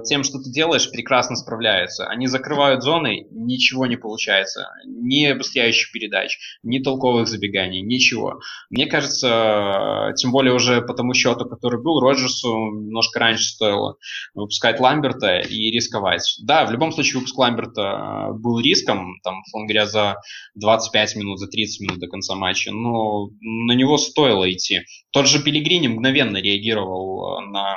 тем, 0.05 0.25
что 0.25 0.39
ты 0.39 0.51
делаешь, 0.51 0.91
прекрасно 0.91 1.37
справляются. 1.37 2.07
Они 2.07 2.27
закрывают 2.27 2.83
зоны, 2.83 3.27
ничего 3.31 3.87
не 3.87 3.97
получается. 3.97 4.69
Ни 4.87 5.27
обыстряющих 5.27 5.93
передач, 5.93 6.39
ни 6.63 6.79
толковых 6.79 7.29
забеганий, 7.29 7.83
ничего. 7.83 8.41
Мне 8.71 8.87
кажется, 8.87 10.13
тем 10.17 10.33
более 10.33 10.55
уже 10.55 10.83
по 10.83 10.95
тому 10.95 11.15
счету, 11.15 11.47
который 11.47 11.83
был, 11.83 12.01
Роджерсу 12.01 12.49
немножко 12.49 13.19
раньше 13.19 13.45
стоило 13.45 13.97
выпускать 14.35 14.81
Ламберта 14.81 15.39
и 15.39 15.71
рисковать. 15.71 16.37
Да, 16.43 16.67
в 16.67 16.73
любом 16.73 16.93
случае 16.93 17.17
выпуск 17.17 17.37
Ламберта 17.39 18.31
был 18.35 18.61
риском, 18.61 19.21
там, 19.23 19.41
условно 19.43 19.69
говоря, 19.69 19.87
за 19.87 20.17
25 20.55 21.17
минут, 21.17 21.39
за 21.39 21.49
30 21.49 21.81
минут 21.81 21.99
до 21.99 22.09
конца 22.09 22.35
матча, 22.35 22.73
но 22.73 23.29
на 23.41 23.73
него 23.73 23.99
стоило 23.99 24.51
идти. 24.51 24.83
Тот 25.13 25.27
же 25.27 25.43
Пелигрини 25.43 25.89
мгновенно 25.89 26.39
реагировал 26.39 27.41
на 27.43 27.77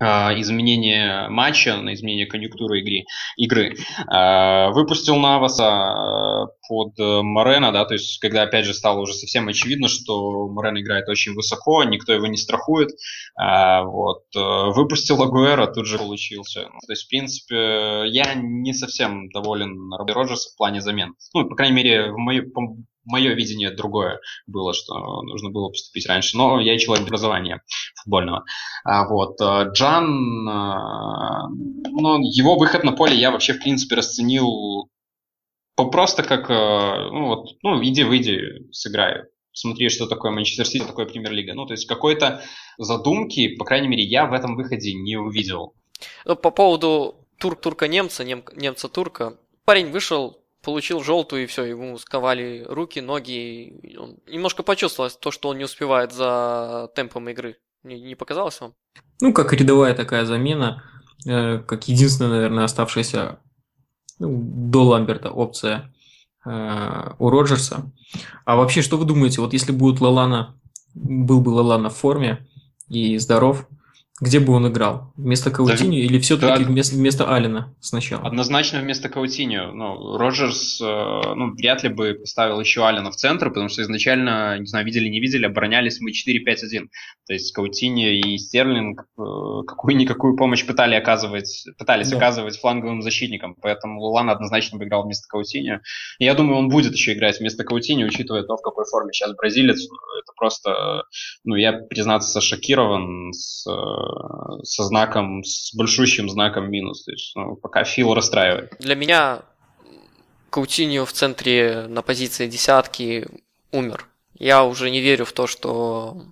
изменение 0.00 1.28
матча, 1.28 1.76
на 1.76 1.94
изменение 1.94 2.26
конъюнктуры 2.26 2.80
игры. 2.80 3.04
игры. 3.36 3.76
А, 4.06 4.70
выпустил 4.70 5.16
Наваса 5.16 5.66
а, 5.66 6.46
под 6.68 6.98
Морена, 6.98 7.72
да, 7.72 7.84
то 7.84 7.94
есть 7.94 8.18
когда 8.20 8.42
опять 8.42 8.64
же 8.64 8.74
стало 8.74 9.00
уже 9.00 9.14
совсем 9.14 9.48
очевидно, 9.48 9.88
что 9.88 10.48
Морен 10.48 10.78
играет 10.78 11.08
очень 11.08 11.34
высоко, 11.34 11.82
никто 11.84 12.12
его 12.12 12.26
не 12.26 12.36
страхует, 12.36 12.90
вот, 13.36 14.24
выпустил 14.34 15.22
Агуэра, 15.22 15.66
тут 15.66 15.86
же 15.86 15.98
получился. 15.98 16.62
То 16.86 16.92
есть, 16.92 17.04
в 17.04 17.08
принципе, 17.08 18.08
я 18.08 18.34
не 18.34 18.72
совсем 18.74 19.28
доволен 19.30 19.92
Робби 19.92 20.12
Роджерса 20.12 20.50
в 20.50 20.56
плане 20.56 20.80
замен. 20.80 21.14
Ну, 21.34 21.48
по 21.48 21.54
крайней 21.54 21.76
мере, 21.76 22.12
в 22.12 22.18
мою, 22.18 22.52
мое 23.08 23.34
видение 23.34 23.70
другое 23.70 24.20
было, 24.46 24.72
что 24.74 25.22
нужно 25.22 25.50
было 25.50 25.68
поступить 25.68 26.06
раньше. 26.06 26.36
Но 26.36 26.60
я 26.60 26.78
человек 26.78 27.06
образования 27.06 27.62
футбольного. 27.96 28.44
А, 28.84 29.08
вот. 29.08 29.40
Э, 29.40 29.70
Джан, 29.72 30.48
э, 30.48 31.48
ну, 31.90 32.18
его 32.20 32.56
выход 32.56 32.84
на 32.84 32.92
поле 32.92 33.16
я 33.16 33.30
вообще, 33.30 33.54
в 33.54 33.60
принципе, 33.60 33.96
расценил 33.96 34.88
просто 35.76 36.22
как, 36.22 36.50
э, 36.50 37.10
ну, 37.10 37.26
вот, 37.26 37.56
ну, 37.62 37.82
иди, 37.82 38.04
выйди, 38.04 38.70
сыграй. 38.72 39.24
Смотри, 39.52 39.88
что 39.88 40.06
такое 40.06 40.30
Манчестер 40.30 40.66
Сити, 40.66 40.84
такое 40.84 41.06
Премьер-лига. 41.06 41.54
Ну, 41.54 41.66
то 41.66 41.72
есть 41.72 41.86
какой-то 41.86 42.42
задумки, 42.78 43.56
по 43.56 43.64
крайней 43.64 43.88
мере, 43.88 44.04
я 44.04 44.26
в 44.26 44.32
этом 44.32 44.56
выходе 44.56 44.94
не 44.94 45.16
увидел. 45.16 45.74
Ну, 46.24 46.36
по 46.36 46.50
поводу 46.50 47.16
турк-турка-немца, 47.38 48.24
нем- 48.24 48.44
немца-турка, 48.54 49.36
парень 49.64 49.90
вышел 49.90 50.37
получил 50.62 51.02
желтую, 51.02 51.44
и 51.44 51.46
все, 51.46 51.64
ему 51.64 51.98
сковали 51.98 52.64
руки, 52.68 53.00
ноги. 53.00 53.96
Он 53.98 54.16
немножко 54.26 54.62
почувствовал 54.62 55.10
то, 55.10 55.30
что 55.30 55.48
он 55.48 55.58
не 55.58 55.64
успевает 55.64 56.12
за 56.12 56.90
темпом 56.94 57.28
игры. 57.28 57.56
Не, 57.82 58.00
не 58.00 58.14
показалось 58.14 58.60
вам? 58.60 58.74
Ну, 59.20 59.32
как 59.32 59.52
рядовая 59.52 59.94
такая 59.94 60.24
замена, 60.24 60.82
э, 61.26 61.58
как 61.58 61.88
единственная, 61.88 62.32
наверное, 62.32 62.64
оставшаяся 62.64 63.38
ну, 64.18 64.40
до 64.42 64.82
Ламберта 64.82 65.30
опция 65.30 65.94
э, 66.44 67.10
у 67.18 67.30
Роджерса. 67.30 67.92
А 68.44 68.56
вообще, 68.56 68.82
что 68.82 68.96
вы 68.96 69.04
думаете, 69.04 69.40
вот 69.40 69.52
если 69.52 69.72
будет 69.72 70.00
Лалана, 70.00 70.60
был 70.94 71.40
бы 71.40 71.50
Лалана 71.50 71.90
в 71.90 71.96
форме 71.96 72.46
и 72.88 73.18
здоров, 73.18 73.68
где 74.20 74.40
бы 74.40 74.52
он 74.52 74.68
играл? 74.68 75.12
Вместо 75.16 75.50
Каутиньо 75.50 75.92
да, 75.92 75.96
или 75.96 76.18
все-таки 76.18 76.64
да, 76.64 76.68
вместо, 76.68 76.96
вместо 76.96 77.32
Алина 77.32 77.74
сначала? 77.80 78.26
Однозначно 78.26 78.80
вместо 78.80 79.08
Каутиньо. 79.08 79.70
Ну, 79.72 80.16
Роджерс 80.18 80.80
э, 80.80 80.84
ну, 80.84 81.54
вряд 81.54 81.84
ли 81.84 81.88
бы 81.88 82.14
поставил 82.14 82.60
еще 82.60 82.84
Алина 82.86 83.12
в 83.12 83.16
центр, 83.16 83.48
потому 83.48 83.68
что 83.68 83.82
изначально, 83.82 84.58
не 84.58 84.66
знаю, 84.66 84.84
видели, 84.84 85.08
не 85.08 85.20
видели, 85.20 85.46
оборонялись 85.46 86.00
мы 86.00 86.10
4-5-1. 86.10 86.88
То 87.26 87.32
есть 87.32 87.52
Каутиньо 87.52 88.08
и 88.08 88.38
Стерлинг 88.38 89.02
э, 89.02 89.22
какую-никакую 89.66 90.36
помощь 90.36 90.66
пытали 90.66 90.96
оказывать, 90.96 91.66
пытались 91.78 92.10
да. 92.10 92.16
оказывать 92.16 92.58
фланговым 92.58 93.02
защитникам, 93.02 93.54
поэтому 93.60 94.00
Лулан 94.00 94.30
однозначно 94.30 94.78
бы 94.78 94.86
играл 94.86 95.04
вместо 95.04 95.28
Каутиньо. 95.28 95.80
И 96.18 96.24
я 96.24 96.34
думаю, 96.34 96.58
он 96.58 96.68
будет 96.68 96.92
еще 96.92 97.12
играть 97.12 97.38
вместо 97.38 97.62
Каутиньо, 97.62 98.06
учитывая 98.06 98.42
то, 98.42 98.56
в 98.56 98.62
какой 98.62 98.84
форме 98.84 99.12
сейчас 99.12 99.36
бразилец. 99.36 99.84
Это 99.84 100.32
просто, 100.36 101.04
ну, 101.44 101.54
я, 101.54 101.72
признаться, 101.72 102.40
шокирован 102.40 103.32
с 103.32 103.64
со 104.62 104.84
знаком, 104.84 105.44
с 105.44 105.74
большущим 105.74 106.28
знаком 106.28 106.70
минус. 106.70 107.04
То 107.04 107.12
есть, 107.12 107.32
ну, 107.36 107.56
пока 107.56 107.84
Фил 107.84 108.14
расстраивает. 108.14 108.74
Для 108.78 108.94
меня 108.94 109.42
Каутиньо 110.50 111.04
в 111.04 111.12
центре 111.12 111.86
на 111.88 112.02
позиции 112.02 112.46
десятки 112.46 113.26
умер. 113.72 114.06
Я 114.34 114.64
уже 114.64 114.90
не 114.90 115.00
верю 115.00 115.24
в 115.24 115.32
то, 115.32 115.46
что 115.46 116.22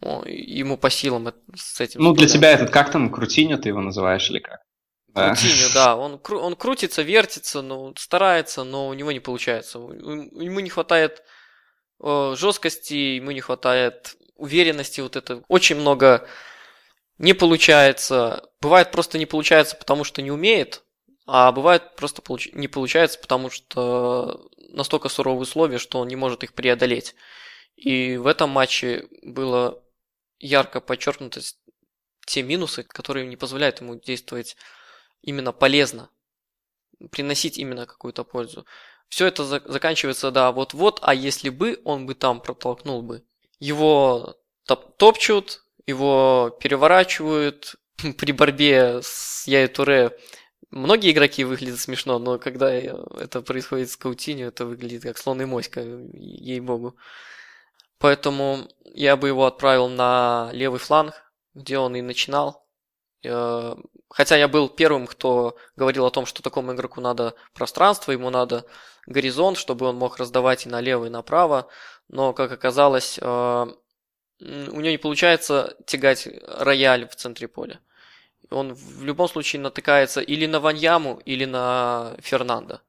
ну, 0.00 0.22
ему 0.24 0.76
по 0.76 0.90
силам 0.90 1.32
с 1.54 1.80
этим. 1.80 2.02
Ну, 2.02 2.12
для 2.12 2.26
тебя 2.26 2.50
этот 2.50 2.70
как 2.70 2.90
там, 2.90 3.10
Крутиньо 3.10 3.58
ты 3.58 3.68
его 3.68 3.80
называешь 3.80 4.28
или 4.30 4.38
как? 4.38 4.60
Крутиньо, 5.14 5.68
да. 5.74 5.96
Он, 5.96 6.20
он 6.30 6.56
крутится, 6.56 7.02
вертится, 7.02 7.62
но 7.62 7.92
старается, 7.96 8.64
но 8.64 8.88
у 8.88 8.94
него 8.94 9.12
не 9.12 9.20
получается. 9.20 9.78
Ему 9.78 10.60
не 10.60 10.70
хватает 10.70 11.22
э, 12.02 12.34
жесткости, 12.36 12.94
ему 13.16 13.32
не 13.32 13.40
хватает 13.40 14.16
уверенности. 14.36 15.00
Вот 15.00 15.16
это 15.16 15.42
очень 15.48 15.76
много 15.76 16.26
не 17.20 17.34
получается. 17.34 18.50
Бывает 18.62 18.90
просто 18.90 19.18
не 19.18 19.26
получается, 19.26 19.76
потому 19.76 20.04
что 20.04 20.22
не 20.22 20.30
умеет, 20.30 20.82
а 21.26 21.52
бывает 21.52 21.94
просто 21.94 22.22
получ... 22.22 22.48
не 22.54 22.66
получается, 22.66 23.18
потому 23.18 23.50
что 23.50 24.48
настолько 24.70 25.10
суровые 25.10 25.42
условия, 25.42 25.76
что 25.76 25.98
он 25.98 26.08
не 26.08 26.16
может 26.16 26.44
их 26.44 26.54
преодолеть. 26.54 27.14
И 27.76 28.16
в 28.16 28.26
этом 28.26 28.48
матче 28.48 29.06
было 29.22 29.82
ярко 30.38 30.80
подчеркнуто 30.80 31.42
те 32.26 32.42
минусы, 32.42 32.84
которые 32.84 33.26
не 33.26 33.36
позволяют 33.36 33.82
ему 33.82 33.96
действовать 33.96 34.56
именно 35.20 35.52
полезно, 35.52 36.08
приносить 37.10 37.58
именно 37.58 37.84
какую-то 37.84 38.24
пользу. 38.24 38.64
Все 39.10 39.26
это 39.26 39.44
за- 39.44 39.62
заканчивается, 39.66 40.30
да, 40.30 40.52
вот-вот, 40.52 41.00
а 41.02 41.14
если 41.14 41.50
бы 41.50 41.82
он 41.84 42.06
бы 42.06 42.14
там 42.14 42.40
протолкнул 42.40 43.02
бы, 43.02 43.26
его 43.58 44.36
топ- 44.64 44.96
топчут, 44.96 45.64
его 45.86 46.56
переворачивают 46.60 47.76
при 48.18 48.32
борьбе 48.32 49.00
с 49.02 49.46
Яй 49.46 49.68
Туре. 49.68 50.16
Многие 50.70 51.10
игроки 51.10 51.44
выглядят 51.44 51.80
смешно, 51.80 52.18
но 52.18 52.38
когда 52.38 52.72
это 52.72 53.42
происходит 53.42 53.90
с 53.90 53.96
Каутинью, 53.96 54.48
это 54.48 54.66
выглядит 54.66 55.02
как 55.02 55.18
слон 55.18 55.42
и 55.42 55.44
моська, 55.44 55.80
ей-богу. 55.80 56.96
Поэтому 57.98 58.68
я 58.84 59.16
бы 59.16 59.28
его 59.28 59.46
отправил 59.46 59.88
на 59.88 60.50
левый 60.52 60.78
фланг, 60.78 61.14
где 61.54 61.78
он 61.78 61.96
и 61.96 62.02
начинал. 62.02 62.66
Э, 63.24 63.74
хотя 64.08 64.36
я 64.36 64.48
был 64.48 64.68
первым, 64.68 65.06
кто 65.06 65.56
говорил 65.76 66.06
о 66.06 66.10
том, 66.10 66.24
что 66.24 66.42
такому 66.42 66.72
игроку 66.72 67.00
надо 67.00 67.34
пространство, 67.52 68.12
ему 68.12 68.30
надо 68.30 68.64
горизонт, 69.06 69.58
чтобы 69.58 69.86
он 69.86 69.96
мог 69.96 70.18
раздавать 70.18 70.66
и 70.66 70.68
налево, 70.68 71.06
и 71.06 71.10
направо. 71.10 71.68
Но, 72.08 72.32
как 72.32 72.52
оказалось, 72.52 73.18
э, 73.20 73.66
у 74.40 74.80
него 74.80 74.90
не 74.90 74.98
получается 74.98 75.76
тягать 75.86 76.28
рояль 76.46 77.08
в 77.08 77.14
центре 77.14 77.48
поля. 77.48 77.80
Он 78.50 78.74
в 78.74 79.04
любом 79.04 79.28
случае 79.28 79.60
натыкается 79.60 80.20
или 80.20 80.46
на 80.46 80.60
Ваньяму, 80.60 81.20
или 81.24 81.44
на 81.44 82.16
Фернандо, 82.20 82.80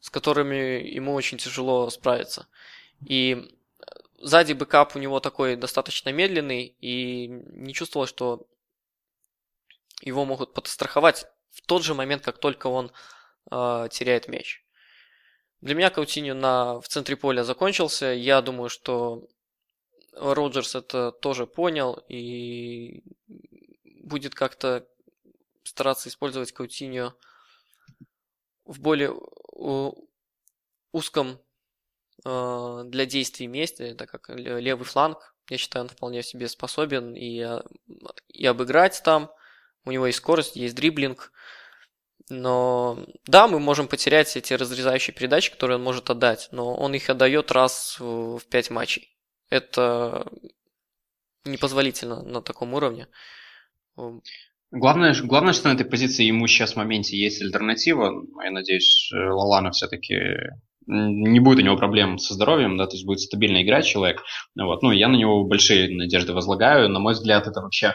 с 0.00 0.10
которыми 0.10 0.54
ему 0.86 1.14
очень 1.14 1.38
тяжело 1.38 1.90
справиться. 1.90 2.46
И 3.06 3.50
сзади 4.18 4.52
backup 4.52 4.94
у 4.94 4.98
него 4.98 5.20
такой 5.20 5.56
достаточно 5.56 6.10
медленный, 6.10 6.76
и 6.80 7.26
не 7.28 7.74
чувствовал, 7.74 8.06
что 8.06 8.46
его 10.02 10.24
могут 10.24 10.54
подстраховать 10.54 11.26
в 11.50 11.62
тот 11.62 11.82
же 11.82 11.94
момент, 11.94 12.22
как 12.22 12.38
только 12.38 12.68
он 12.68 12.92
э, 13.50 13.88
теряет 13.90 14.28
мяч. 14.28 14.62
Для 15.60 15.74
меня 15.74 15.90
Каутиньо 15.90 16.34
на, 16.34 16.80
в 16.80 16.88
центре 16.88 17.16
поля 17.16 17.44
закончился. 17.44 18.06
Я 18.06 18.40
думаю, 18.40 18.70
что 18.70 19.26
Роджерс 20.12 20.74
это 20.74 21.12
тоже 21.12 21.46
понял 21.46 22.02
и 22.08 23.02
будет 24.02 24.34
как-то 24.34 24.86
стараться 25.62 26.08
использовать 26.08 26.52
Каутиньо 26.52 27.14
в 28.64 28.80
более 28.80 29.14
узком 30.92 31.40
э, 32.24 32.82
для 32.86 33.06
действий 33.06 33.46
месте, 33.46 33.94
так 33.94 34.10
как 34.10 34.28
левый 34.30 34.84
фланг, 34.84 35.34
я 35.48 35.58
считаю, 35.58 35.84
он 35.84 35.88
вполне 35.88 36.22
себе 36.22 36.48
способен 36.48 37.14
и, 37.14 37.44
и 38.28 38.46
обыграть 38.46 39.02
там. 39.04 39.30
У 39.84 39.90
него 39.90 40.06
есть 40.06 40.18
скорость, 40.18 40.56
есть 40.56 40.76
дриблинг. 40.76 41.32
Но 42.28 43.04
да, 43.26 43.48
мы 43.48 43.58
можем 43.58 43.88
потерять 43.88 44.36
эти 44.36 44.52
разрезающие 44.54 45.12
передачи, 45.12 45.50
которые 45.50 45.78
он 45.78 45.82
может 45.82 46.10
отдать, 46.10 46.48
но 46.52 46.74
он 46.76 46.94
их 46.94 47.10
отдает 47.10 47.50
раз 47.50 47.96
в 47.98 48.40
пять 48.48 48.70
матчей. 48.70 49.16
Это 49.50 50.26
непозволительно 51.44 52.22
на 52.22 52.40
таком 52.40 52.74
уровне. 52.74 53.08
Главное, 54.70 55.14
главное, 55.22 55.52
что 55.52 55.68
на 55.68 55.74
этой 55.74 55.84
позиции 55.84 56.24
ему 56.24 56.46
сейчас 56.46 56.74
в 56.74 56.76
моменте 56.76 57.16
есть 57.16 57.42
альтернатива. 57.42 58.24
Я 58.44 58.52
надеюсь, 58.52 59.10
Лалана 59.12 59.72
все-таки 59.72 60.16
не 60.86 61.40
будет 61.40 61.58
у 61.58 61.62
него 61.62 61.76
проблем 61.76 62.18
со 62.18 62.34
здоровьем, 62.34 62.76
да, 62.76 62.86
то 62.86 62.94
есть 62.94 63.04
будет 63.04 63.20
стабильно 63.20 63.62
играть 63.62 63.84
человек. 63.84 64.22
Вот. 64.56 64.82
Ну, 64.82 64.92
я 64.92 65.08
на 65.08 65.16
него 65.16 65.44
большие 65.44 65.94
надежды 65.94 66.32
возлагаю. 66.32 66.88
На 66.88 67.00
мой 67.00 67.14
взгляд, 67.14 67.46
это 67.46 67.60
вообще 67.60 67.88
Э, 67.88 67.94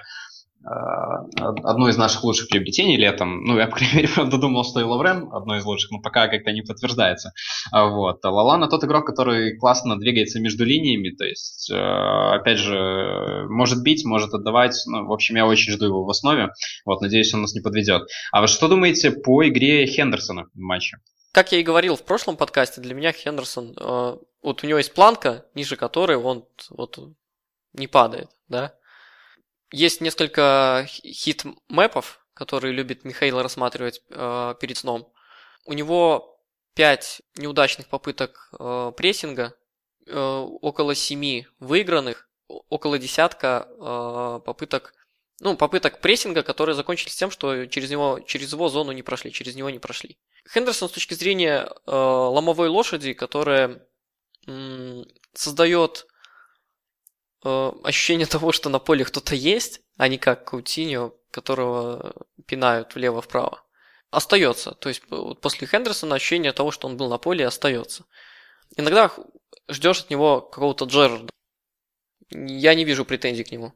одно 0.66 1.90
из 1.90 1.98
наших 1.98 2.24
лучших 2.24 2.50
приобретений 2.50 2.98
летом. 2.98 3.44
Ну, 3.44 3.58
я, 3.58 3.68
по 3.68 3.76
крайней 3.76 3.96
мере, 3.96 4.08
правда, 4.08 4.38
думал, 4.38 4.64
что 4.64 4.80
и 4.80 4.84
Лаврен 4.84 5.30
одно 5.32 5.58
из 5.58 5.66
лучших, 5.66 5.92
но 5.92 6.00
пока 6.00 6.28
как-то 6.28 6.52
не 6.52 6.62
подтверждается. 6.62 7.34
А 7.72 7.86
вот. 7.86 8.24
А 8.26 8.32
Лалана 8.32 8.68
тот 8.68 8.84
игрок, 8.84 9.06
который 9.06 9.58
классно 9.58 10.00
двигается 10.00 10.40
между 10.40 10.66
линиями, 10.66 11.10
то 11.10 11.24
есть, 11.24 11.70
э, 11.72 11.76
опять 11.76 12.58
же, 12.58 13.46
может 13.50 13.84
бить, 13.84 14.06
может 14.06 14.34
отдавать. 14.34 14.76
Ну, 14.88 15.06
в 15.06 15.14
общем, 15.14 15.36
я 15.36 15.46
очень 15.46 15.72
жду 15.74 15.86
его 15.86 16.04
в 16.04 16.10
основе. 16.10 16.50
Вот, 16.86 17.02
надеюсь, 17.02 17.34
он 17.34 17.42
нас 17.42 17.54
не 17.54 17.62
подведет. 17.62 18.08
А 18.32 18.42
вы 18.42 18.48
что 18.48 18.68
думаете 18.68 19.12
по 19.12 19.48
игре 19.48 19.86
Хендерсона 19.86 20.46
в 20.54 20.60
матче? 20.60 20.98
Как 21.32 21.52
я 21.52 21.60
и 21.60 21.64
говорил 21.64 21.96
в 21.96 22.04
прошлом 22.04 22.38
подкасте, 22.38 22.82
для 22.82 22.96
меня 22.96 23.12
Хендерсон, 23.12 23.76
э, 23.80 24.18
вот 24.42 24.64
у 24.64 24.68
него 24.68 24.78
есть 24.78 24.94
планка, 24.94 25.46
ниже 25.54 25.76
которой 25.76 26.18
он 26.18 26.46
вот 26.70 26.98
не 27.74 27.88
падает, 27.88 28.30
да, 28.48 28.74
есть 29.72 30.02
несколько 30.02 30.88
хит-мэпов, 30.88 32.26
которые 32.34 32.74
любит 32.74 33.04
Михаил 33.06 33.42
рассматривать 33.42 34.02
э, 34.10 34.56
перед 34.60 34.78
сном. 34.78 35.12
У 35.66 35.74
него 35.74 36.40
5 36.76 37.22
неудачных 37.38 37.88
попыток 37.88 38.50
э, 38.60 38.92
прессинга, 38.96 39.56
э, 40.06 40.18
около 40.18 40.96
7 40.96 41.44
выигранных, 41.60 42.30
около 42.48 43.00
десятка 43.00 43.68
э, 43.70 44.40
попыток 44.46 44.94
ну, 45.42 45.58
попыток 45.58 46.00
прессинга, 46.00 46.44
которые 46.44 46.76
закончились 46.76 47.16
тем, 47.16 47.30
что 47.30 47.66
через 47.66 47.90
него, 47.90 48.22
через 48.22 48.54
его 48.54 48.70
зону 48.70 48.94
не 48.94 49.04
прошли, 49.04 49.34
через 49.34 49.56
него 49.56 49.70
не 49.70 49.80
прошли. 49.80 50.18
Хендерсон 50.54 50.88
с 50.88 50.94
точки 50.94 51.14
зрения 51.14 51.70
э, 51.86 51.92
ломовой 51.92 52.70
лошади, 52.70 53.14
которая 53.14 53.86
м, 54.48 55.06
создает 55.34 56.08
Э, 57.46 57.72
ощущение 57.84 58.26
того, 58.26 58.52
что 58.52 58.70
на 58.70 58.80
поле 58.80 59.06
кто-то 59.06 59.36
есть, 59.36 59.82
а 59.98 60.08
не 60.08 60.18
как 60.18 60.46
Каутиньо, 60.46 61.14
которого 61.30 62.16
пинают 62.48 62.96
влево-вправо, 62.96 63.62
остается. 64.10 64.72
То 64.72 64.90
есть 64.90 65.04
вот 65.10 65.42
после 65.42 65.68
Хендерсона 65.68 66.16
ощущение 66.16 66.54
того, 66.54 66.72
что 66.72 66.88
он 66.88 66.98
был 66.98 67.08
на 67.08 67.20
поле, 67.20 67.46
остается. 67.46 68.06
Иногда 68.76 69.12
ждешь 69.70 70.00
от 70.00 70.10
него 70.10 70.42
какого-то 70.42 70.86
Джерарда. 70.86 71.30
Я 72.32 72.74
не 72.74 72.84
вижу 72.84 73.06
претензий 73.06 73.44
к 73.44 73.52
нему. 73.52 73.74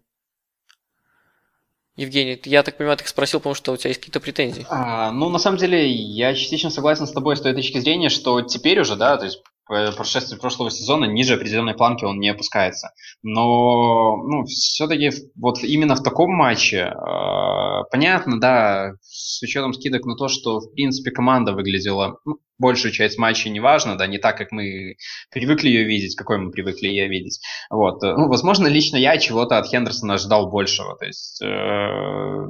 Евгений, 1.96 2.42
я 2.46 2.64
так 2.64 2.78
понимаю, 2.78 2.98
ты 2.98 3.08
спросил, 3.08 3.40
потому 3.40 3.54
что 3.54 3.74
у 3.74 3.78
тебя 3.78 3.90
есть 3.90 4.00
какие-то 4.00 4.22
претензии. 4.22 4.66
А, 4.70 5.12
ну, 5.12 5.30
на 5.30 5.38
самом 5.38 5.58
деле, 5.58 5.86
я 5.92 6.34
частично 6.34 6.70
согласен 6.72 7.06
с 7.06 7.12
тобой 7.12 7.36
с 7.36 7.42
той 7.42 7.54
точки 7.54 7.78
зрения, 7.78 8.10
что 8.10 8.42
теперь 8.42 8.80
уже, 8.80 8.96
да, 8.96 9.18
то 9.18 9.26
есть 9.26 9.44
прошествии 9.70 10.38
прошлого 10.38 10.72
сезона 10.72 11.06
ниже 11.06 11.36
определенной 11.36 11.76
планки 11.76 12.04
он 12.04 12.20
не 12.20 12.30
опускается. 12.30 12.92
Но 13.22 14.18
ну, 14.18 14.44
все-таки 14.46 15.12
вот 15.36 15.64
именно 15.64 15.96
в 15.96 16.04
таком 16.04 16.32
матче, 16.32 16.92
э, 16.92 17.84
понятно, 17.92 18.40
да, 18.40 18.94
с 19.02 19.42
учетом 19.44 19.74
скидок 19.74 20.06
на 20.06 20.16
то, 20.16 20.28
что 20.28 20.60
в 20.60 20.74
принципе 20.74 21.12
команда 21.12 21.54
выглядела, 21.54 22.18
ну, 22.26 22.38
большую 22.58 22.92
часть 22.92 23.18
матча 23.18 23.50
неважно, 23.50 23.98
да, 23.98 24.08
не 24.08 24.18
так, 24.18 24.38
как 24.38 24.52
мы 24.52 24.96
привыкли 25.32 25.70
ее 25.70 25.84
видеть, 25.84 26.16
какой 26.16 26.40
мы 26.40 26.52
привыкли 26.52 26.88
ее 26.88 27.08
видеть. 27.08 27.40
Вот. 27.70 28.02
Ну, 28.02 28.28
возможно, 28.28 28.68
лично 28.68 28.98
я 28.98 29.18
чего-то 29.18 29.58
от 29.58 29.68
Хендерсона 29.68 30.16
ожидал 30.16 30.50
большего. 30.50 30.98
То 30.98 31.06
есть, 31.06 31.42
э, 31.42 32.48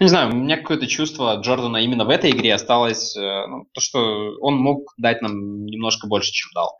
не 0.00 0.08
знаю, 0.08 0.30
у 0.30 0.36
меня 0.36 0.56
какое-то 0.56 0.86
чувство 0.86 1.36
Джордана 1.40 1.78
именно 1.78 2.04
в 2.04 2.10
этой 2.10 2.30
игре 2.30 2.54
осталось, 2.54 3.16
э, 3.16 3.46
ну, 3.46 3.66
то, 3.72 3.80
что 3.80 4.36
он 4.40 4.56
мог 4.56 4.92
дать 4.96 5.22
нам 5.22 5.64
немножко 5.64 6.06
больше, 6.06 6.32
чем 6.32 6.50
дал. 6.54 6.76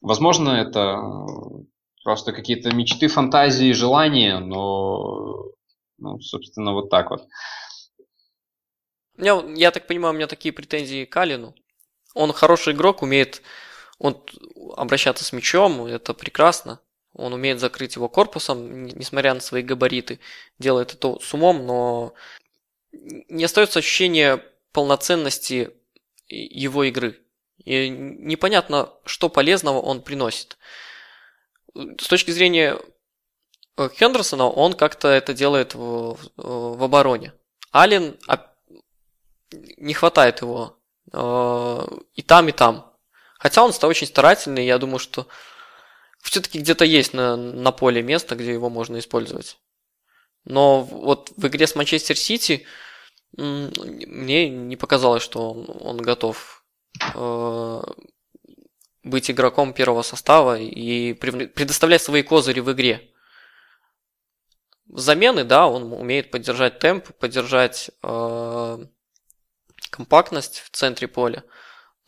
Возможно, 0.00 0.50
это 0.50 0.98
просто 2.04 2.32
какие-то 2.32 2.74
мечты, 2.74 3.08
фантазии, 3.08 3.72
желания, 3.72 4.38
но, 4.38 5.52
ну, 5.98 6.20
собственно, 6.20 6.72
вот 6.72 6.88
так 6.90 7.10
вот. 7.10 7.26
Я, 9.18 9.44
я 9.54 9.70
так 9.70 9.86
понимаю, 9.86 10.14
у 10.14 10.16
меня 10.16 10.26
такие 10.26 10.52
претензии 10.52 11.04
к 11.04 11.16
Алину. 11.16 11.54
Он 12.14 12.32
хороший 12.32 12.72
игрок, 12.72 13.02
умеет 13.02 13.42
он 14.00 14.24
обращаться 14.76 15.24
с 15.24 15.32
мячом, 15.32 15.84
это 15.84 16.14
прекрасно. 16.14 16.80
Он 17.14 17.32
умеет 17.32 17.60
закрыть 17.60 17.96
его 17.96 18.08
корпусом, 18.08 18.84
несмотря 18.84 19.34
на 19.34 19.40
свои 19.40 19.62
габариты. 19.62 20.20
Делает 20.58 20.94
это 20.94 21.18
с 21.20 21.34
умом, 21.34 21.66
но 21.66 22.14
не 22.92 23.44
остается 23.44 23.80
ощущения 23.80 24.44
полноценности 24.72 25.70
его 26.28 26.84
игры. 26.84 27.20
И 27.64 27.88
непонятно, 27.88 28.90
что 29.04 29.28
полезного 29.28 29.80
он 29.80 30.02
приносит. 30.02 30.56
С 31.74 32.06
точки 32.08 32.30
зрения 32.30 32.78
э, 33.76 33.88
Хендерсона, 33.94 34.48
он 34.48 34.72
как-то 34.74 35.08
это 35.08 35.34
делает 35.34 35.74
в, 35.74 36.18
в 36.36 36.82
обороне. 36.82 37.32
Аллен 37.70 38.16
не 39.52 39.94
хватает 39.94 40.40
его 40.40 40.78
э, 41.12 41.86
и 42.14 42.22
там, 42.22 42.48
и 42.48 42.52
там. 42.52 42.92
Хотя 43.38 43.64
он 43.64 43.72
очень 43.82 44.06
старательный, 44.06 44.66
я 44.66 44.78
думаю, 44.78 44.98
что 44.98 45.26
все-таки 46.20 46.58
где-то 46.58 46.84
есть 46.84 47.14
на, 47.14 47.36
на 47.36 47.72
поле 47.72 48.02
место, 48.02 48.36
где 48.36 48.52
его 48.52 48.70
можно 48.70 48.98
использовать. 48.98 49.58
Но 50.44 50.82
вот 50.82 51.32
в 51.36 51.46
игре 51.46 51.66
с 51.66 51.74
Манчестер 51.74 52.16
Сити 52.16 52.66
мне 53.36 54.48
не 54.48 54.76
показалось, 54.76 55.22
что 55.22 55.50
он, 55.52 55.66
он 55.80 55.96
готов 55.98 56.64
э, 57.14 57.82
быть 59.02 59.30
игроком 59.30 59.72
первого 59.72 60.02
состава 60.02 60.58
и 60.58 61.14
предоставлять 61.14 62.02
свои 62.02 62.22
козыри 62.22 62.60
в 62.60 62.72
игре. 62.72 63.10
Замены, 64.92 65.44
да, 65.44 65.68
он 65.68 65.92
умеет 65.92 66.30
поддержать 66.32 66.80
темп, 66.80 67.12
поддержать 67.18 67.90
э, 68.02 68.78
компактность 69.90 70.60
в 70.60 70.70
центре 70.70 71.06
поля, 71.06 71.44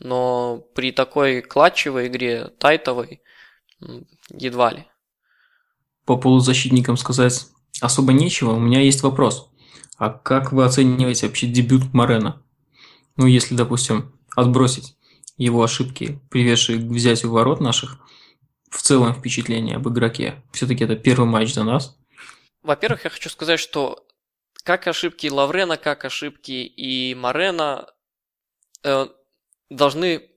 но 0.01 0.59
при 0.75 0.91
такой 0.91 1.43
клатчевой 1.43 2.09
игре, 2.09 2.49
тайтовой, 2.59 3.23
едва 4.31 4.73
ли. 4.73 4.87
По 6.05 6.17
полузащитникам 6.17 6.97
сказать 6.97 7.47
особо 7.81 8.13
нечего. 8.13 8.53
У 8.53 8.61
меня 8.61 8.81
есть 8.81 9.03
вопрос. 9.03 9.51
А 9.97 10.11
как 10.11 10.53
вы 10.53 10.65
оцениваете 10.65 11.27
вообще 11.27 11.47
дебют 11.47 11.93
Морена? 11.95 12.43
Ну, 13.17 13.27
если, 13.27 13.55
допустим, 13.55 14.19
отбросить 14.35 14.97
его 15.37 15.63
ошибки, 15.63 16.21
приведшие 16.31 16.79
к 16.79 16.83
взятию 16.83 17.31
ворот 17.31 17.61
наших, 17.61 17.99
в 18.71 18.81
целом 18.83 19.15
впечатление 19.15 19.77
об 19.77 19.89
игроке. 19.89 20.43
Все-таки 20.53 20.85
это 20.85 20.97
первый 20.97 21.29
матч 21.29 21.53
за 21.53 21.63
нас. 21.63 21.97
Во-первых, 22.63 23.05
я 23.05 23.11
хочу 23.11 23.29
сказать, 23.29 23.61
что 23.61 24.07
как 24.65 24.87
ошибки 24.87 25.27
Лаврена, 25.27 25.77
как 25.77 26.05
ошибки 26.05 26.53
и 26.65 27.15
Морена 27.15 27.87
э, 28.83 29.07
должны 29.69 30.31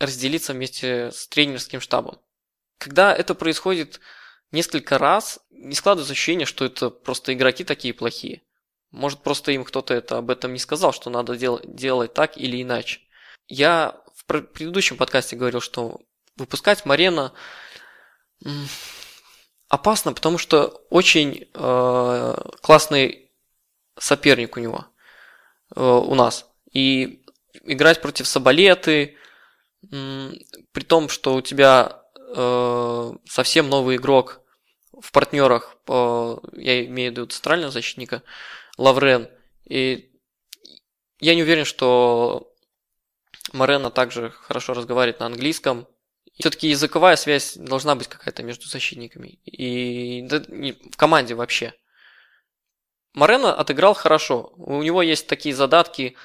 разделиться 0.00 0.54
вместе 0.54 1.10
с 1.12 1.28
тренерским 1.28 1.80
штабом. 1.80 2.18
Когда 2.82 3.14
это 3.14 3.36
происходит 3.36 4.00
несколько 4.50 4.98
раз, 4.98 5.38
не 5.50 5.76
складывается 5.76 6.14
ощущение, 6.14 6.46
что 6.46 6.64
это 6.64 6.90
просто 6.90 7.32
игроки 7.32 7.62
такие 7.62 7.94
плохие. 7.94 8.42
Может, 8.90 9.20
просто 9.20 9.52
им 9.52 9.62
кто-то 9.62 9.94
это 9.94 10.18
об 10.18 10.30
этом 10.30 10.52
не 10.52 10.58
сказал, 10.58 10.92
что 10.92 11.08
надо 11.08 11.36
дел- 11.36 11.60
делать 11.62 12.12
так 12.12 12.36
или 12.36 12.60
иначе. 12.60 12.98
Я 13.46 14.00
в 14.16 14.24
предыдущем 14.24 14.96
подкасте 14.96 15.36
говорил, 15.36 15.60
что 15.60 16.00
выпускать 16.36 16.84
Марена 16.84 17.32
опасно, 19.68 20.12
потому 20.12 20.38
что 20.38 20.82
очень 20.90 21.48
э, 21.54 22.34
классный 22.62 23.30
соперник 23.96 24.56
у 24.56 24.60
него, 24.60 24.86
э, 25.76 25.80
у 25.80 26.16
нас. 26.16 26.50
И 26.72 27.24
играть 27.62 28.02
против 28.02 28.26
Сабалеты, 28.26 29.16
э, 29.88 30.32
при 30.72 30.82
том, 30.82 31.08
что 31.08 31.34
у 31.34 31.42
тебя 31.42 32.01
э, 32.34 33.12
совсем 33.28 33.68
новый 33.68 33.96
игрок 33.96 34.40
в 35.00 35.12
партнерах, 35.12 35.76
по, 35.84 36.42
я 36.52 36.84
имею 36.86 37.10
в 37.10 37.16
виду 37.16 37.26
центрального 37.26 37.72
защитника, 37.72 38.22
Лаврен. 38.78 39.28
И 39.64 40.10
я 41.18 41.34
не 41.34 41.42
уверен, 41.42 41.64
что 41.64 42.52
Морена 43.52 43.90
также 43.90 44.30
хорошо 44.30 44.74
разговаривает 44.74 45.20
на 45.20 45.26
английском. 45.26 45.86
Все-таки 46.38 46.68
языковая 46.68 47.16
связь 47.16 47.56
должна 47.56 47.94
быть 47.94 48.08
какая-то 48.08 48.42
между 48.42 48.68
защитниками. 48.68 49.38
И 49.44 50.22
да, 50.22 50.40
в 50.40 50.96
команде 50.96 51.34
вообще. 51.34 51.74
Морено 53.14 53.54
отыграл 53.54 53.94
хорошо. 53.94 54.52
У 54.56 54.82
него 54.82 55.02
есть 55.02 55.26
такие 55.26 55.54
задатки, 55.54 56.16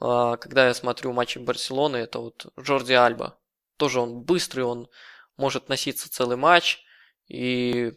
а, 0.00 0.36
когда 0.36 0.66
я 0.66 0.74
смотрю 0.74 1.12
матчи 1.12 1.38
Барселоны, 1.38 1.98
это 1.98 2.18
вот 2.18 2.46
Джорди 2.60 2.92
Альба. 2.92 3.38
Тоже 3.76 4.00
он 4.00 4.22
быстрый, 4.22 4.62
он 4.62 4.88
может 5.42 5.68
носиться 5.68 6.08
целый 6.08 6.36
матч. 6.36 6.84
И 7.26 7.92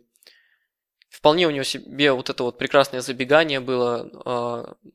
вполне 1.09 1.47
у 1.47 1.51
него 1.51 1.63
себе 1.63 2.11
вот 2.11 2.29
это 2.29 2.43
вот 2.43 2.57
прекрасное 2.57 3.01
забегание 3.01 3.59
было 3.59 4.09
э, 4.25 4.89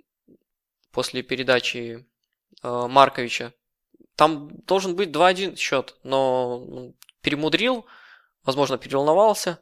после 0.91 1.23
передачи 1.23 2.05
э, 2.63 2.87
Марковича. 2.89 3.53
Там 4.17 4.51
должен 4.67 4.97
быть 4.97 5.11
2-1 5.11 5.57
счет, 5.57 5.95
но 6.03 6.93
перемудрил, 7.23 7.87
возможно, 8.43 8.79
переволновался. 8.79 9.61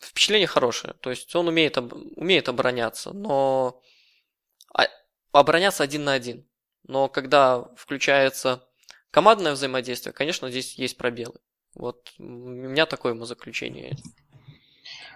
Впечатление 0.00 0.46
хорошее. 0.46 0.94
То 1.00 1.10
есть 1.10 1.34
он 1.34 1.48
умеет, 1.48 1.76
умеет 1.76 2.48
обороняться, 2.48 3.12
но 3.12 3.82
а, 4.74 4.86
обороняться 5.32 5.82
один 5.82 6.04
на 6.04 6.12
один. 6.12 6.46
Но 6.84 7.08
когда 7.08 7.64
включается 7.76 8.64
командное 9.10 9.52
взаимодействие, 9.52 10.12
конечно, 10.12 10.50
здесь 10.50 10.74
есть 10.78 10.96
пробелы. 10.96 11.40
Вот 11.74 12.12
у 12.18 12.22
меня 12.22 12.86
такое 12.86 13.14
заключение. 13.24 13.96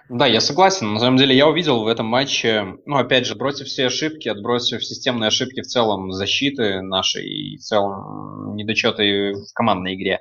Да, 0.09 0.25
я 0.25 0.39
согласен. 0.39 0.93
На 0.93 0.99
самом 0.99 1.17
деле 1.17 1.35
я 1.35 1.47
увидел 1.47 1.83
в 1.83 1.87
этом 1.87 2.05
матче, 2.05 2.77
ну, 2.85 2.95
опять 2.95 3.25
же, 3.25 3.35
бросив 3.35 3.67
все 3.67 3.87
ошибки, 3.87 4.29
отбросив 4.29 4.85
системные 4.85 5.27
ошибки 5.27 5.61
в 5.61 5.67
целом 5.67 6.13
защиты 6.13 6.81
нашей 6.81 7.27
и 7.27 7.57
в 7.57 7.61
целом 7.61 8.55
недочеты 8.55 9.33
в 9.33 9.53
командной 9.53 9.95
игре, 9.95 10.19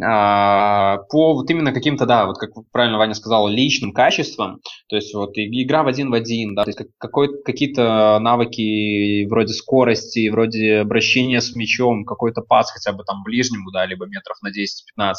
а, 0.00 0.98
по 1.10 1.34
вот 1.34 1.50
именно 1.50 1.72
каким-то, 1.72 2.06
да, 2.06 2.26
вот 2.26 2.38
как 2.38 2.50
правильно 2.70 2.96
Ваня 2.96 3.14
сказал, 3.14 3.48
личным 3.48 3.92
качествам, 3.92 4.60
то 4.88 4.94
есть 4.94 5.12
вот 5.14 5.32
игра 5.34 5.82
в 5.82 5.88
один 5.88 6.10
в 6.10 6.14
один, 6.14 6.54
да, 6.54 6.62
то 6.62 6.70
есть 6.70 6.80
какой, 6.98 7.42
какие-то 7.42 8.18
навыки 8.20 9.26
вроде 9.26 9.52
скорости, 9.52 10.28
вроде 10.28 10.76
обращения 10.76 11.40
с 11.40 11.56
мячом, 11.56 12.04
какой-то 12.04 12.40
пас 12.40 12.70
хотя 12.70 12.92
бы 12.92 13.02
там 13.02 13.24
ближнему, 13.24 13.72
да, 13.72 13.84
либо 13.84 14.06
метров 14.06 14.36
на 14.42 14.48
10-15. 14.48 15.14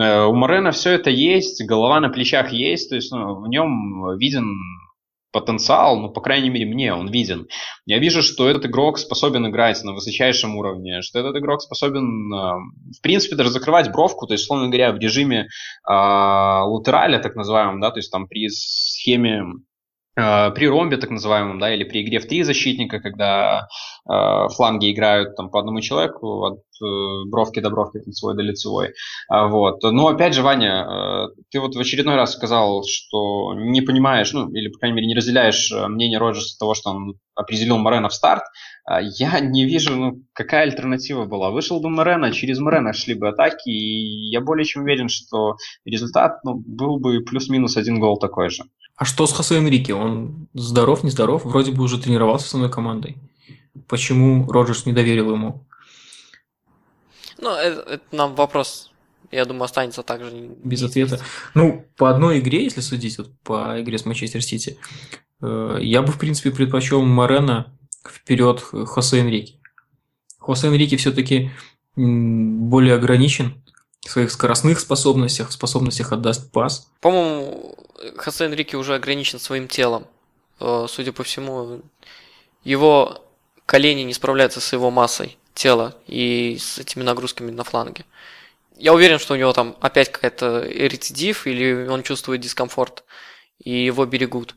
Э, 0.00 0.24
у 0.24 0.34
Морена 0.34 0.72
все 0.72 0.90
это 0.90 1.10
есть, 1.10 1.64
голова 1.66 2.00
на 2.00 2.08
плечах 2.08 2.52
есть, 2.52 2.90
то 2.90 2.96
есть 2.96 3.12
ну, 3.12 3.40
в 3.40 3.48
нем 3.48 4.16
виден 4.18 4.56
потенциал, 5.32 5.98
ну, 5.98 6.10
по 6.10 6.20
крайней 6.20 6.50
мере, 6.50 6.66
мне 6.66 6.92
он 6.92 7.10
виден. 7.10 7.48
Я 7.86 7.98
вижу, 7.98 8.22
что 8.22 8.48
этот 8.48 8.66
игрок 8.66 8.98
способен 8.98 9.46
играть 9.46 9.82
на 9.82 9.94
высочайшем 9.94 10.56
уровне, 10.56 11.00
что 11.00 11.18
этот 11.18 11.36
игрок 11.36 11.62
способен, 11.62 12.32
э, 12.32 12.36
в 12.98 13.00
принципе, 13.02 13.36
даже 13.36 13.50
закрывать 13.50 13.90
бровку, 13.90 14.26
то 14.26 14.34
есть, 14.34 14.44
условно 14.44 14.68
говоря, 14.68 14.92
в 14.92 14.98
режиме 14.98 15.48
э, 15.88 15.92
латераля, 15.92 17.18
так 17.18 17.34
называемом, 17.34 17.80
да, 17.80 17.90
то 17.90 17.98
есть 17.98 18.12
там 18.12 18.28
при 18.28 18.48
схеме 18.48 19.44
при 20.14 20.68
ромбе, 20.68 20.98
так 20.98 21.10
называемом, 21.10 21.58
да, 21.58 21.74
или 21.74 21.84
при 21.84 22.02
игре 22.02 22.18
в 22.18 22.26
три 22.26 22.42
защитника, 22.42 23.00
когда 23.00 23.68
э, 24.08 24.48
фланги 24.54 24.92
играют 24.92 25.36
там 25.36 25.50
по 25.50 25.58
одному 25.58 25.80
человеку 25.80 26.44
от 26.44 26.58
э, 26.82 27.30
бровки 27.30 27.60
до 27.60 27.70
бровки, 27.70 27.98
лицевой 28.04 28.36
до 28.36 28.42
лицевой. 28.42 28.92
А, 29.28 29.46
вот. 29.46 29.82
Но 29.82 30.08
опять 30.08 30.34
же, 30.34 30.42
Ваня, 30.42 30.86
э, 30.86 31.28
ты 31.50 31.60
вот 31.60 31.74
в 31.74 31.80
очередной 31.80 32.16
раз 32.16 32.34
сказал, 32.34 32.84
что 32.84 33.54
не 33.54 33.80
понимаешь, 33.80 34.32
ну, 34.32 34.50
или, 34.50 34.68
по 34.68 34.78
крайней 34.78 34.96
мере, 34.96 35.08
не 35.08 35.14
разделяешь 35.14 35.72
э, 35.72 35.86
мнение 35.88 36.18
Роджерса 36.18 36.58
того, 36.58 36.74
что 36.74 36.90
он 36.90 37.14
определил 37.34 37.78
Морена 37.78 38.08
в 38.08 38.14
старт. 38.14 38.44
А 38.84 39.00
я 39.00 39.40
не 39.40 39.64
вижу, 39.64 39.96
ну, 39.96 40.22
какая 40.34 40.64
альтернатива 40.64 41.24
была. 41.24 41.50
Вышел 41.50 41.80
бы 41.80 41.88
Морена, 41.88 42.32
через 42.32 42.58
Морена 42.58 42.92
шли 42.92 43.14
бы 43.14 43.28
атаки, 43.28 43.70
и 43.70 44.30
я 44.30 44.40
более 44.40 44.64
чем 44.64 44.82
уверен, 44.82 45.08
что 45.08 45.56
результат 45.84 46.44
ну, 46.44 46.54
был 46.54 46.98
бы 46.98 47.20
плюс-минус 47.20 47.76
один 47.76 48.00
гол 48.00 48.18
такой 48.18 48.50
же. 48.50 48.64
А 49.02 49.04
что 49.04 49.26
с 49.26 49.32
Хосе 49.32 49.56
Энрике? 49.56 49.94
Он 49.94 50.46
здоров, 50.54 51.02
нездоров? 51.02 51.44
Вроде 51.44 51.72
бы 51.72 51.82
уже 51.82 52.00
тренировался 52.00 52.48
с 52.48 52.54
одной 52.54 52.70
командой. 52.70 53.16
Почему 53.88 54.48
Роджерс 54.48 54.86
не 54.86 54.92
доверил 54.92 55.32
ему? 55.32 55.66
Ну, 57.36 57.50
это, 57.50 57.80
это 57.94 58.04
нам 58.12 58.36
вопрос, 58.36 58.92
я 59.32 59.44
думаю, 59.44 59.64
останется 59.64 60.04
также. 60.04 60.30
Без 60.62 60.84
ответа. 60.84 61.18
Ну, 61.54 61.84
по 61.96 62.10
одной 62.10 62.38
игре, 62.38 62.62
если 62.62 62.80
судить, 62.80 63.18
вот 63.18 63.32
по 63.42 63.82
игре 63.82 63.98
с 63.98 64.06
Манчестер 64.06 64.40
Сити, 64.40 64.78
э, 65.40 65.78
я 65.80 66.02
бы, 66.02 66.12
в 66.12 66.18
принципе, 66.20 66.52
предпочел 66.52 67.02
Морена 67.02 67.76
вперед 68.08 68.60
Хосе 68.60 69.18
Энрике. 69.18 69.54
Хосе 70.38 70.68
Энрике 70.68 70.96
все-таки 70.96 71.50
более 71.96 72.94
ограничен 72.94 73.60
в 74.06 74.10
своих 74.10 74.30
скоростных 74.30 74.78
способностях, 74.78 75.50
способностях 75.50 76.12
отдаст 76.12 76.52
пас. 76.52 76.88
По-моему, 77.00 77.61
Хосе 78.16 78.44
Энрике 78.44 78.76
уже 78.76 78.94
ограничен 78.94 79.38
своим 79.38 79.68
телом. 79.68 80.06
Э, 80.60 80.86
судя 80.88 81.12
по 81.12 81.22
всему, 81.22 81.82
его 82.64 83.24
колени 83.66 84.02
не 84.02 84.14
справляются 84.14 84.60
с 84.60 84.72
его 84.72 84.90
массой 84.90 85.38
тела 85.54 85.96
и 86.06 86.56
с 86.58 86.78
этими 86.78 87.02
нагрузками 87.02 87.50
на 87.50 87.64
фланге. 87.64 88.04
Я 88.76 88.94
уверен, 88.94 89.18
что 89.18 89.34
у 89.34 89.36
него 89.36 89.52
там 89.52 89.76
опять 89.80 90.10
какая-то 90.10 90.62
рецидив 90.62 91.46
или 91.46 91.86
он 91.86 92.02
чувствует 92.02 92.40
дискомфорт 92.40 93.04
и 93.58 93.84
его 93.84 94.04
берегут. 94.06 94.56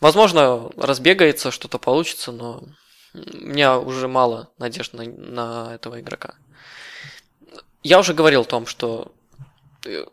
Возможно, 0.00 0.70
разбегается, 0.76 1.50
что-то 1.50 1.78
получится, 1.78 2.32
но 2.32 2.62
у 3.14 3.18
меня 3.46 3.78
уже 3.78 4.08
мало 4.08 4.50
надежд 4.58 4.92
на, 4.94 5.04
на 5.04 5.74
этого 5.74 6.00
игрока. 6.00 6.34
Я 7.82 7.98
уже 7.98 8.14
говорил 8.14 8.42
о 8.42 8.44
том, 8.44 8.66
что 8.66 9.12
э, 9.86 10.04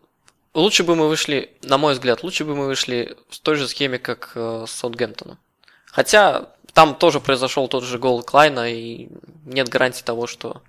Лучше 0.56 0.84
бы 0.84 0.96
мы 0.96 1.06
вышли, 1.06 1.50
на 1.62 1.76
мой 1.76 1.92
взгляд, 1.92 2.22
лучше 2.22 2.46
бы 2.46 2.56
мы 2.56 2.64
вышли 2.64 3.14
в 3.28 3.38
той 3.40 3.56
же 3.56 3.68
схеме, 3.68 3.98
как 3.98 4.32
э, 4.34 4.64
с 4.66 4.70
Саутгемптоном. 4.70 5.36
Хотя 5.84 6.48
там 6.72 6.94
тоже 6.94 7.20
произошел 7.20 7.68
тот 7.68 7.84
же 7.84 7.98
гол 7.98 8.22
Клайна, 8.22 8.72
и 8.72 9.08
нет 9.44 9.68
гарантии 9.68 10.02
того, 10.02 10.26
что 10.26 10.62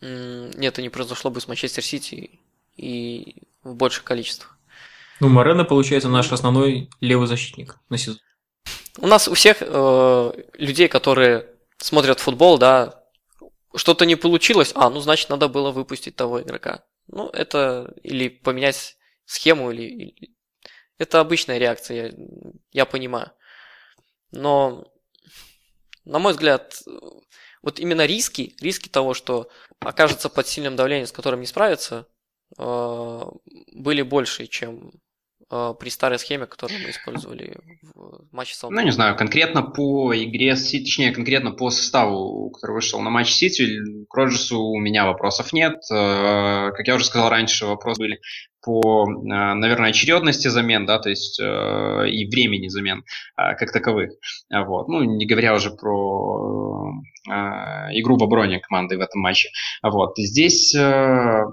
нет, 0.00 0.72
это 0.72 0.82
не 0.82 0.88
произошло 0.88 1.32
бы 1.32 1.40
с 1.40 1.48
Манчестер 1.48 1.82
Сити 1.82 2.30
и 2.76 3.42
в 3.64 3.74
больших 3.74 4.04
количествах. 4.04 4.56
Ну, 5.18 5.28
Морено, 5.28 5.64
получается, 5.64 6.08
наш 6.08 6.30
основной 6.30 6.88
левый 7.00 7.26
защитник 7.26 7.78
на 7.88 7.98
сезон. 7.98 8.20
У 8.98 9.08
нас 9.08 9.26
у 9.26 9.34
всех 9.34 9.56
э, 9.62 10.32
людей, 10.58 10.86
которые 10.86 11.48
смотрят 11.78 12.20
футбол, 12.20 12.58
да, 12.58 13.02
что-то 13.74 14.06
не 14.06 14.14
получилось, 14.14 14.70
а, 14.76 14.90
ну, 14.90 15.00
значит, 15.00 15.28
надо 15.28 15.48
было 15.48 15.72
выпустить 15.72 16.14
того 16.14 16.40
игрока. 16.40 16.84
Ну, 17.06 17.28
это 17.28 17.94
или 18.02 18.28
поменять 18.28 18.96
схему, 19.24 19.70
или, 19.70 19.82
или... 19.82 20.34
это 20.98 21.20
обычная 21.20 21.58
реакция, 21.58 22.06
я, 22.06 22.14
я 22.72 22.86
понимаю. 22.86 23.32
Но, 24.30 24.92
на 26.04 26.18
мой 26.18 26.32
взгляд, 26.32 26.82
вот 27.62 27.78
именно 27.78 28.06
риски, 28.06 28.54
риски 28.60 28.88
того, 28.88 29.14
что 29.14 29.48
окажется 29.80 30.28
под 30.28 30.46
сильным 30.46 30.76
давлением, 30.76 31.06
с 31.06 31.12
которым 31.12 31.40
не 31.40 31.46
справится, 31.46 32.06
э, 32.58 33.20
были 33.72 34.02
больше, 34.02 34.46
чем 34.46 34.92
при 35.48 35.88
старой 35.88 36.18
схеме, 36.18 36.46
которую 36.46 36.80
мы 36.82 36.90
использовали 36.90 37.56
в 37.94 38.26
матче 38.32 38.54
Саутгемптона. 38.54 38.80
Ну, 38.80 38.86
не 38.86 38.92
знаю, 38.92 39.16
конкретно 39.16 39.62
по 39.62 40.12
игре 40.14 40.56
с 40.56 40.68
Сити, 40.68 40.84
точнее, 40.84 41.12
конкретно 41.12 41.52
по 41.52 41.70
составу, 41.70 42.50
который 42.50 42.72
вышел 42.72 43.00
на 43.00 43.10
матч 43.10 43.30
Сити, 43.30 43.66
к 44.08 44.14
Роджерсу 44.14 44.60
у 44.60 44.78
меня 44.78 45.06
вопросов 45.06 45.52
нет. 45.52 45.76
Э, 45.92 46.70
как 46.72 46.86
я 46.86 46.94
уже 46.94 47.04
сказал 47.04 47.28
раньше, 47.28 47.66
вопросы 47.66 48.00
были 48.00 48.20
по, 48.64 49.06
наверное, 49.06 49.90
очередности 49.90 50.48
замен, 50.48 50.86
да, 50.86 50.98
то 50.98 51.10
есть 51.10 51.38
э, 51.38 52.08
и 52.08 52.26
времени 52.26 52.68
замен 52.68 53.04
э, 53.36 53.54
как 53.56 53.72
таковых. 53.72 54.12
Вот. 54.50 54.88
Ну, 54.88 55.02
не 55.02 55.26
говоря 55.26 55.54
уже 55.54 55.70
про 55.70 56.92
э, 57.28 57.32
игру 57.98 58.16
в 58.16 58.22
обороне 58.22 58.60
команды 58.60 58.96
в 58.96 59.00
этом 59.00 59.20
матче. 59.20 59.50
Вот. 59.82 60.14
Здесь 60.16 60.74
э, 60.74 61.44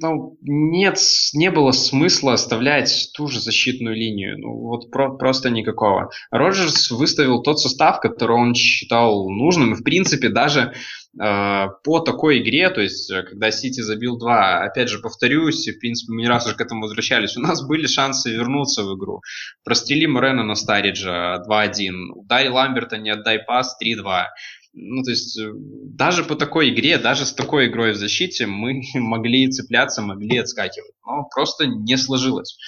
ну, 0.00 0.38
нет, 0.42 0.98
не 1.34 1.50
было 1.50 1.72
смысла 1.72 2.34
оставлять 2.34 3.10
ту 3.14 3.26
же 3.26 3.40
защитную 3.40 3.96
линию. 3.96 4.38
Ну, 4.38 4.52
вот 4.52 4.90
про, 4.90 5.16
просто 5.16 5.50
никакого. 5.50 6.10
Роджерс 6.30 6.92
выставил 6.92 7.42
тот 7.42 7.58
состав, 7.58 8.00
который 8.00 8.36
он 8.36 8.54
считал 8.54 9.28
нужным. 9.28 9.72
И, 9.72 9.76
в 9.76 9.82
принципе, 9.82 10.28
даже 10.28 10.72
э, 11.20 11.66
по 11.82 11.98
такой 11.98 12.38
игре, 12.38 12.70
то 12.70 12.80
есть, 12.80 13.10
э, 13.10 13.24
когда 13.24 13.50
Сити 13.50 13.80
забил 13.80 14.18
2, 14.18 14.60
опять 14.66 14.88
же, 14.88 15.00
повторюсь, 15.00 15.66
в 15.66 15.80
принципе, 15.80 16.12
мы 16.12 16.20
не 16.20 16.28
раз 16.28 16.46
уже 16.46 16.54
к 16.54 16.60
этому 16.60 16.82
возвращались, 16.82 17.36
у 17.36 17.40
нас 17.40 17.66
были 17.66 17.86
шансы 17.88 18.30
вернуться 18.30 18.84
в 18.84 18.96
игру. 18.96 19.20
Прострели 19.64 20.06
Морена 20.06 20.44
на 20.44 20.54
Стариджа 20.54 21.42
2-1, 21.48 21.90
ударь 22.14 22.48
Ламберта, 22.50 22.98
не 22.98 23.10
отдай 23.10 23.40
пас 23.40 23.76
3-2. 23.82 24.26
Ну, 24.72 25.02
то 25.02 25.10
есть, 25.10 25.38
э, 25.38 25.50
даже 25.54 26.24
по 26.24 26.36
такой 26.36 26.70
игре, 26.70 26.98
даже 26.98 27.26
с 27.26 27.32
такой 27.32 27.66
игрой 27.66 27.92
в 27.92 27.96
защите 27.96 28.46
мы 28.46 28.82
могли 28.94 29.50
цепляться, 29.50 30.02
могли 30.02 30.38
отскакивать. 30.38 30.94
Но 31.04 31.24
просто 31.24 31.66
не 31.66 31.96
сложилось. 31.96 32.58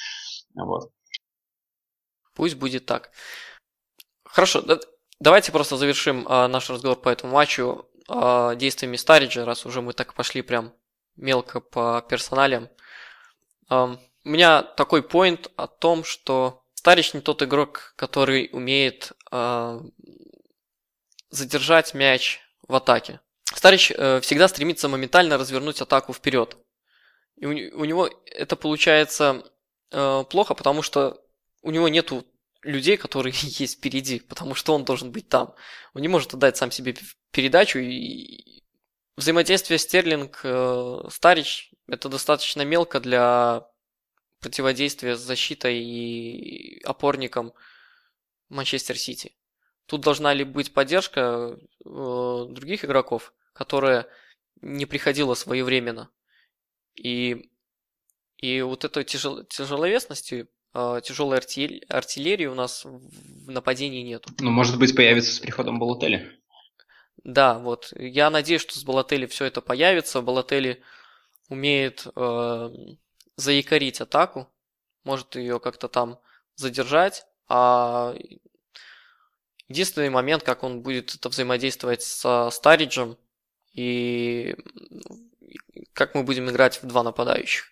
Вот. 0.55 0.91
Пусть 2.35 2.57
будет 2.57 2.87
так. 2.87 3.11
Хорошо, 4.25 4.65
давайте 5.19 5.53
просто 5.53 5.77
завершим 5.77 6.25
а, 6.29 6.49
наш 6.49 6.71
разговор 6.71 7.01
по 7.01 7.09
этому 7.09 7.35
матчу 7.35 7.87
а, 8.09 8.55
действиями 8.55 8.97
Стариджа, 8.97 9.45
раз 9.45 9.67
уже 9.67 9.83
мы 9.83 9.93
так 9.93 10.15
пошли 10.15 10.43
прям 10.43 10.73
мелко 11.17 11.61
по 11.61 12.05
персоналям. 12.09 12.69
А, 13.69 13.99
у 14.25 14.29
меня 14.29 14.63
такой 14.63 15.03
поинт 15.03 15.51
о 15.57 15.67
том, 15.67 16.05
что 16.05 16.63
Старич 16.75 17.15
не 17.15 17.21
тот 17.21 17.43
игрок, 17.43 17.93
который 17.97 18.49
умеет 18.53 19.13
а, 19.31 19.83
задержать 21.31 21.95
мяч 21.95 22.41
в 22.67 22.75
атаке. 22.75 23.21
Старич 23.55 23.91
э, 23.91 24.21
всегда 24.21 24.49
стремится 24.49 24.89
моментально 24.89 25.39
развернуть 25.39 25.81
атаку 25.81 26.13
вперед. 26.13 26.57
И 27.37 27.47
у, 27.47 27.51
у 27.51 27.85
него 27.85 28.09
это 28.27 28.57
получается 28.57 29.45
э, 29.91 30.25
плохо, 30.29 30.55
потому 30.55 30.83
что 30.83 31.21
у 31.63 31.71
него 31.71 31.89
нету 31.89 32.25
людей, 32.63 32.97
которые 32.97 33.35
есть 33.37 33.79
впереди, 33.79 34.21
потому 34.21 34.55
что 34.55 34.75
он 34.75 34.85
должен 34.85 35.11
быть 35.11 35.29
там. 35.29 35.55
Он 35.95 36.03
не 36.03 36.09
может 36.09 36.35
отдать 36.35 36.57
сам 36.57 36.71
себе 36.71 36.95
передачу. 37.31 37.79
И 37.79 38.63
взаимодействие 39.17 39.79
Стерлинг 39.79 40.41
э, 40.45 41.03
Старич 41.11 41.73
это 41.89 42.09
достаточно 42.09 42.63
мелко 42.63 43.01
для 43.01 43.67
противодействия 44.41 45.17
с 45.17 45.21
защитой 45.21 45.83
и 45.83 46.83
опорником 46.85 47.53
Манчестер 48.49 48.97
Сити. 48.97 49.33
Тут 49.91 50.03
должна 50.03 50.33
ли 50.33 50.45
быть 50.45 50.73
поддержка 50.73 51.59
э, 51.85 52.47
других 52.49 52.85
игроков, 52.85 53.35
которая 53.53 54.07
не 54.61 54.87
приходила 54.87 55.35
своевременно. 55.35 56.11
И, 56.95 57.51
и 58.37 58.63
вот 58.63 58.85
этой 58.85 59.03
тяжел, 59.03 59.43
тяжеловесности, 59.43 60.47
э, 60.75 61.01
тяжелой 61.03 61.39
артиль, 61.39 61.85
артиллерии 61.89 62.47
у 62.47 62.55
нас 62.55 62.85
в 62.85 63.51
нападении 63.51 64.03
нету. 64.03 64.31
Ну, 64.39 64.53
может 64.53 64.79
быть, 64.79 64.95
появится 64.95 65.35
с 65.35 65.41
приходом 65.41 65.81
Балотели. 65.81 66.39
Да, 67.25 67.59
вот. 67.59 67.93
Я 67.97 68.31
надеюсь, 68.31 68.63
что 68.63 68.79
с 68.79 68.85
Балотели 68.85 69.27
все 69.27 69.47
это 69.47 69.61
появится. 69.61 70.23
Балотели 70.23 70.85
умеет 71.49 72.07
э, 72.15 72.71
заякорить 73.35 74.01
атаку, 74.01 74.49
может 75.03 75.35
ее 75.35 75.59
как-то 75.59 75.89
там 75.89 76.21
задержать, 76.55 77.27
а 77.49 78.15
Единственный 79.71 80.11
момент, 80.11 80.43
как 80.43 80.65
он 80.65 80.83
будет 80.83 81.15
это 81.15 81.29
взаимодействовать 81.29 82.03
со 82.03 82.51
Стариджем 82.51 83.17
и 83.73 84.57
как 85.93 86.17
мы 86.17 86.25
будем 86.25 86.51
играть 86.51 86.83
в 86.83 86.87
два 86.89 87.05
нападающих. 87.05 87.67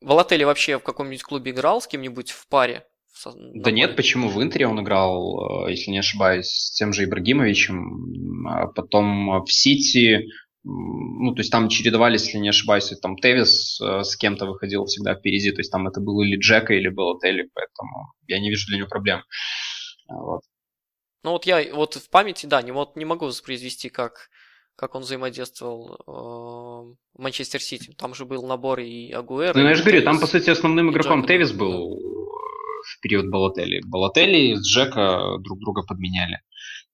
Волотели 0.00 0.42
вообще 0.42 0.78
в 0.78 0.82
каком-нибудь 0.82 1.22
клубе 1.22 1.52
играл 1.52 1.80
с 1.80 1.86
кем-нибудь 1.86 2.32
в 2.32 2.48
паре? 2.48 2.84
Да 3.24 3.70
нет, 3.70 3.94
почему 3.94 4.28
в 4.28 4.42
Интере 4.42 4.66
он 4.66 4.82
играл, 4.82 5.68
э, 5.68 5.70
если 5.70 5.92
не 5.92 5.98
ошибаюсь, 5.98 6.48
с 6.48 6.72
тем 6.72 6.92
же 6.92 7.04
Ибрагимовичем, 7.04 8.44
а 8.48 8.66
потом 8.66 9.44
в 9.44 9.52
Сити, 9.52 10.26
ну, 10.64 11.32
то 11.34 11.40
есть 11.40 11.52
там 11.52 11.68
чередовались, 11.68 12.24
если 12.24 12.38
не 12.38 12.48
ошибаюсь, 12.48 12.92
там 13.00 13.16
Тевис 13.16 13.80
э, 13.80 14.02
с 14.02 14.16
кем-то 14.16 14.46
выходил 14.46 14.86
всегда 14.86 15.14
впереди, 15.14 15.52
то 15.52 15.60
есть 15.60 15.70
там 15.70 15.86
это 15.86 16.00
был 16.00 16.20
или 16.22 16.36
Джека, 16.36 16.74
или 16.74 16.88
был 16.88 17.16
Телли, 17.20 17.48
поэтому 17.54 18.14
я 18.26 18.40
не 18.40 18.50
вижу 18.50 18.66
для 18.66 18.78
него 18.78 18.88
проблем. 18.88 19.22
Вот. 20.08 20.40
Ну 21.24 21.30
вот 21.30 21.46
я 21.46 21.74
вот 21.74 21.94
в 21.94 22.10
памяти, 22.10 22.46
да, 22.46 22.62
не, 22.62 22.70
вот 22.70 22.96
не 22.96 23.04
могу 23.04 23.26
воспроизвести, 23.26 23.88
как, 23.88 24.28
как 24.76 24.94
он 24.94 25.02
взаимодействовал 25.02 25.96
э, 26.06 26.10
в 27.18 27.22
Манчестер 27.22 27.60
Сити. 27.62 27.92
Там 27.96 28.14
же 28.14 28.26
был 28.26 28.46
набор 28.46 28.80
и 28.80 29.10
Агуэра. 29.10 29.58
Ну, 29.58 29.66
я 29.66 29.74
же 29.74 29.82
говорю, 29.82 30.02
там, 30.02 30.20
по 30.20 30.26
сути, 30.26 30.50
основным 30.50 30.90
игроком 30.90 31.26
Тевис 31.26 31.50
был 31.50 32.13
в 32.84 33.00
период 33.00 33.30
Балотелли. 33.30 33.80
Балотелли 33.86 34.54
с 34.54 34.66
Джека 34.66 35.38
друг 35.40 35.58
друга 35.60 35.82
подменяли. 35.82 36.40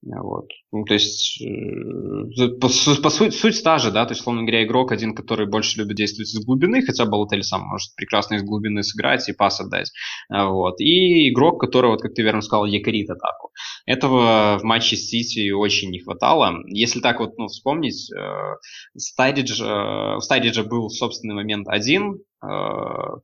Вот. 0.03 0.47
Ну, 0.73 0.85
то 0.85 0.95
есть, 0.95 1.43
э, 1.43 2.49
по, 2.59 2.69
по 3.03 3.11
суть, 3.11 3.35
суть 3.35 3.57
стажа, 3.57 3.91
да, 3.91 4.07
то 4.07 4.13
есть, 4.13 4.23
словно 4.23 4.43
говоря, 4.43 4.65
игрок 4.65 4.93
один, 4.93 5.15
который 5.15 5.47
больше 5.47 5.79
любит 5.79 5.97
действовать 5.97 6.31
из 6.31 6.43
глубины, 6.43 6.81
хотя 6.81 7.05
Балотель 7.05 7.43
сам 7.43 7.63
может 7.63 7.95
прекрасно 7.97 8.37
из 8.37 8.43
глубины 8.43 8.83
сыграть 8.83 9.29
и 9.29 9.35
пас 9.35 9.61
отдать. 9.61 9.93
А, 10.31 10.49
вот. 10.49 10.81
И 10.81 11.29
игрок, 11.31 11.61
который, 11.61 11.91
вот 11.91 12.01
как 12.01 12.15
ты 12.15 12.23
верно 12.23 12.41
сказал, 12.41 12.65
якорит 12.65 13.11
атаку. 13.11 13.51
Этого 13.85 14.59
в 14.59 14.63
матче 14.63 14.97
с 14.97 15.07
Сити 15.07 15.51
очень 15.51 15.91
не 15.91 16.01
хватало. 16.01 16.63
Если 16.69 17.01
так 17.01 17.21
вот 17.21 17.37
ну, 17.37 17.49
вспомнить, 17.49 18.11
э, 18.11 18.57
Стайридж, 18.97 19.61
э, 19.61 20.17
у 20.17 20.21
Стайриджа 20.21 20.65
был 20.65 20.89
собственный 20.89 21.35
момент 21.35 21.69
один, 21.69 22.21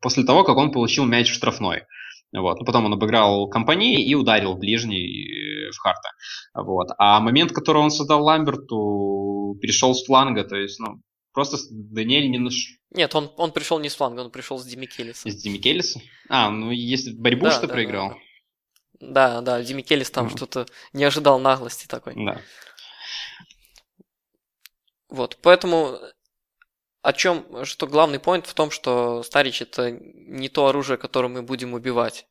после 0.02 0.24
того, 0.24 0.44
как 0.44 0.58
он 0.58 0.72
получил 0.72 1.06
мяч 1.06 1.30
в 1.30 1.34
штрафной. 1.34 1.84
Вот. 2.32 2.58
Ну, 2.58 2.66
потом 2.66 2.86
он 2.86 2.92
обыграл 2.92 3.48
компании 3.48 4.04
и 4.04 4.14
ударил 4.14 4.54
ближний 4.54 5.70
в 5.70 5.78
Харта. 5.78 6.10
Вот. 6.54 6.88
А 6.98 7.20
момент, 7.20 7.52
который 7.52 7.78
он 7.78 7.90
создал 7.90 8.22
Ламберту, 8.22 9.56
перешел 9.60 9.94
с 9.94 10.04
фланга, 10.04 10.44
то 10.44 10.56
есть, 10.56 10.78
ну, 10.78 11.00
просто 11.32 11.56
Даниэль 11.70 12.30
не 12.30 12.38
наш... 12.38 12.54
Нет, 12.90 13.14
он, 13.14 13.30
он 13.36 13.52
пришел 13.52 13.78
не 13.78 13.88
с 13.88 13.96
фланга, 13.96 14.20
он 14.20 14.30
пришел 14.30 14.58
с 14.58 14.64
Демикелиса. 14.64 15.30
С 15.30 15.42
Демикелиса? 15.42 16.00
А, 16.28 16.50
ну, 16.50 16.70
если 16.70 17.12
борьбу 17.12 17.46
да, 17.46 17.50
что 17.52 17.66
да, 17.66 17.72
проиграл. 17.72 18.14
Да, 19.00 19.40
да, 19.40 19.58
да 19.58 19.62
Демикелис 19.62 20.10
там 20.10 20.26
mm. 20.26 20.36
что-то 20.36 20.66
не 20.92 21.04
ожидал 21.04 21.38
наглости 21.38 21.86
такой. 21.86 22.14
Да. 22.16 22.40
Вот, 25.08 25.38
поэтому 25.42 25.98
о 27.06 27.12
чем, 27.12 27.64
что 27.64 27.86
главный 27.86 28.18
поинт 28.18 28.48
в 28.48 28.54
том, 28.54 28.72
что 28.72 29.22
Старич 29.22 29.62
это 29.62 29.92
не 29.92 30.48
то 30.48 30.66
оружие, 30.66 30.98
которым 30.98 31.34
мы 31.34 31.42
будем 31.42 31.72
убивать, 31.72 32.26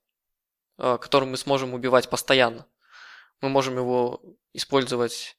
а, 0.78 0.98
которым 0.98 1.32
мы 1.32 1.38
сможем 1.38 1.74
убивать 1.74 2.10
постоянно. 2.10 2.68
Мы 3.40 3.48
можем 3.48 3.78
его 3.78 4.22
использовать 4.52 5.38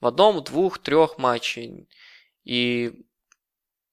в 0.00 0.06
одном, 0.06 0.44
двух, 0.44 0.78
трех 0.78 1.18
матче. 1.18 1.88
И 2.44 3.04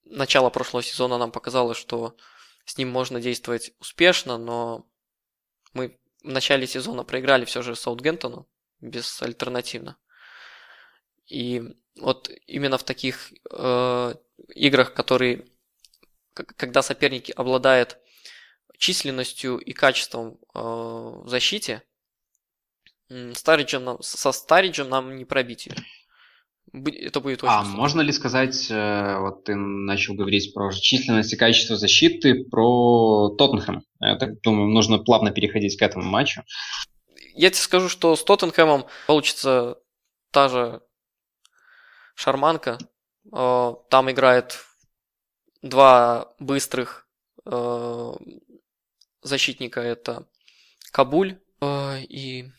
начало 0.04 0.48
прошлого 0.50 0.84
сезона 0.84 1.18
нам 1.18 1.32
показало, 1.32 1.74
что 1.74 2.16
с 2.64 2.78
ним 2.78 2.90
можно 2.90 3.20
действовать 3.20 3.72
успешно, 3.80 4.38
но 4.38 4.88
мы 5.72 5.98
в 6.22 6.28
начале 6.28 6.68
сезона 6.68 7.02
проиграли 7.02 7.44
все 7.46 7.62
же 7.62 7.74
Саутгемптону 7.74 8.48
безальтернативно. 8.80 9.96
И 11.26 11.74
вот 12.00 12.30
именно 12.46 12.78
в 12.78 12.84
таких 12.84 13.32
э, 13.50 14.14
играх, 14.54 14.94
которые, 14.94 15.46
когда 16.34 16.82
соперники 16.82 17.32
обладают 17.32 17.98
численностью 18.78 19.58
и 19.58 19.72
качеством 19.72 20.38
э, 20.54 20.58
в 20.60 21.24
защите, 21.28 21.82
Стариджем 23.34 23.84
нам, 23.84 24.02
со 24.02 24.32
Стариджем 24.32 24.88
нам 24.88 25.14
не 25.16 25.24
пробить 25.24 25.66
ее. 25.66 25.76
Это 27.06 27.20
будет 27.20 27.44
очень 27.44 27.52
А 27.52 27.60
сложно. 27.62 27.76
можно 27.76 28.00
ли 28.00 28.10
сказать, 28.12 28.68
э, 28.70 29.18
вот 29.20 29.44
ты 29.44 29.54
начал 29.54 30.14
говорить 30.14 30.52
про 30.54 30.72
численность 30.72 31.32
и 31.32 31.36
качество 31.36 31.76
защиты, 31.76 32.44
про 32.44 33.28
Тоттенхэм? 33.36 33.84
Я 34.00 34.16
так 34.16 34.40
думаю, 34.40 34.68
нужно 34.70 34.98
плавно 34.98 35.30
переходить 35.30 35.78
к 35.78 35.82
этому 35.82 36.04
матчу. 36.04 36.42
Я 37.34 37.50
тебе 37.50 37.60
скажу, 37.62 37.88
что 37.88 38.16
с 38.16 38.24
Тоттенхэмом 38.24 38.86
получится 39.06 39.78
та 40.30 40.48
же 40.48 40.80
шарманка. 42.14 42.78
Э, 43.32 43.74
там 43.90 44.10
играет 44.10 44.64
два 45.62 46.34
быстрых 46.38 47.08
э, 47.44 48.12
защитника. 49.22 49.80
Это 49.80 50.26
Кабуль 50.92 51.40
и 51.62 52.50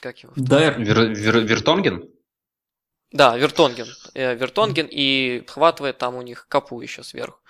как 0.00 0.22
его? 0.22 0.32
Дайер. 0.36 0.80
Вер, 0.80 1.10
вер, 1.10 1.38
Вертонген? 1.40 2.10
Да, 3.12 3.36
Вертонген. 3.36 3.86
Э, 4.14 4.34
Вертонген 4.34 4.88
и 4.90 5.44
хватывает 5.46 5.98
там 5.98 6.14
у 6.16 6.22
них 6.22 6.46
капу 6.48 6.80
еще 6.80 7.02
сверху. 7.02 7.40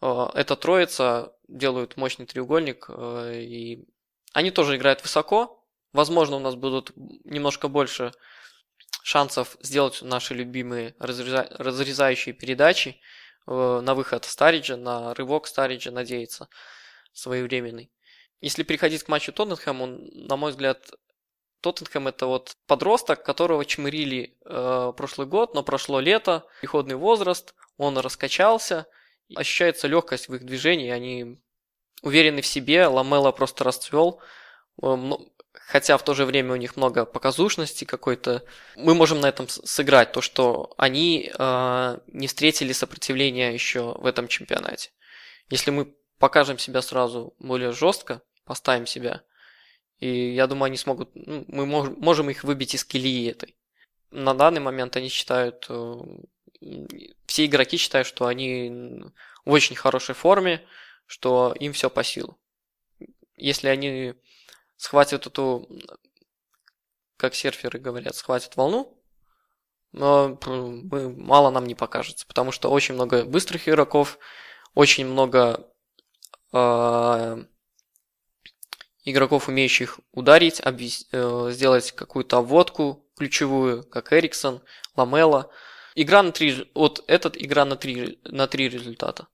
Э, 0.00 0.26
эта 0.34 0.56
троица 0.56 1.32
делают 1.46 1.96
мощный 1.96 2.26
треугольник, 2.26 2.86
э, 2.88 3.42
и 3.42 3.84
они 4.32 4.50
тоже 4.50 4.76
играют 4.76 5.02
высоко. 5.02 5.64
Возможно, 5.92 6.36
у 6.36 6.40
нас 6.40 6.56
будут 6.56 6.92
немножко 6.96 7.68
больше 7.68 8.12
шансов 9.04 9.58
сделать 9.60 10.00
наши 10.00 10.32
любимые 10.32 10.94
разрезающие 10.98 12.32
передачи 12.32 12.98
на 13.46 13.94
выход 13.94 14.24
Стариджа, 14.24 14.76
на 14.76 15.12
рывок 15.12 15.46
Стариджа 15.46 15.90
надеяться 15.90 16.48
своевременный. 17.12 17.90
Если 18.40 18.62
переходить 18.62 19.02
к 19.02 19.08
матчу 19.08 19.30
Тоттенхэм, 19.30 20.26
на 20.26 20.36
мой 20.36 20.52
взгляд, 20.52 20.90
Тоттенхэм 21.60 22.08
это 22.08 22.26
вот 22.26 22.56
подросток, 22.66 23.22
которого 23.22 23.66
чмырили 23.66 24.38
э, 24.42 24.92
прошлый 24.96 25.26
год, 25.26 25.54
но 25.54 25.62
прошло 25.62 26.00
лето, 26.00 26.46
переходный 26.62 26.96
возраст, 26.96 27.54
он 27.76 27.98
раскачался, 27.98 28.86
ощущается 29.34 29.86
легкость 29.86 30.28
в 30.28 30.34
их 30.34 30.44
движении, 30.44 30.90
они 30.90 31.38
уверены 32.00 32.40
в 32.40 32.46
себе, 32.46 32.86
Ламела 32.86 33.32
просто 33.32 33.64
расцвел, 33.64 34.22
э, 34.82 34.96
хотя 35.54 35.96
в 35.96 36.04
то 36.04 36.14
же 36.14 36.24
время 36.24 36.52
у 36.52 36.56
них 36.56 36.76
много 36.76 37.04
показушности 37.04 37.84
какой-то. 37.84 38.44
Мы 38.76 38.94
можем 38.94 39.20
на 39.20 39.28
этом 39.28 39.48
сыграть, 39.48 40.12
то 40.12 40.20
что 40.20 40.74
они 40.76 41.32
э, 41.36 41.98
не 42.08 42.26
встретили 42.26 42.72
сопротивления 42.72 43.52
еще 43.52 43.94
в 43.98 44.06
этом 44.06 44.28
чемпионате. 44.28 44.90
Если 45.48 45.70
мы 45.70 45.94
покажем 46.18 46.58
себя 46.58 46.82
сразу 46.82 47.34
более 47.38 47.72
жестко, 47.72 48.22
поставим 48.44 48.86
себя– 48.86 49.22
и 50.04 50.34
я 50.34 50.46
думаю, 50.46 50.66
они 50.66 50.76
смогут, 50.76 51.10
ну, 51.14 51.44
мы 51.48 51.66
можем 51.66 52.30
их 52.30 52.44
выбить 52.44 52.74
из 52.74 52.84
колеи 52.84 53.30
этой. 53.30 53.56
На 54.10 54.34
данный 54.34 54.60
момент 54.60 54.96
они 54.96 55.08
считают, 55.08 55.66
э, 55.68 55.94
все 57.26 57.46
игроки 57.46 57.76
считают, 57.76 58.06
что 58.06 58.26
они 58.26 59.02
в 59.44 59.50
очень 59.50 59.76
хорошей 59.76 60.14
форме, 60.14 60.62
что 61.06 61.54
им 61.58 61.72
все 61.72 61.90
по 61.90 62.04
силу. 62.04 62.38
Если 63.36 63.68
они 63.68 64.14
схватят 64.76 65.26
эту, 65.26 65.68
как 67.16 67.34
серферы 67.34 67.78
говорят, 67.78 68.14
схватят 68.14 68.56
волну, 68.56 69.02
но 69.92 70.38
мало 70.44 71.50
нам 71.50 71.66
не 71.66 71.74
покажется, 71.74 72.26
потому 72.26 72.52
что 72.52 72.70
очень 72.70 72.94
много 72.94 73.24
быстрых 73.24 73.68
игроков, 73.68 74.18
очень 74.74 75.06
много 75.06 75.70
э, 76.52 77.44
игроков, 79.04 79.48
умеющих 79.48 80.00
ударить, 80.12 80.60
обвис... 80.60 81.06
э, 81.12 81.50
сделать 81.52 81.92
какую-то 81.92 82.38
обводку 82.38 83.08
ключевую, 83.16 83.84
как 83.84 84.12
Эриксон, 84.12 84.62
Ламела. 84.96 85.50
Игра 85.94 86.22
на 86.22 86.32
три... 86.32 86.70
Вот 86.74 87.04
этот 87.06 87.40
игра 87.40 87.64
на 87.64 87.76
три, 87.76 88.18
на 88.24 88.48
три 88.48 88.68
результата. 88.68 89.28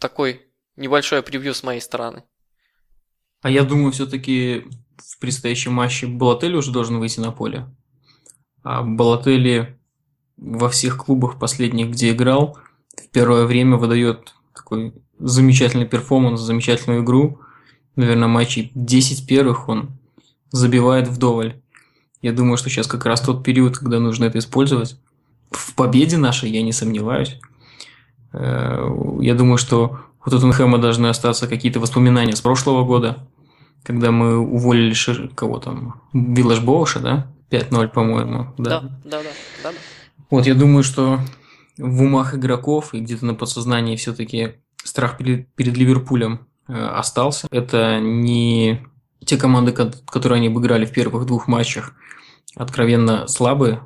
Такой 0.00 0.52
небольшое 0.76 1.22
превью 1.22 1.54
с 1.54 1.62
моей 1.62 1.80
стороны. 1.80 2.24
А 3.42 3.50
я 3.50 3.64
думаю, 3.64 3.92
все-таки 3.92 4.64
в 4.98 5.18
предстоящем 5.18 5.72
матче 5.72 6.06
Балотелли 6.06 6.56
уже 6.56 6.72
должен 6.72 6.98
выйти 6.98 7.20
на 7.20 7.32
поле. 7.32 7.66
А 8.62 8.82
Балотелли 8.82 9.78
во 10.36 10.68
всех 10.68 10.96
клубах 10.96 11.38
последних, 11.38 11.90
где 11.90 12.12
играл, 12.12 12.58
в 12.96 13.08
первое 13.10 13.46
время 13.46 13.76
выдает 13.76 14.34
такой 14.54 14.94
замечательный 15.18 15.86
перформанс, 15.86 16.40
замечательную 16.40 17.02
игру– 17.02 17.40
наверное, 17.96 18.28
матчей 18.28 18.72
10 18.74 19.26
первых 19.26 19.68
он 19.68 19.90
забивает 20.50 21.08
вдоволь. 21.08 21.60
Я 22.22 22.32
думаю, 22.32 22.56
что 22.56 22.68
сейчас 22.68 22.86
как 22.86 23.06
раз 23.06 23.20
тот 23.20 23.44
период, 23.44 23.78
когда 23.78 23.98
нужно 23.98 24.24
это 24.24 24.38
использовать. 24.38 24.98
В 25.50 25.74
победе 25.74 26.16
нашей 26.16 26.50
я 26.50 26.62
не 26.62 26.72
сомневаюсь. 26.72 27.38
Э, 28.32 28.88
я 29.20 29.34
думаю, 29.34 29.58
что 29.58 30.00
у 30.24 30.30
Тоттенхэма 30.30 30.78
должны 30.78 31.06
остаться 31.06 31.46
какие-то 31.46 31.80
воспоминания 31.80 32.36
с 32.36 32.40
прошлого 32.40 32.84
года, 32.84 33.26
когда 33.82 34.10
мы 34.10 34.38
уволили 34.38 34.92
Шир... 34.92 35.28
кого 35.34 35.58
там, 35.58 36.02
Виллаж 36.12 36.60
Боуша, 36.60 37.00
да? 37.00 37.26
5-0, 37.50 37.88
по-моему. 37.88 38.54
Да. 38.58 38.80
Да, 38.80 38.90
да, 39.04 39.22
да, 39.22 39.28
да. 39.64 39.70
Вот 40.30 40.46
я 40.46 40.54
думаю, 40.54 40.84
что 40.84 41.18
в 41.78 42.02
умах 42.02 42.34
игроков 42.34 42.94
и 42.94 43.00
где-то 43.00 43.26
на 43.26 43.34
подсознании 43.34 43.96
все-таки 43.96 44.54
страх 44.84 45.16
перед, 45.16 45.48
перед 45.54 45.76
Ливерпулем 45.76 46.46
Э, 46.70 46.86
остался. 46.86 47.48
Это 47.50 47.98
не 48.00 48.80
те 49.24 49.36
команды, 49.36 49.72
которые 49.72 50.36
они 50.36 50.46
обыграли 50.46 50.86
в 50.86 50.92
первых 50.92 51.26
двух 51.26 51.48
матчах, 51.48 51.94
откровенно 52.54 53.26
слабые. 53.26 53.80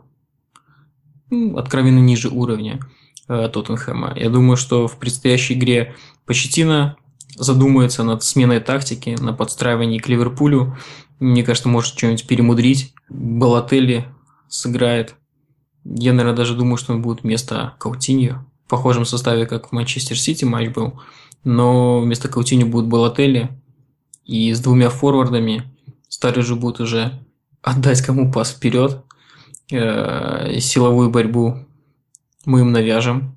ну, 1.30 1.56
откровенно 1.56 1.98
ниже 1.98 2.28
уровня 2.28 2.78
Тоттенхэма. 3.26 4.12
Я 4.16 4.30
думаю, 4.30 4.56
что 4.56 4.88
в 4.88 4.98
предстоящей 4.98 5.54
игре 5.54 5.94
Почетина 6.26 6.96
задумается 7.36 8.02
над 8.02 8.22
сменой 8.22 8.60
тактики, 8.60 9.16
на 9.20 9.32
подстраивании 9.32 9.98
к 9.98 10.08
Ливерпулю. 10.08 10.76
Мне 11.20 11.42
кажется, 11.42 11.68
может 11.68 11.96
что-нибудь 11.96 12.26
перемудрить. 12.26 12.94
Балотелли 13.08 14.06
сыграет. 14.48 15.14
Я, 15.84 16.12
наверное, 16.12 16.36
даже 16.36 16.54
думаю, 16.54 16.76
что 16.76 16.92
он 16.92 17.02
будет 17.02 17.22
вместо 17.22 17.74
Каутиньо. 17.78 18.46
В 18.66 18.70
похожем 18.70 19.04
составе, 19.04 19.46
как 19.46 19.68
в 19.68 19.72
Манчестер 19.72 20.18
Сити 20.18 20.44
матч 20.44 20.70
был. 20.70 21.00
Но 21.44 22.00
вместо 22.00 22.28
Каутиньо 22.28 22.66
будет 22.66 22.86
Балотелли. 22.86 23.50
И 24.24 24.52
с 24.52 24.60
двумя 24.60 24.88
форвардами 24.88 25.70
Старый 26.14 26.44
же 26.44 26.54
будет 26.54 26.78
уже 26.78 27.20
отдать 27.60 28.00
кому 28.00 28.30
пас 28.30 28.52
вперед. 28.52 29.02
Э, 29.72 30.60
силовую 30.60 31.10
борьбу 31.10 31.66
мы 32.44 32.60
им 32.60 32.72
навяжем. 32.72 33.36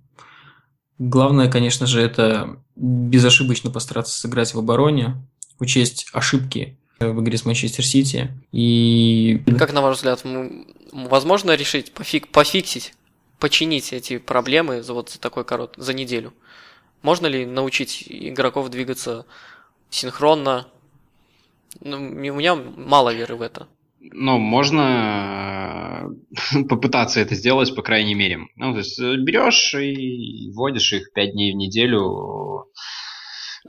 Главное, 1.00 1.50
конечно 1.50 1.86
же, 1.86 2.02
это 2.02 2.58
безошибочно 2.76 3.70
постараться 3.70 4.20
сыграть 4.20 4.54
в 4.54 4.60
обороне, 4.60 5.16
учесть 5.60 6.08
ошибки 6.14 6.78
в 7.00 7.22
игре 7.22 7.38
с 7.38 7.46
Манчестер 7.46 7.86
Сити. 7.86 8.32
И... 8.52 9.44
Как, 9.58 9.74
на 9.74 9.82
ваш 9.82 9.98
взгляд, 9.98 10.24
возможно 10.92 11.56
решить, 11.56 11.94
пофик, 11.94 12.30
пофиксить, 12.30 12.94
починить 13.40 13.94
эти 13.94 14.18
проблемы 14.18 14.82
за 14.82 14.94
вот 14.94 15.18
такой 15.20 15.46
корот, 15.46 15.76
за 15.78 15.94
неделю? 15.94 16.34
Можно 17.04 17.28
ли 17.28 17.46
научить 17.46 18.06
игроков 18.08 18.70
двигаться 18.70 19.26
синхронно? 19.90 20.68
Ну, 21.80 21.98
у 21.98 22.00
меня 22.00 22.56
мало 22.56 23.14
веры 23.14 23.36
в 23.36 23.42
это. 23.42 23.68
Ну, 24.00 24.38
можно 24.38 26.10
э, 26.54 26.64
попытаться 26.70 27.20
это 27.20 27.36
сделать, 27.36 27.76
по 27.76 27.82
крайней 27.82 28.16
мере. 28.16 28.40
Ну, 28.56 28.72
то 28.74 28.80
есть 28.80 29.00
э, 29.00 29.16
берешь 29.18 29.74
и 29.76 30.52
вводишь 30.52 30.94
их 30.94 31.14
5 31.14 31.32
дней 31.32 31.54
в 31.54 31.58
неделю 31.58 32.68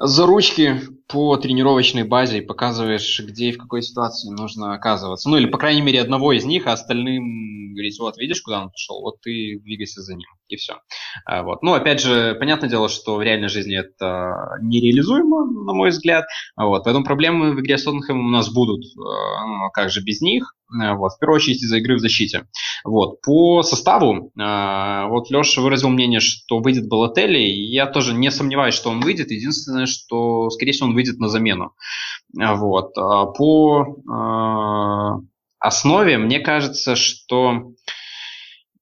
за 0.00 0.26
ручки 0.26 0.80
по 1.08 1.36
тренировочной 1.36 2.04
базе 2.04 2.38
и 2.38 2.46
показываешь, 2.46 3.20
где 3.20 3.48
и 3.48 3.52
в 3.52 3.58
какой 3.58 3.82
ситуации 3.82 4.30
нужно 4.30 4.74
оказываться. 4.74 5.28
Ну, 5.28 5.36
или, 5.36 5.46
по 5.46 5.58
крайней 5.58 5.82
мере, 5.82 6.00
одного 6.00 6.32
из 6.32 6.44
них, 6.44 6.66
а 6.66 6.72
остальным 6.72 7.67
говорить, 7.72 7.98
вот, 7.98 8.16
видишь, 8.18 8.42
куда 8.42 8.62
он 8.62 8.70
пошел, 8.70 9.00
вот 9.00 9.20
ты 9.20 9.58
двигайся 9.62 10.02
за 10.02 10.14
ним, 10.14 10.28
и 10.48 10.56
все. 10.56 10.80
А, 11.24 11.42
вот. 11.42 11.62
Ну, 11.62 11.74
опять 11.74 12.00
же, 12.00 12.34
понятное 12.34 12.70
дело, 12.70 12.88
что 12.88 13.16
в 13.16 13.22
реальной 13.22 13.48
жизни 13.48 13.76
это 13.76 14.58
нереализуемо, 14.62 15.44
на 15.66 15.72
мой 15.72 15.90
взгляд, 15.90 16.26
вот. 16.56 16.84
поэтому 16.84 17.04
проблемы 17.04 17.54
в 17.54 17.60
игре 17.60 17.78
с 17.78 17.84
Тоттенхэмом 17.84 18.26
у 18.26 18.30
нас 18.30 18.52
будут, 18.52 18.84
а, 18.96 19.46
ну, 19.46 19.70
как 19.72 19.90
же 19.90 20.02
без 20.02 20.20
них, 20.20 20.54
Э, 20.72 20.94
вот, 20.94 21.12
в 21.12 21.18
первую 21.18 21.36
очередь 21.36 21.62
из-за 21.62 21.78
игры 21.78 21.96
в 21.96 22.00
защите. 22.00 22.46
Вот. 22.84 23.20
По 23.22 23.62
составу, 23.62 24.30
э, 24.38 25.06
вот 25.08 25.30
Леша 25.30 25.62
выразил 25.62 25.88
мнение, 25.88 26.20
что 26.20 26.58
выйдет 26.58 26.88
Балотелли, 26.88 27.38
я 27.38 27.86
тоже 27.86 28.14
не 28.14 28.30
сомневаюсь, 28.30 28.74
что 28.74 28.90
он 28.90 29.00
выйдет. 29.00 29.30
Единственное, 29.30 29.86
что, 29.86 30.50
скорее 30.50 30.72
всего, 30.72 30.88
он 30.88 30.94
выйдет 30.94 31.18
на 31.18 31.28
замену. 31.28 31.72
Э, 32.38 32.54
вот. 32.54 32.96
А 32.98 33.26
по 33.26 33.86
э, 33.86 35.37
основе, 35.60 36.18
мне 36.18 36.40
кажется, 36.40 36.96
что 36.96 37.72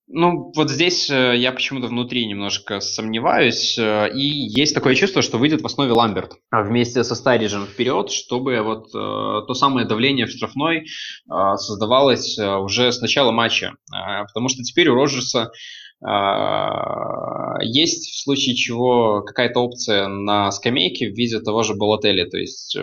ну, 0.08 0.52
вот 0.54 0.70
здесь 0.70 1.10
э, 1.10 1.36
я 1.36 1.50
почему-то 1.50 1.88
внутри 1.88 2.26
немножко 2.26 2.78
сомневаюсь, 2.78 3.76
э, 3.76 4.12
и 4.14 4.22
есть 4.22 4.72
такое 4.72 4.94
чувство, 4.94 5.20
что 5.20 5.36
выйдет 5.36 5.62
в 5.62 5.66
основе 5.66 5.90
Ламберт 5.90 6.34
вместе 6.52 7.02
со 7.02 7.16
Стариджем 7.16 7.66
вперед, 7.66 8.12
чтобы 8.12 8.60
вот 8.62 8.86
э, 8.94 9.46
то 9.46 9.54
самое 9.54 9.86
давление 9.86 10.26
в 10.26 10.30
штрафной 10.30 10.86
создавалось 11.28 12.38
уже 12.38 12.92
с 12.92 13.00
начала 13.00 13.32
матча. 13.32 13.74
Потому 13.90 14.48
что 14.48 14.62
теперь 14.62 14.88
у 14.88 14.94
Роджерса 14.94 15.50
есть 17.62 18.10
в 18.10 18.22
случае 18.22 18.54
чего 18.54 19.22
какая-то 19.22 19.60
опция 19.60 20.08
на 20.08 20.50
скамейке 20.50 21.10
в 21.10 21.16
виде 21.16 21.40
того 21.40 21.62
же 21.62 21.74
Балотели, 21.74 22.28
то 22.28 22.36
есть 22.36 22.76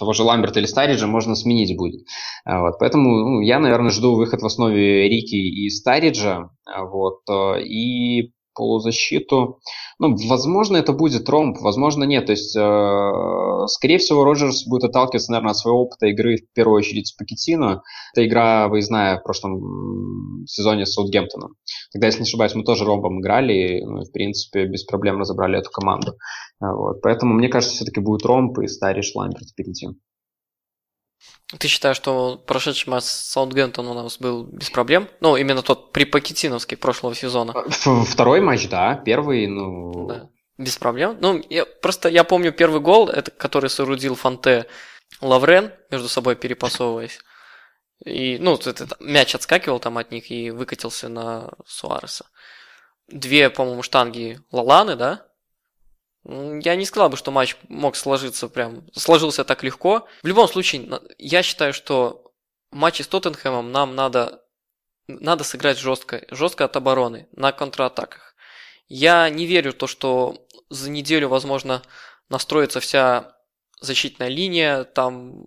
того 0.00 0.14
же 0.14 0.22
Ламберта 0.22 0.58
или 0.58 0.66
Стариджа 0.66 1.06
можно 1.06 1.36
сменить 1.36 1.76
будет. 1.76 2.06
А, 2.44 2.62
вот, 2.62 2.78
поэтому 2.80 3.10
ну, 3.10 3.40
я, 3.40 3.60
наверное, 3.60 3.90
жду 3.90 4.16
выход 4.16 4.40
в 4.40 4.46
основе 4.46 5.08
Рики 5.08 5.36
и 5.36 5.68
Стариджа. 5.68 6.50
А, 6.64 6.84
вот, 6.84 7.20
э, 7.28 7.62
и 7.62 8.32
полузащиту. 8.54 9.60
Ну, 9.98 10.16
возможно, 10.28 10.76
это 10.76 10.92
будет 10.92 11.28
ромб, 11.28 11.58
возможно, 11.60 12.04
нет. 12.04 12.26
То 12.26 12.32
есть, 12.32 12.56
э, 12.56 13.66
скорее 13.68 13.98
всего, 13.98 14.24
Роджерс 14.24 14.66
будет 14.66 14.84
отталкиваться, 14.84 15.32
наверное, 15.32 15.52
от 15.52 15.58
своего 15.58 15.82
опыта 15.82 16.06
игры 16.06 16.38
в 16.38 16.52
первую 16.54 16.78
очередь 16.78 17.08
с 17.08 17.12
Пакетино. 17.12 17.82
Это 18.12 18.26
игра 18.26 18.68
выездная 18.68 19.18
в 19.18 19.22
прошлом 19.22 20.44
сезоне 20.46 20.86
с 20.86 20.94
Саутгемптоном. 20.94 21.54
Тогда, 21.92 22.06
если 22.06 22.20
не 22.20 22.26
ошибаюсь, 22.26 22.54
мы 22.54 22.64
тоже 22.64 22.84
ромбом 22.84 23.20
играли 23.20 23.52
и, 23.52 23.84
ну, 23.84 24.02
в 24.02 24.12
принципе, 24.12 24.66
без 24.66 24.84
проблем 24.84 25.18
разобрали 25.18 25.58
эту 25.58 25.70
команду. 25.70 26.14
Вот. 26.60 27.00
Поэтому, 27.02 27.34
мне 27.34 27.48
кажется, 27.48 27.76
все-таки 27.76 28.00
будет 28.00 28.24
ромб 28.24 28.58
и 28.58 28.66
Стариш 28.66 29.14
Ламберт 29.14 29.48
впереди. 29.50 29.88
Ты 31.58 31.66
считаешь, 31.66 31.96
что 31.96 32.36
прошедший 32.36 32.90
матч 32.90 33.04
с 33.04 33.30
Саутгемптон 33.32 33.88
у 33.88 33.94
нас 33.94 34.18
был 34.18 34.44
без 34.44 34.70
проблем? 34.70 35.08
Ну, 35.20 35.36
именно 35.36 35.62
тот 35.62 35.92
при 35.92 36.04
Пакетиновский 36.04 36.76
прошлого 36.76 37.14
сезона. 37.14 37.54
Второй 38.06 38.40
матч, 38.40 38.68
да. 38.68 38.94
Первый, 38.94 39.46
ну... 39.48 40.06
Да. 40.06 40.28
Без 40.58 40.76
проблем. 40.76 41.16
Ну, 41.20 41.42
я, 41.48 41.64
просто 41.64 42.08
я 42.08 42.22
помню 42.22 42.52
первый 42.52 42.80
гол, 42.80 43.08
это 43.08 43.30
который 43.30 43.70
соорудил 43.70 44.14
Фанте 44.14 44.66
Лаврен, 45.20 45.72
между 45.90 46.08
собой 46.08 46.36
перепасовываясь. 46.36 47.18
И, 48.04 48.38
ну, 48.38 48.54
этот 48.54 49.00
мяч 49.00 49.34
отскакивал 49.34 49.80
там 49.80 49.98
от 49.98 50.10
них 50.10 50.30
и 50.30 50.50
выкатился 50.50 51.08
на 51.08 51.50
Суареса. 51.66 52.26
Две, 53.08 53.50
по-моему, 53.50 53.82
штанги 53.82 54.40
Лаланы, 54.52 54.94
да? 54.94 55.26
Я 56.24 56.76
не 56.76 56.84
сказал 56.84 57.08
бы, 57.08 57.16
что 57.16 57.30
матч 57.30 57.56
мог 57.68 57.96
сложиться 57.96 58.48
прям, 58.48 58.86
сложился 58.92 59.44
так 59.44 59.62
легко. 59.62 60.06
В 60.22 60.26
любом 60.26 60.48
случае, 60.48 61.00
я 61.18 61.42
считаю, 61.42 61.72
что 61.72 62.32
в 62.70 62.76
матче 62.76 63.02
с 63.02 63.08
Тоттенхэмом 63.08 63.72
нам 63.72 63.94
надо, 63.94 64.42
надо 65.08 65.44
сыграть 65.44 65.78
жестко, 65.78 66.24
жестко 66.30 66.66
от 66.66 66.76
обороны, 66.76 67.28
на 67.32 67.52
контратаках. 67.52 68.34
Я 68.86 69.30
не 69.30 69.46
верю 69.46 69.72
в 69.72 69.76
то, 69.76 69.86
что 69.86 70.46
за 70.68 70.90
неделю, 70.90 71.28
возможно, 71.28 71.82
настроится 72.28 72.80
вся 72.80 73.36
защитная 73.80 74.28
линия, 74.28 74.84
там 74.84 75.46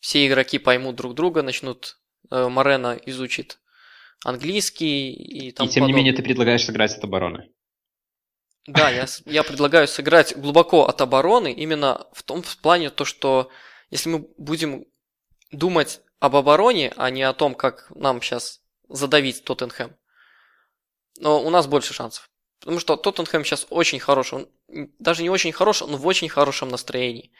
все 0.00 0.26
игроки 0.26 0.58
поймут 0.58 0.96
друг 0.96 1.14
друга, 1.14 1.42
начнут, 1.42 1.98
э, 2.30 2.48
Морена 2.48 2.98
изучит 3.06 3.58
английский 4.24 5.12
и 5.12 5.50
там. 5.50 5.66
И 5.66 5.70
тем 5.70 5.82
подобное. 5.82 5.86
не 5.86 5.92
менее 5.92 6.12
ты 6.14 6.22
предлагаешь 6.22 6.64
сыграть 6.64 6.96
от 6.96 7.04
обороны. 7.04 7.50
Да, 8.70 8.88
я, 8.88 9.06
я 9.24 9.42
предлагаю 9.42 9.88
сыграть 9.88 10.36
глубоко 10.36 10.86
от 10.86 11.00
обороны 11.00 11.52
именно 11.52 12.06
в 12.12 12.22
том 12.22 12.42
в 12.42 12.56
плане 12.58 12.90
то, 12.90 13.04
что 13.04 13.50
если 13.90 14.08
мы 14.08 14.28
будем 14.38 14.84
думать 15.50 16.00
об 16.20 16.36
обороне, 16.36 16.92
а 16.96 17.10
не 17.10 17.24
о 17.24 17.32
том, 17.32 17.56
как 17.56 17.90
нам 17.96 18.22
сейчас 18.22 18.60
задавить 18.88 19.42
Тоттенхэм, 19.42 19.96
но 21.18 21.42
у 21.42 21.50
нас 21.50 21.66
больше 21.66 21.94
шансов. 21.94 22.30
Потому 22.60 22.78
что 22.78 22.96
Тоттенхэм 22.96 23.44
сейчас 23.44 23.66
очень 23.70 23.98
хороший, 23.98 24.34
он 24.34 24.48
даже 25.00 25.22
не 25.22 25.30
очень 25.30 25.50
хороший, 25.50 25.88
он 25.88 25.96
в 25.96 26.06
очень 26.06 26.28
хорошем 26.28 26.68
настроении. 26.68 27.32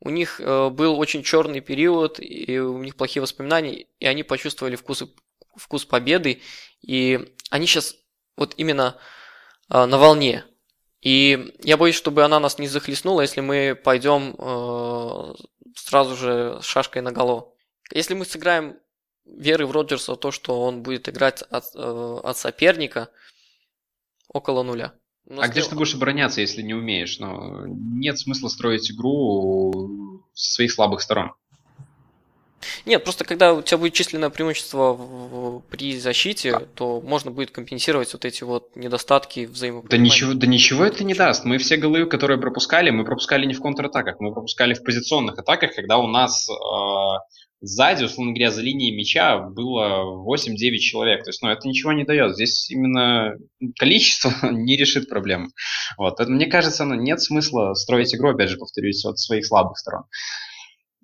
У 0.00 0.10
них 0.10 0.38
э, 0.38 0.68
был 0.68 0.98
очень 0.98 1.22
черный 1.22 1.60
период, 1.60 2.20
и 2.20 2.58
у 2.58 2.82
них 2.82 2.96
плохие 2.96 3.22
воспоминания, 3.22 3.86
и 4.00 4.06
они 4.06 4.22
почувствовали 4.22 4.76
вкус, 4.76 5.02
вкус 5.56 5.86
победы, 5.86 6.42
и 6.82 7.32
они 7.48 7.66
сейчас 7.66 7.96
вот 8.36 8.52
именно 8.58 8.98
э, 9.70 9.86
на 9.86 9.96
волне. 9.96 10.44
И 11.04 11.52
я 11.62 11.76
боюсь, 11.76 11.96
чтобы 11.96 12.24
она 12.24 12.40
нас 12.40 12.58
не 12.58 12.66
захлестнула, 12.66 13.20
если 13.20 13.42
мы 13.42 13.74
пойдем 13.74 14.34
э, 14.38 15.34
сразу 15.76 16.16
же 16.16 16.58
с 16.62 16.64
шашкой 16.64 17.02
на 17.02 17.12
голову. 17.12 17.54
Если 17.92 18.14
мы 18.14 18.24
сыграем 18.24 18.78
веры 19.26 19.66
в 19.66 19.70
Роджерса, 19.70 20.16
то, 20.16 20.30
что 20.30 20.62
он 20.62 20.82
будет 20.82 21.06
играть 21.10 21.42
от, 21.42 21.64
э, 21.74 22.20
от 22.24 22.38
соперника 22.38 23.10
около 24.28 24.62
нуля. 24.62 24.94
А 25.28 25.48
где 25.48 25.60
же 25.60 25.68
ты 25.68 25.76
будешь 25.76 25.94
обороняться, 25.94 26.40
если 26.40 26.62
не 26.62 26.72
умеешь? 26.72 27.18
Но 27.18 27.66
нет 27.66 28.18
смысла 28.18 28.48
строить 28.48 28.90
игру 28.90 30.24
со 30.32 30.54
своих 30.54 30.72
слабых 30.72 31.02
сторон. 31.02 31.32
Нет, 32.86 33.04
просто 33.04 33.24
когда 33.24 33.54
у 33.54 33.62
тебя 33.62 33.78
будет 33.78 33.94
численное 33.94 34.30
преимущество 34.30 34.92
в, 34.92 34.98
в, 34.98 35.60
при 35.70 35.98
защите, 35.98 36.60
то 36.74 37.00
можно 37.00 37.30
будет 37.30 37.50
компенсировать 37.50 38.12
вот 38.12 38.24
эти 38.24 38.44
вот 38.44 38.74
недостатки 38.76 39.46
взаимопонимания. 39.46 39.90
Да 39.90 39.96
ничего, 39.98 40.34
да 40.34 40.46
ничего 40.46 40.84
это 40.84 41.04
не 41.04 41.14
даст. 41.14 41.44
Мы 41.44 41.58
все 41.58 41.76
голы, 41.76 42.06
которые 42.06 42.38
пропускали, 42.38 42.90
мы 42.90 43.04
пропускали 43.04 43.46
не 43.46 43.54
в 43.54 43.60
контратаках, 43.60 44.20
мы 44.20 44.32
пропускали 44.32 44.74
в 44.74 44.82
позиционных 44.82 45.38
атаках, 45.38 45.74
когда 45.74 45.98
у 45.98 46.06
нас 46.06 46.48
э, 46.48 46.54
сзади, 47.64 48.04
условно 48.04 48.32
говоря, 48.32 48.50
за 48.50 48.62
линией 48.62 48.94
мяча 48.94 49.38
было 49.38 50.04
8-9 50.26 50.78
человек. 50.78 51.24
То 51.24 51.30
есть, 51.30 51.42
ну, 51.42 51.48
это 51.48 51.66
ничего 51.66 51.92
не 51.92 52.04
дает. 52.04 52.34
Здесь 52.34 52.70
именно 52.70 53.34
количество 53.78 54.32
не 54.50 54.76
решит 54.76 55.08
проблему. 55.08 55.48
Вот. 55.96 56.16
Поэтому, 56.16 56.36
мне 56.36 56.46
кажется, 56.46 56.84
ну, 56.84 56.94
нет 56.94 57.20
смысла 57.20 57.74
строить 57.74 58.14
игру, 58.14 58.30
опять 58.30 58.50
же, 58.50 58.58
повторюсь, 58.58 59.04
от 59.04 59.18
своих 59.18 59.46
слабых 59.46 59.78
сторон. 59.78 60.04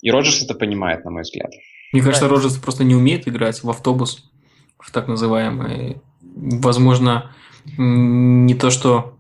И 0.03 0.11
Роджерс 0.11 0.43
это 0.43 0.55
понимает, 0.55 1.05
на 1.05 1.11
мой 1.11 1.23
взгляд. 1.23 1.51
Мне 1.93 2.03
кажется, 2.03 2.29
Роджерс 2.29 2.57
просто 2.57 2.85
не 2.85 2.95
умеет 2.95 3.27
играть 3.29 3.63
в 3.63 3.71
автобус. 3.71 4.31
в 4.79 4.91
так 4.91 5.09
называемый. 5.09 6.01
Возможно, 6.23 7.33
не 7.77 8.55
то, 8.55 8.71
что 8.71 9.19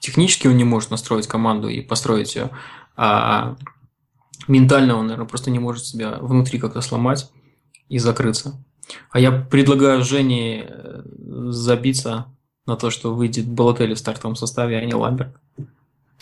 технически 0.00 0.48
он 0.48 0.56
не 0.56 0.64
может 0.64 0.90
настроить 0.90 1.26
команду 1.26 1.68
и 1.68 1.82
построить 1.82 2.36
ее, 2.36 2.50
а 2.96 3.56
ментально 4.48 4.96
он, 4.96 5.06
наверное, 5.06 5.28
просто 5.28 5.50
не 5.50 5.58
может 5.58 5.84
себя 5.84 6.18
внутри 6.20 6.58
как-то 6.58 6.80
сломать 6.80 7.30
и 7.88 7.98
закрыться. 7.98 8.64
А 9.10 9.18
я 9.18 9.32
предлагаю 9.32 10.02
Жене 10.02 10.66
э, 10.68 11.02
забиться 11.48 12.26
на 12.66 12.76
то, 12.76 12.90
что 12.90 13.14
выйдет 13.14 13.46
Балотелли 13.46 13.94
в 13.94 13.98
стартовом 13.98 14.36
составе, 14.36 14.78
а 14.78 14.84
не 14.84 14.94
Ламберг. 14.94 15.40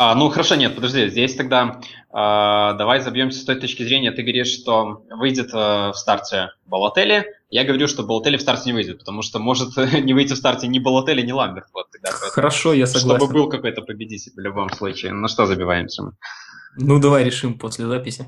А, 0.04 0.16
ну 0.16 0.30
хорошо, 0.30 0.56
нет, 0.56 0.74
подожди, 0.74 1.08
здесь 1.10 1.36
тогда 1.36 1.80
э, 1.80 2.12
давай 2.12 3.00
забьемся 3.02 3.38
с 3.38 3.44
той 3.44 3.54
точки 3.54 3.84
зрения. 3.84 4.10
Ты 4.10 4.22
говоришь, 4.22 4.48
что 4.48 5.04
выйдет 5.10 5.50
э, 5.54 5.90
в 5.90 5.94
старте 5.94 6.50
Балотелли. 6.66 7.24
Я 7.50 7.62
говорю, 7.62 7.86
что 7.86 8.02
Балотелли 8.02 8.36
в 8.36 8.40
старте 8.40 8.70
не 8.70 8.72
выйдет, 8.72 8.98
потому 8.98 9.22
что 9.22 9.38
может 9.38 9.76
не 9.76 10.12
выйти 10.12 10.32
в 10.32 10.38
старте 10.38 10.66
ни 10.66 10.80
Балотелли, 10.80 11.22
ни 11.22 11.30
Ламберт. 11.30 11.68
Вот, 11.72 11.88
тогда, 11.92 12.10
хорошо, 12.10 12.72
я 12.72 12.88
согласен. 12.88 13.16
Чтобы 13.16 13.32
был 13.32 13.48
какой-то 13.48 13.82
победитель 13.82 14.32
в 14.34 14.40
любом 14.40 14.70
случае. 14.70 15.12
На 15.12 15.28
что 15.28 15.46
забиваемся 15.46 16.02
мы? 16.02 16.12
Ну, 16.78 16.98
давай 16.98 17.22
решим 17.22 17.56
после 17.56 17.86
записи. 17.86 18.26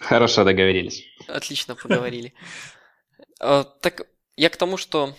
Хорошо, 0.00 0.44
договорились. 0.44 1.04
Отлично 1.28 1.74
поговорили. 1.74 2.32
А, 3.42 3.64
так, 3.64 4.06
я 4.36 4.50
к 4.50 4.56
тому, 4.56 4.76
что... 4.76 5.14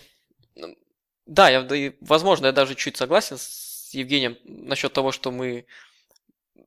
Да, 1.26 1.50
я, 1.50 1.66
возможно, 2.00 2.46
я 2.46 2.52
даже 2.52 2.76
чуть 2.76 2.96
согласен 2.96 3.36
с 3.36 3.90
Евгением 3.94 4.36
насчет 4.44 4.92
того, 4.92 5.10
что 5.10 5.32
мы 5.32 5.66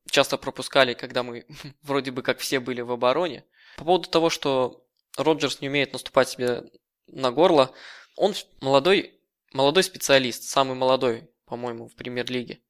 часто 0.10 0.38
пропускали, 0.38 0.94
когда 0.94 1.24
мы 1.24 1.46
вроде 1.82 2.12
бы 2.12 2.22
как 2.22 2.40
все 2.40 2.60
были 2.60 2.82
в 2.82 2.92
обороне. 2.92 3.46
По 3.78 3.86
поводу 3.86 4.10
того, 4.10 4.30
что 4.30 4.86
Роджерс 5.18 5.62
не 5.62 5.70
умеет 5.70 5.94
наступать 5.94 6.30
себе 6.30 6.64
на 7.08 7.32
горло, 7.32 7.74
он 8.16 8.34
молодой, 8.62 9.20
молодой 9.54 9.84
специалист, 9.84 10.44
самый 10.44 10.76
молодой, 10.76 11.30
по-моему, 11.46 11.88
в 11.88 11.96
премьер-лиге. 11.96 12.62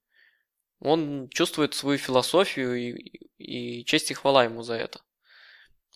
Он 0.80 1.30
чувствует 1.30 1.74
свою 1.74 1.98
философию 1.98 2.76
и, 2.76 2.92
и 3.38 3.86
честь 3.86 4.12
и 4.12 4.14
хвала 4.14 4.44
ему 4.44 4.62
за 4.64 4.76
это. 4.76 5.02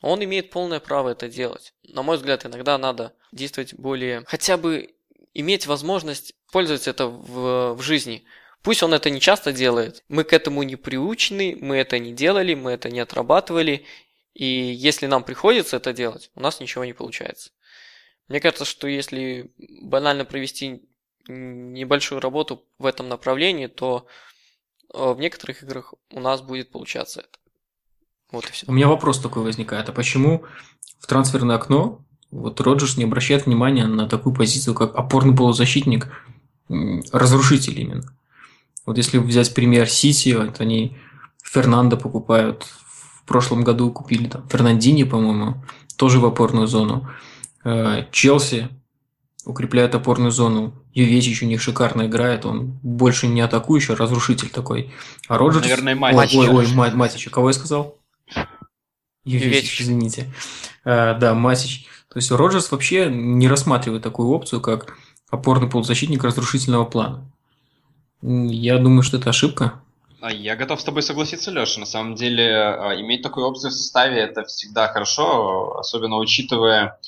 Он 0.02 0.24
имеет 0.24 0.50
полное 0.50 0.80
право 0.80 1.10
это 1.10 1.28
делать. 1.28 1.74
На 1.84 2.04
мой 2.04 2.18
взгляд, 2.18 2.46
иногда 2.46 2.78
надо 2.78 3.14
действовать 3.32 3.74
более... 3.74 4.24
Хотя 4.26 4.58
бы 4.58 4.96
иметь 5.34 5.68
возможность 5.68 6.36
пользоваться 6.52 6.90
это 6.90 7.08
в, 7.08 7.74
в 7.74 7.82
жизни. 7.82 8.24
Пусть 8.62 8.84
он 8.84 8.94
это 8.94 9.10
не 9.10 9.20
часто 9.20 9.54
делает. 9.54 10.04
Мы 10.10 10.24
к 10.24 10.34
этому 10.34 10.64
не 10.64 10.76
приучены, 10.76 11.58
мы 11.60 11.78
это 11.78 11.98
не 11.98 12.14
делали, 12.14 12.56
мы 12.56 12.72
это 12.72 12.90
не 12.90 13.00
отрабатывали. 13.00 13.86
И 14.34 14.46
если 14.46 15.08
нам 15.08 15.24
приходится 15.24 15.78
это 15.78 15.94
делать, 15.94 16.32
у 16.36 16.42
нас 16.42 16.60
ничего 16.60 16.86
не 16.86 16.94
получается. 16.94 17.52
Мне 18.28 18.40
кажется, 18.40 18.66
что 18.66 18.88
если 18.88 19.52
банально 19.82 20.26
провести 20.26 20.84
небольшую 21.28 22.22
работу 22.22 22.66
в 22.78 22.86
этом 22.86 23.08
направлении, 23.08 23.68
то 23.68 24.08
э, 24.94 25.14
в 25.14 25.20
некоторых 25.20 25.64
играх 25.64 25.94
у 26.12 26.20
нас 26.20 26.42
будет 26.42 26.72
получаться 26.72 27.22
это. 27.22 27.40
Вот 28.32 28.46
и 28.46 28.52
все. 28.52 28.66
У 28.68 28.72
меня 28.72 28.88
вопрос 28.88 29.20
такой 29.20 29.44
возникает. 29.44 29.90
А 29.90 29.94
почему 29.94 30.46
в 31.00 31.08
трансферное 31.08 31.56
окно 31.56 32.06
вот 32.30 32.62
Роджерс 32.62 32.98
не 32.98 33.06
обращает 33.06 33.46
внимания 33.46 33.88
на 33.88 34.08
такую 34.08 34.36
позицию, 34.36 34.76
как 34.76 34.96
опорный 34.96 35.36
полузащитник, 35.36 36.08
разрушитель 36.68 37.80
именно? 37.80 38.19
Вот 38.86 38.98
если 38.98 39.18
взять 39.18 39.54
пример 39.54 39.90
Сити, 39.90 40.30
вот 40.30 40.60
они 40.62 40.98
Фернандо 41.44 41.98
покупают. 41.98 42.64
В 42.64 43.24
прошлом 43.26 43.64
году 43.64 43.92
купили 43.92 44.28
там 44.28 44.48
Фернандини, 44.50 45.04
по-моему, 45.04 45.64
тоже 45.96 46.20
в 46.20 46.26
опорную 46.26 46.68
зону. 46.68 47.08
Э, 47.64 48.06
Челси 48.12 48.70
укрепляет 49.46 49.96
опорную 49.96 50.32
зону. 50.32 50.74
Ювечич 50.94 51.44
у 51.44 51.46
них 51.46 51.62
шикарно 51.62 52.08
играет, 52.08 52.46
он 52.46 52.80
больше 52.82 53.28
не 53.28 53.42
атакующий, 53.42 53.94
а 53.94 53.98
разрушитель 53.98 54.50
такой. 54.50 54.92
А 55.28 55.38
Роджерс... 55.38 55.64
Наверное, 55.64 55.96
Матич. 55.96 56.36
Ой, 56.36 56.50
ой, 56.50 56.68
ой, 56.76 56.92
Матич. 56.94 57.30
Кого 57.30 57.50
я 57.50 57.54
сказал? 57.54 57.98
Ювечич, 59.24 59.82
извините. 59.82 60.34
А, 60.84 61.14
да, 61.14 61.36
Масич. 61.36 61.86
То 62.10 62.18
есть 62.18 62.32
Роджерс 62.32 62.72
вообще 62.72 63.08
не 63.12 63.48
рассматривает 63.48 64.02
такую 64.02 64.30
опцию, 64.30 64.62
как 64.62 64.98
опорный 65.30 65.70
полузащитник 65.70 66.24
разрушительного 66.24 66.86
плана. 66.86 67.32
Я 68.22 68.78
думаю, 68.78 69.04
что 69.04 69.18
это 69.18 69.30
ошибка. 69.30 69.82
А 70.22 70.32
я 70.32 70.56
готов 70.56 70.82
с 70.82 70.84
тобой 70.84 71.02
согласиться, 71.02 71.52
Леша. 71.52 71.80
На 71.80 71.86
самом 71.86 72.16
деле, 72.16 72.54
а, 72.54 73.00
иметь 73.00 73.22
такую 73.22 73.48
опцию 73.48 73.72
в 73.72 73.74
составе 73.74 74.20
это 74.20 74.44
всегда 74.46 74.88
хорошо, 74.88 75.78
особенно 75.78 76.18
учитывая 76.18 77.00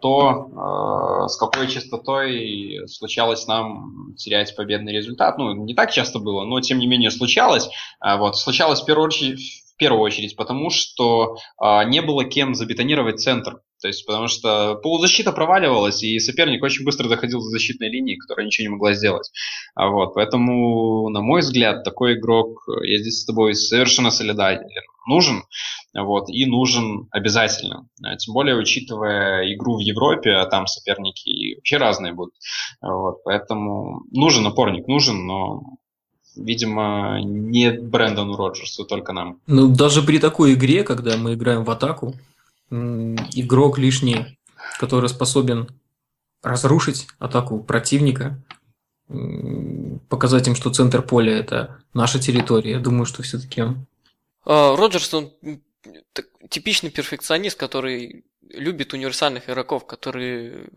то, 0.00 1.26
с 1.28 1.36
какой 1.38 1.66
частотой 1.66 2.82
случалось 2.86 3.48
нам 3.48 4.14
терять 4.16 4.54
победный 4.54 4.92
результат. 4.92 5.38
Ну, 5.38 5.54
не 5.54 5.74
так 5.74 5.90
часто 5.90 6.20
было, 6.20 6.44
но 6.44 6.60
тем 6.60 6.78
не 6.78 6.86
менее 6.86 7.10
случалось. 7.10 7.68
Вот. 8.00 8.36
Случалось 8.36 8.82
в 8.82 8.84
первую 8.84 9.06
очередь, 9.06 9.64
первую 9.76 10.02
очередь 10.02 10.36
потому, 10.36 10.70
что 10.70 11.36
а, 11.58 11.84
не 11.84 12.02
было 12.02 12.24
кем 12.24 12.54
забетонировать 12.54 13.20
центр. 13.20 13.60
То 13.80 13.88
есть, 13.88 14.06
потому 14.06 14.26
что 14.26 14.76
полузащита 14.82 15.32
проваливалась, 15.32 16.02
и 16.02 16.18
соперник 16.18 16.62
очень 16.62 16.84
быстро 16.84 17.08
доходил 17.08 17.40
до 17.40 17.50
защитной 17.50 17.90
линии, 17.90 18.16
которая 18.16 18.46
ничего 18.46 18.64
не 18.64 18.70
могла 18.70 18.94
сделать. 18.94 19.30
А 19.74 19.88
вот, 19.88 20.14
поэтому, 20.14 21.10
на 21.10 21.20
мой 21.20 21.40
взгляд, 21.40 21.84
такой 21.84 22.14
игрок, 22.14 22.66
я 22.82 22.98
здесь 22.98 23.20
с 23.20 23.26
тобой 23.26 23.54
совершенно 23.54 24.10
солидарен, 24.10 24.66
нужен, 25.06 25.44
вот, 25.94 26.28
и 26.30 26.46
нужен 26.46 27.08
обязательно. 27.10 27.88
А 28.02 28.16
тем 28.16 28.34
более, 28.34 28.56
учитывая 28.56 29.52
игру 29.54 29.76
в 29.76 29.80
Европе, 29.80 30.30
а 30.30 30.46
там 30.46 30.66
соперники 30.66 31.56
вообще 31.56 31.76
разные 31.76 32.14
будут. 32.14 32.34
Вот, 32.80 33.22
поэтому 33.24 34.04
нужен 34.10 34.46
опорник, 34.46 34.88
нужен, 34.88 35.26
но 35.26 35.62
видимо, 36.36 37.20
не 37.22 37.70
Брэндону 37.72 38.36
Роджерсу, 38.36 38.84
только 38.84 39.12
нам. 39.12 39.40
Ну, 39.46 39.68
даже 39.68 40.02
при 40.02 40.18
такой 40.18 40.54
игре, 40.54 40.84
когда 40.84 41.16
мы 41.16 41.34
играем 41.34 41.64
в 41.64 41.70
атаку, 41.70 42.14
игрок 42.70 43.78
лишний, 43.78 44.38
который 44.78 45.08
способен 45.08 45.68
разрушить 46.42 47.06
атаку 47.18 47.60
противника, 47.60 48.38
показать 50.08 50.48
им, 50.48 50.54
что 50.54 50.72
центр 50.72 51.02
поля– 51.02 51.32
это 51.38 51.78
наша 51.94 52.18
территория. 52.18 52.72
Я 52.72 52.78
думаю, 52.80 53.06
что 53.06 53.22
все-таки 53.22 53.62
а, 54.44 54.76
Роджерс, 54.76 55.12
он 55.14 55.32
типичный 56.48 56.90
перфекционист, 56.90 57.58
который 57.58 58.24
любит 58.42 58.92
универсальных 58.92 59.48
игроков, 59.48 59.86
которые, 59.86 60.68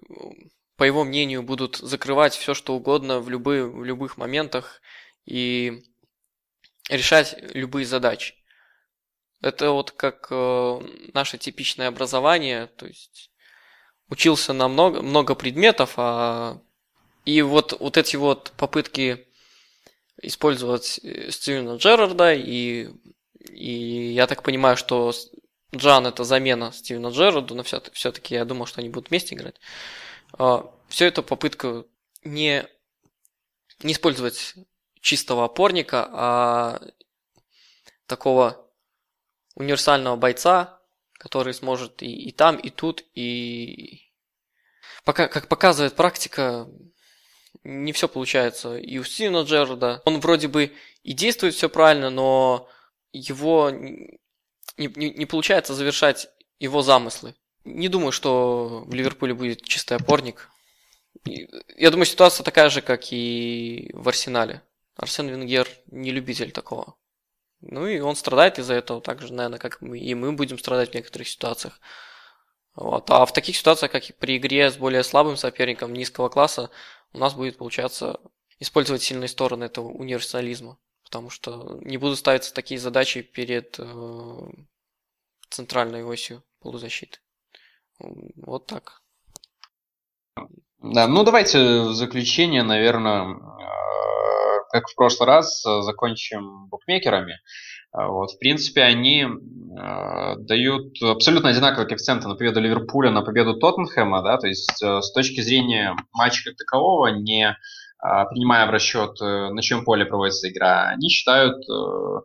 по 0.75 0.83
его 0.83 1.03
мнению, 1.03 1.43
будут 1.43 1.77
закрывать 1.77 2.33
все, 2.33 2.53
что 2.53 2.75
угодно 2.75 3.19
в, 3.19 3.29
любые, 3.29 3.65
в 3.65 3.83
любых 3.83 4.17
моментах 4.17 4.81
и 5.25 5.83
решать 6.89 7.35
любые 7.53 7.85
задачи. 7.85 8.35
Это 9.41 9.71
вот 9.71 9.91
как 9.91 10.27
э, 10.31 10.81
наше 11.13 11.37
типичное 11.37 11.87
образование, 11.87 12.67
то 12.67 12.85
есть 12.85 13.31
учился 14.09 14.53
на 14.53 14.67
много, 14.67 15.01
много 15.01 15.35
предметов, 15.35 15.93
а 15.97 16.61
и 17.25 17.41
вот, 17.41 17.79
вот 17.79 17.97
эти 17.97 18.15
вот 18.15 18.51
попытки 18.57 19.27
использовать 20.21 20.99
э, 21.03 21.31
Стивена 21.31 21.75
Джерарда, 21.75 22.33
и, 22.33 22.89
и 23.49 24.11
я 24.13 24.27
так 24.27 24.43
понимаю, 24.43 24.75
что 24.75 25.13
Джан 25.75 26.07
это 26.07 26.23
замена 26.23 26.71
Стивена 26.71 27.09
Джерарду, 27.09 27.55
но 27.55 27.63
все-таки 27.63 28.35
я 28.35 28.45
думал, 28.45 28.65
что 28.65 28.81
они 28.81 28.89
будут 28.89 29.09
вместе 29.09 29.35
играть. 29.35 29.55
А, 30.33 30.69
Все 30.87 31.05
это 31.05 31.21
попытка 31.21 31.85
не, 32.23 32.65
не 33.83 33.93
использовать 33.93 34.55
чистого 35.01 35.45
опорника, 35.45 36.09
а 36.11 36.81
такого 38.05 38.69
универсального 39.55 40.15
бойца, 40.15 40.79
который 41.13 41.53
сможет 41.53 42.01
и, 42.01 42.11
и 42.11 42.31
там, 42.31 42.57
и 42.57 42.69
тут, 42.69 43.05
и... 43.13 44.11
Пока, 45.03 45.27
как 45.27 45.47
показывает 45.47 45.95
практика, 45.95 46.67
не 47.63 47.91
все 47.93 48.07
получается 48.07 48.77
и 48.77 48.97
у 48.97 49.03
Стивена 49.03 49.41
Джерарда. 49.41 50.01
Он 50.05 50.19
вроде 50.19 50.47
бы 50.47 50.73
и 51.03 51.13
действует 51.13 51.55
все 51.55 51.69
правильно, 51.69 52.09
но 52.09 52.69
его 53.11 53.69
не, 53.69 54.19
не, 54.77 55.11
не 55.11 55.25
получается 55.25 55.73
завершать 55.73 56.29
его 56.59 56.81
замыслы. 56.81 57.35
Не 57.63 57.89
думаю, 57.89 58.11
что 58.11 58.83
в 58.85 58.93
Ливерпуле 58.93 59.33
будет 59.33 59.63
чистый 59.63 59.97
опорник. 59.97 60.49
Я 61.25 61.91
думаю, 61.91 62.05
ситуация 62.05 62.43
такая 62.43 62.69
же, 62.69 62.81
как 62.81 63.11
и 63.11 63.91
в 63.93 64.07
Арсенале. 64.07 64.61
Арсен 64.99 65.29
Венгер 65.29 65.67
не 65.87 66.11
любитель 66.11 66.51
такого. 66.51 66.95
Ну 67.61 67.87
и 67.87 67.99
он 67.99 68.15
страдает 68.15 68.59
из-за 68.59 68.73
этого 68.73 69.01
так 69.01 69.21
же, 69.21 69.33
наверное, 69.33 69.59
как 69.59 69.81
мы, 69.81 69.97
и 69.97 70.13
мы 70.13 70.33
будем 70.33 70.59
страдать 70.59 70.91
в 70.91 70.93
некоторых 70.93 71.27
ситуациях. 71.27 71.79
Вот. 72.75 73.09
А 73.09 73.25
в 73.25 73.33
таких 73.33 73.55
ситуациях, 73.55 73.91
как 73.91 74.09
и 74.09 74.13
при 74.13 74.37
игре 74.37 74.69
с 74.69 74.77
более 74.77 75.03
слабым 75.03 75.37
соперником 75.37 75.93
низкого 75.93 76.29
класса, 76.29 76.69
у 77.13 77.17
нас 77.17 77.33
будет 77.33 77.57
получаться 77.57 78.19
использовать 78.59 79.01
сильные 79.01 79.29
стороны 79.29 79.65
этого 79.65 79.87
универсализма. 79.87 80.77
Потому 81.03 81.29
что 81.29 81.79
не 81.81 81.97
будут 81.97 82.19
ставиться 82.19 82.53
такие 82.53 82.79
задачи 82.79 83.21
перед 83.21 83.79
э, 83.79 84.49
центральной 85.49 86.03
осью 86.03 86.43
полузащиты. 86.59 87.19
Вот 87.99 88.67
так. 88.67 89.01
Да, 90.81 91.07
ну 91.07 91.23
давайте 91.23 91.81
в 91.81 91.93
заключение, 91.93 92.63
наверное, 92.63 93.35
э, 93.35 93.59
как 94.71 94.87
в 94.87 94.95
прошлый 94.95 95.27
раз, 95.27 95.65
э, 95.65 95.81
закончим 95.81 96.67
букмекерами. 96.67 97.33
Э, 97.93 98.07
вот, 98.07 98.31
в 98.31 98.39
принципе, 98.39 98.83
они 98.83 99.23
э, 99.23 100.35
дают 100.37 101.01
абсолютно 101.01 101.49
одинаковые 101.49 101.87
коэффициенты 101.87 102.27
на 102.27 102.35
победу 102.35 102.59
Ливерпуля, 102.59 103.11
на 103.11 103.21
победу 103.21 103.55
Тоттенхэма, 103.55 104.21
да, 104.21 104.37
то 104.37 104.47
есть 104.47 104.81
э, 104.83 105.01
с 105.01 105.11
точки 105.11 105.41
зрения 105.41 105.95
матча 106.13 106.43
как 106.45 106.57
такового, 106.57 107.07
не 107.07 107.49
э, 107.49 107.55
принимая 108.29 108.67
в 108.67 108.69
расчет, 108.69 109.19
э, 109.21 109.49
на 109.49 109.61
чем 109.61 109.83
поле 109.83 110.05
проводится 110.05 110.49
игра, 110.49 110.89
они 110.89 111.09
считают 111.09 111.57
э, 111.69 112.21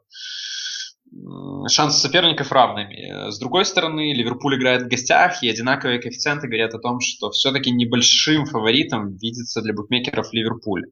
шансы 1.68 2.00
соперников 2.00 2.52
равными. 2.52 3.30
С 3.30 3.38
другой 3.38 3.64
стороны, 3.64 4.12
Ливерпуль 4.12 4.56
играет 4.56 4.82
в 4.82 4.88
гостях, 4.88 5.42
и 5.42 5.48
одинаковые 5.48 6.00
коэффициенты 6.00 6.46
говорят 6.46 6.74
о 6.74 6.78
том, 6.78 7.00
что 7.00 7.30
все-таки 7.30 7.70
небольшим 7.70 8.46
фаворитом 8.46 9.16
видится 9.16 9.62
для 9.62 9.72
букмекеров 9.72 10.32
Ливерпуль. 10.32 10.84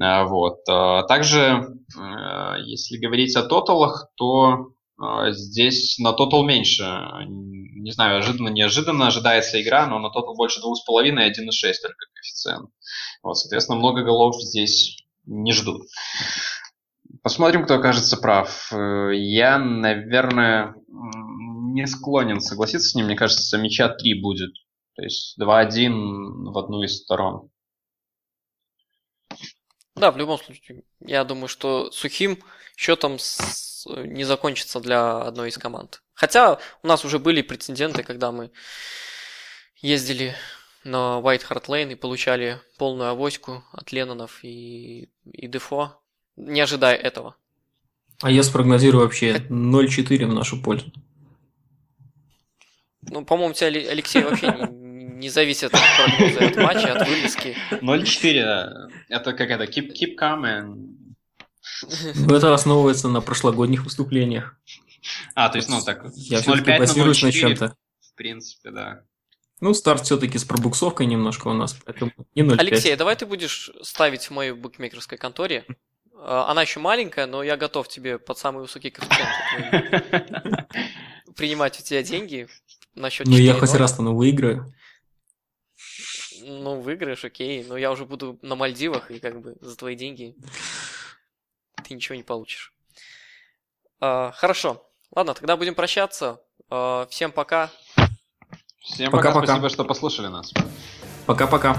А, 0.00 0.24
вот. 0.24 0.60
А, 0.68 1.02
также, 1.04 1.40
э, 1.40 2.54
если 2.64 2.98
говорить 2.98 3.36
о 3.36 3.42
тоталах, 3.42 4.08
то 4.16 4.72
а, 4.98 5.30
здесь 5.32 5.98
на 5.98 6.12
тотал 6.12 6.44
меньше. 6.44 6.84
Не 7.26 7.90
знаю, 7.92 8.18
ожиданно, 8.18 8.48
неожиданно 8.48 9.06
ожидается 9.06 9.60
игра, 9.62 9.86
но 9.86 9.98
на 9.98 10.10
тотал 10.10 10.34
больше 10.36 10.60
2,5 10.60 11.06
и 11.06 11.30
1,6 11.30 11.72
только 11.82 12.06
коэффициент. 12.14 12.70
Вот, 13.22 13.38
соответственно, 13.38 13.78
много 13.78 14.02
голов 14.02 14.36
здесь 14.40 15.04
не 15.24 15.52
ждут. 15.52 15.82
Посмотрим, 17.22 17.64
кто 17.64 17.74
окажется 17.74 18.16
прав. 18.16 18.72
Э, 18.72 19.10
я, 19.14 19.58
наверное, 19.58 20.74
не 20.88 21.86
склонен 21.86 22.40
согласиться 22.40 22.88
с 22.88 22.94
ним. 22.94 23.06
Мне 23.06 23.16
кажется, 23.16 23.58
мяча 23.58 23.88
3 23.88 24.20
будет. 24.20 24.52
То 24.94 25.02
есть 25.02 25.38
2-1 25.38 26.50
в 26.50 26.58
одну 26.58 26.82
из 26.82 26.96
сторон. 26.96 27.50
Да, 29.96 30.10
в 30.10 30.16
любом 30.16 30.38
случае. 30.38 30.82
Я 31.00 31.24
думаю, 31.24 31.48
что 31.48 31.90
сухим 31.90 32.38
счетом 32.76 33.18
не 33.86 34.24
закончится 34.24 34.80
для 34.80 35.18
одной 35.20 35.50
из 35.50 35.58
команд. 35.58 36.02
Хотя 36.14 36.58
у 36.82 36.86
нас 36.86 37.04
уже 37.04 37.18
были 37.18 37.42
прецеденты, 37.42 38.02
когда 38.02 38.32
мы 38.32 38.50
ездили 39.76 40.34
на 40.84 41.20
White 41.22 41.46
Hart 41.48 41.66
Lane 41.66 41.92
и 41.92 41.96
получали 41.96 42.60
полную 42.78 43.10
авоську 43.10 43.62
от 43.72 43.92
Леннонов 43.92 44.42
и, 44.42 45.10
и 45.24 45.46
Дефо 45.48 45.99
не 46.40 46.60
ожидая 46.60 46.96
этого. 46.96 47.36
А 48.22 48.30
я 48.30 48.42
спрогнозирую 48.42 49.04
вообще 49.04 49.36
0-4 49.48 50.26
в 50.26 50.34
нашу 50.34 50.62
пользу. 50.62 50.92
Ну, 53.02 53.24
по-моему, 53.24 53.52
у 53.52 53.54
тебя, 53.54 53.68
Алексей, 53.68 54.22
вообще 54.22 54.48
не, 54.48 55.04
не 55.04 55.28
зависит 55.30 55.74
от 55.74 55.80
прогноза, 55.96 56.46
от 56.46 56.56
матча, 56.56 56.92
от 56.92 57.08
вывески. 57.08 57.56
0-4, 57.70 58.90
это 59.08 59.32
как 59.32 59.50
это, 59.50 59.64
keep, 59.64 59.90
keep 59.92 60.16
and... 60.18 60.96
Ну, 62.14 62.34
это 62.34 62.52
основывается 62.52 63.08
на 63.08 63.22
прошлогодних 63.22 63.84
выступлениях. 63.84 64.56
А, 65.34 65.48
то 65.48 65.56
есть, 65.56 65.70
ну, 65.70 65.80
так, 65.80 66.04
я 66.14 66.42
все-таки 66.42 66.78
базируюсь 66.78 67.22
на 67.22 67.32
чем-то. 67.32 67.74
В 68.00 68.14
принципе, 68.14 68.70
да. 68.70 69.02
Ну, 69.60 69.74
старт 69.74 70.04
все-таки 70.04 70.38
с 70.38 70.44
пробуксовкой 70.44 71.06
немножко 71.06 71.48
у 71.48 71.52
нас, 71.52 71.76
поэтому 71.84 72.12
не 72.34 72.42
0,5. 72.42 72.56
Алексей, 72.58 72.96
давай 72.96 73.16
ты 73.16 73.26
будешь 73.26 73.70
ставить 73.82 74.24
в 74.24 74.30
моей 74.30 74.52
букмекерской 74.52 75.18
конторе 75.18 75.64
а, 75.68 75.72
она 76.22 76.62
еще 76.62 76.80
маленькая, 76.80 77.26
но 77.26 77.42
я 77.42 77.56
готов 77.56 77.88
тебе 77.88 78.18
под 78.18 78.38
самый 78.38 78.60
высокий 78.62 78.90
коэффициент 78.90 80.68
принимать 81.36 81.80
у 81.80 81.82
тебя 81.82 82.02
деньги 82.02 82.48
на 82.94 83.10
счет 83.10 83.26
Ну, 83.26 83.36
я 83.36 83.54
хоть 83.54 83.72
раз-то 83.74 84.02
ну, 84.02 84.14
выиграю. 84.14 84.72
Ну, 86.42 86.80
выиграешь, 86.80 87.24
окей. 87.24 87.64
Но 87.64 87.76
я 87.76 87.90
уже 87.90 88.04
буду 88.04 88.38
на 88.42 88.56
Мальдивах, 88.56 89.10
и 89.10 89.18
как 89.18 89.40
бы 89.40 89.56
за 89.60 89.76
твои 89.76 89.94
деньги 89.94 90.36
ты 91.84 91.94
ничего 91.94 92.14
не 92.14 92.22
получишь. 92.22 92.72
А, 94.00 94.32
хорошо. 94.32 94.86
Ладно, 95.14 95.34
тогда 95.34 95.56
будем 95.56 95.74
прощаться. 95.74 96.40
А, 96.68 97.06
всем 97.10 97.32
пока. 97.32 97.70
Всем 98.80 99.10
пока, 99.10 99.32
пока, 99.32 99.46
спасибо, 99.46 99.68
что 99.68 99.84
послушали 99.84 100.28
нас. 100.28 100.52
Пока-пока. 101.26 101.78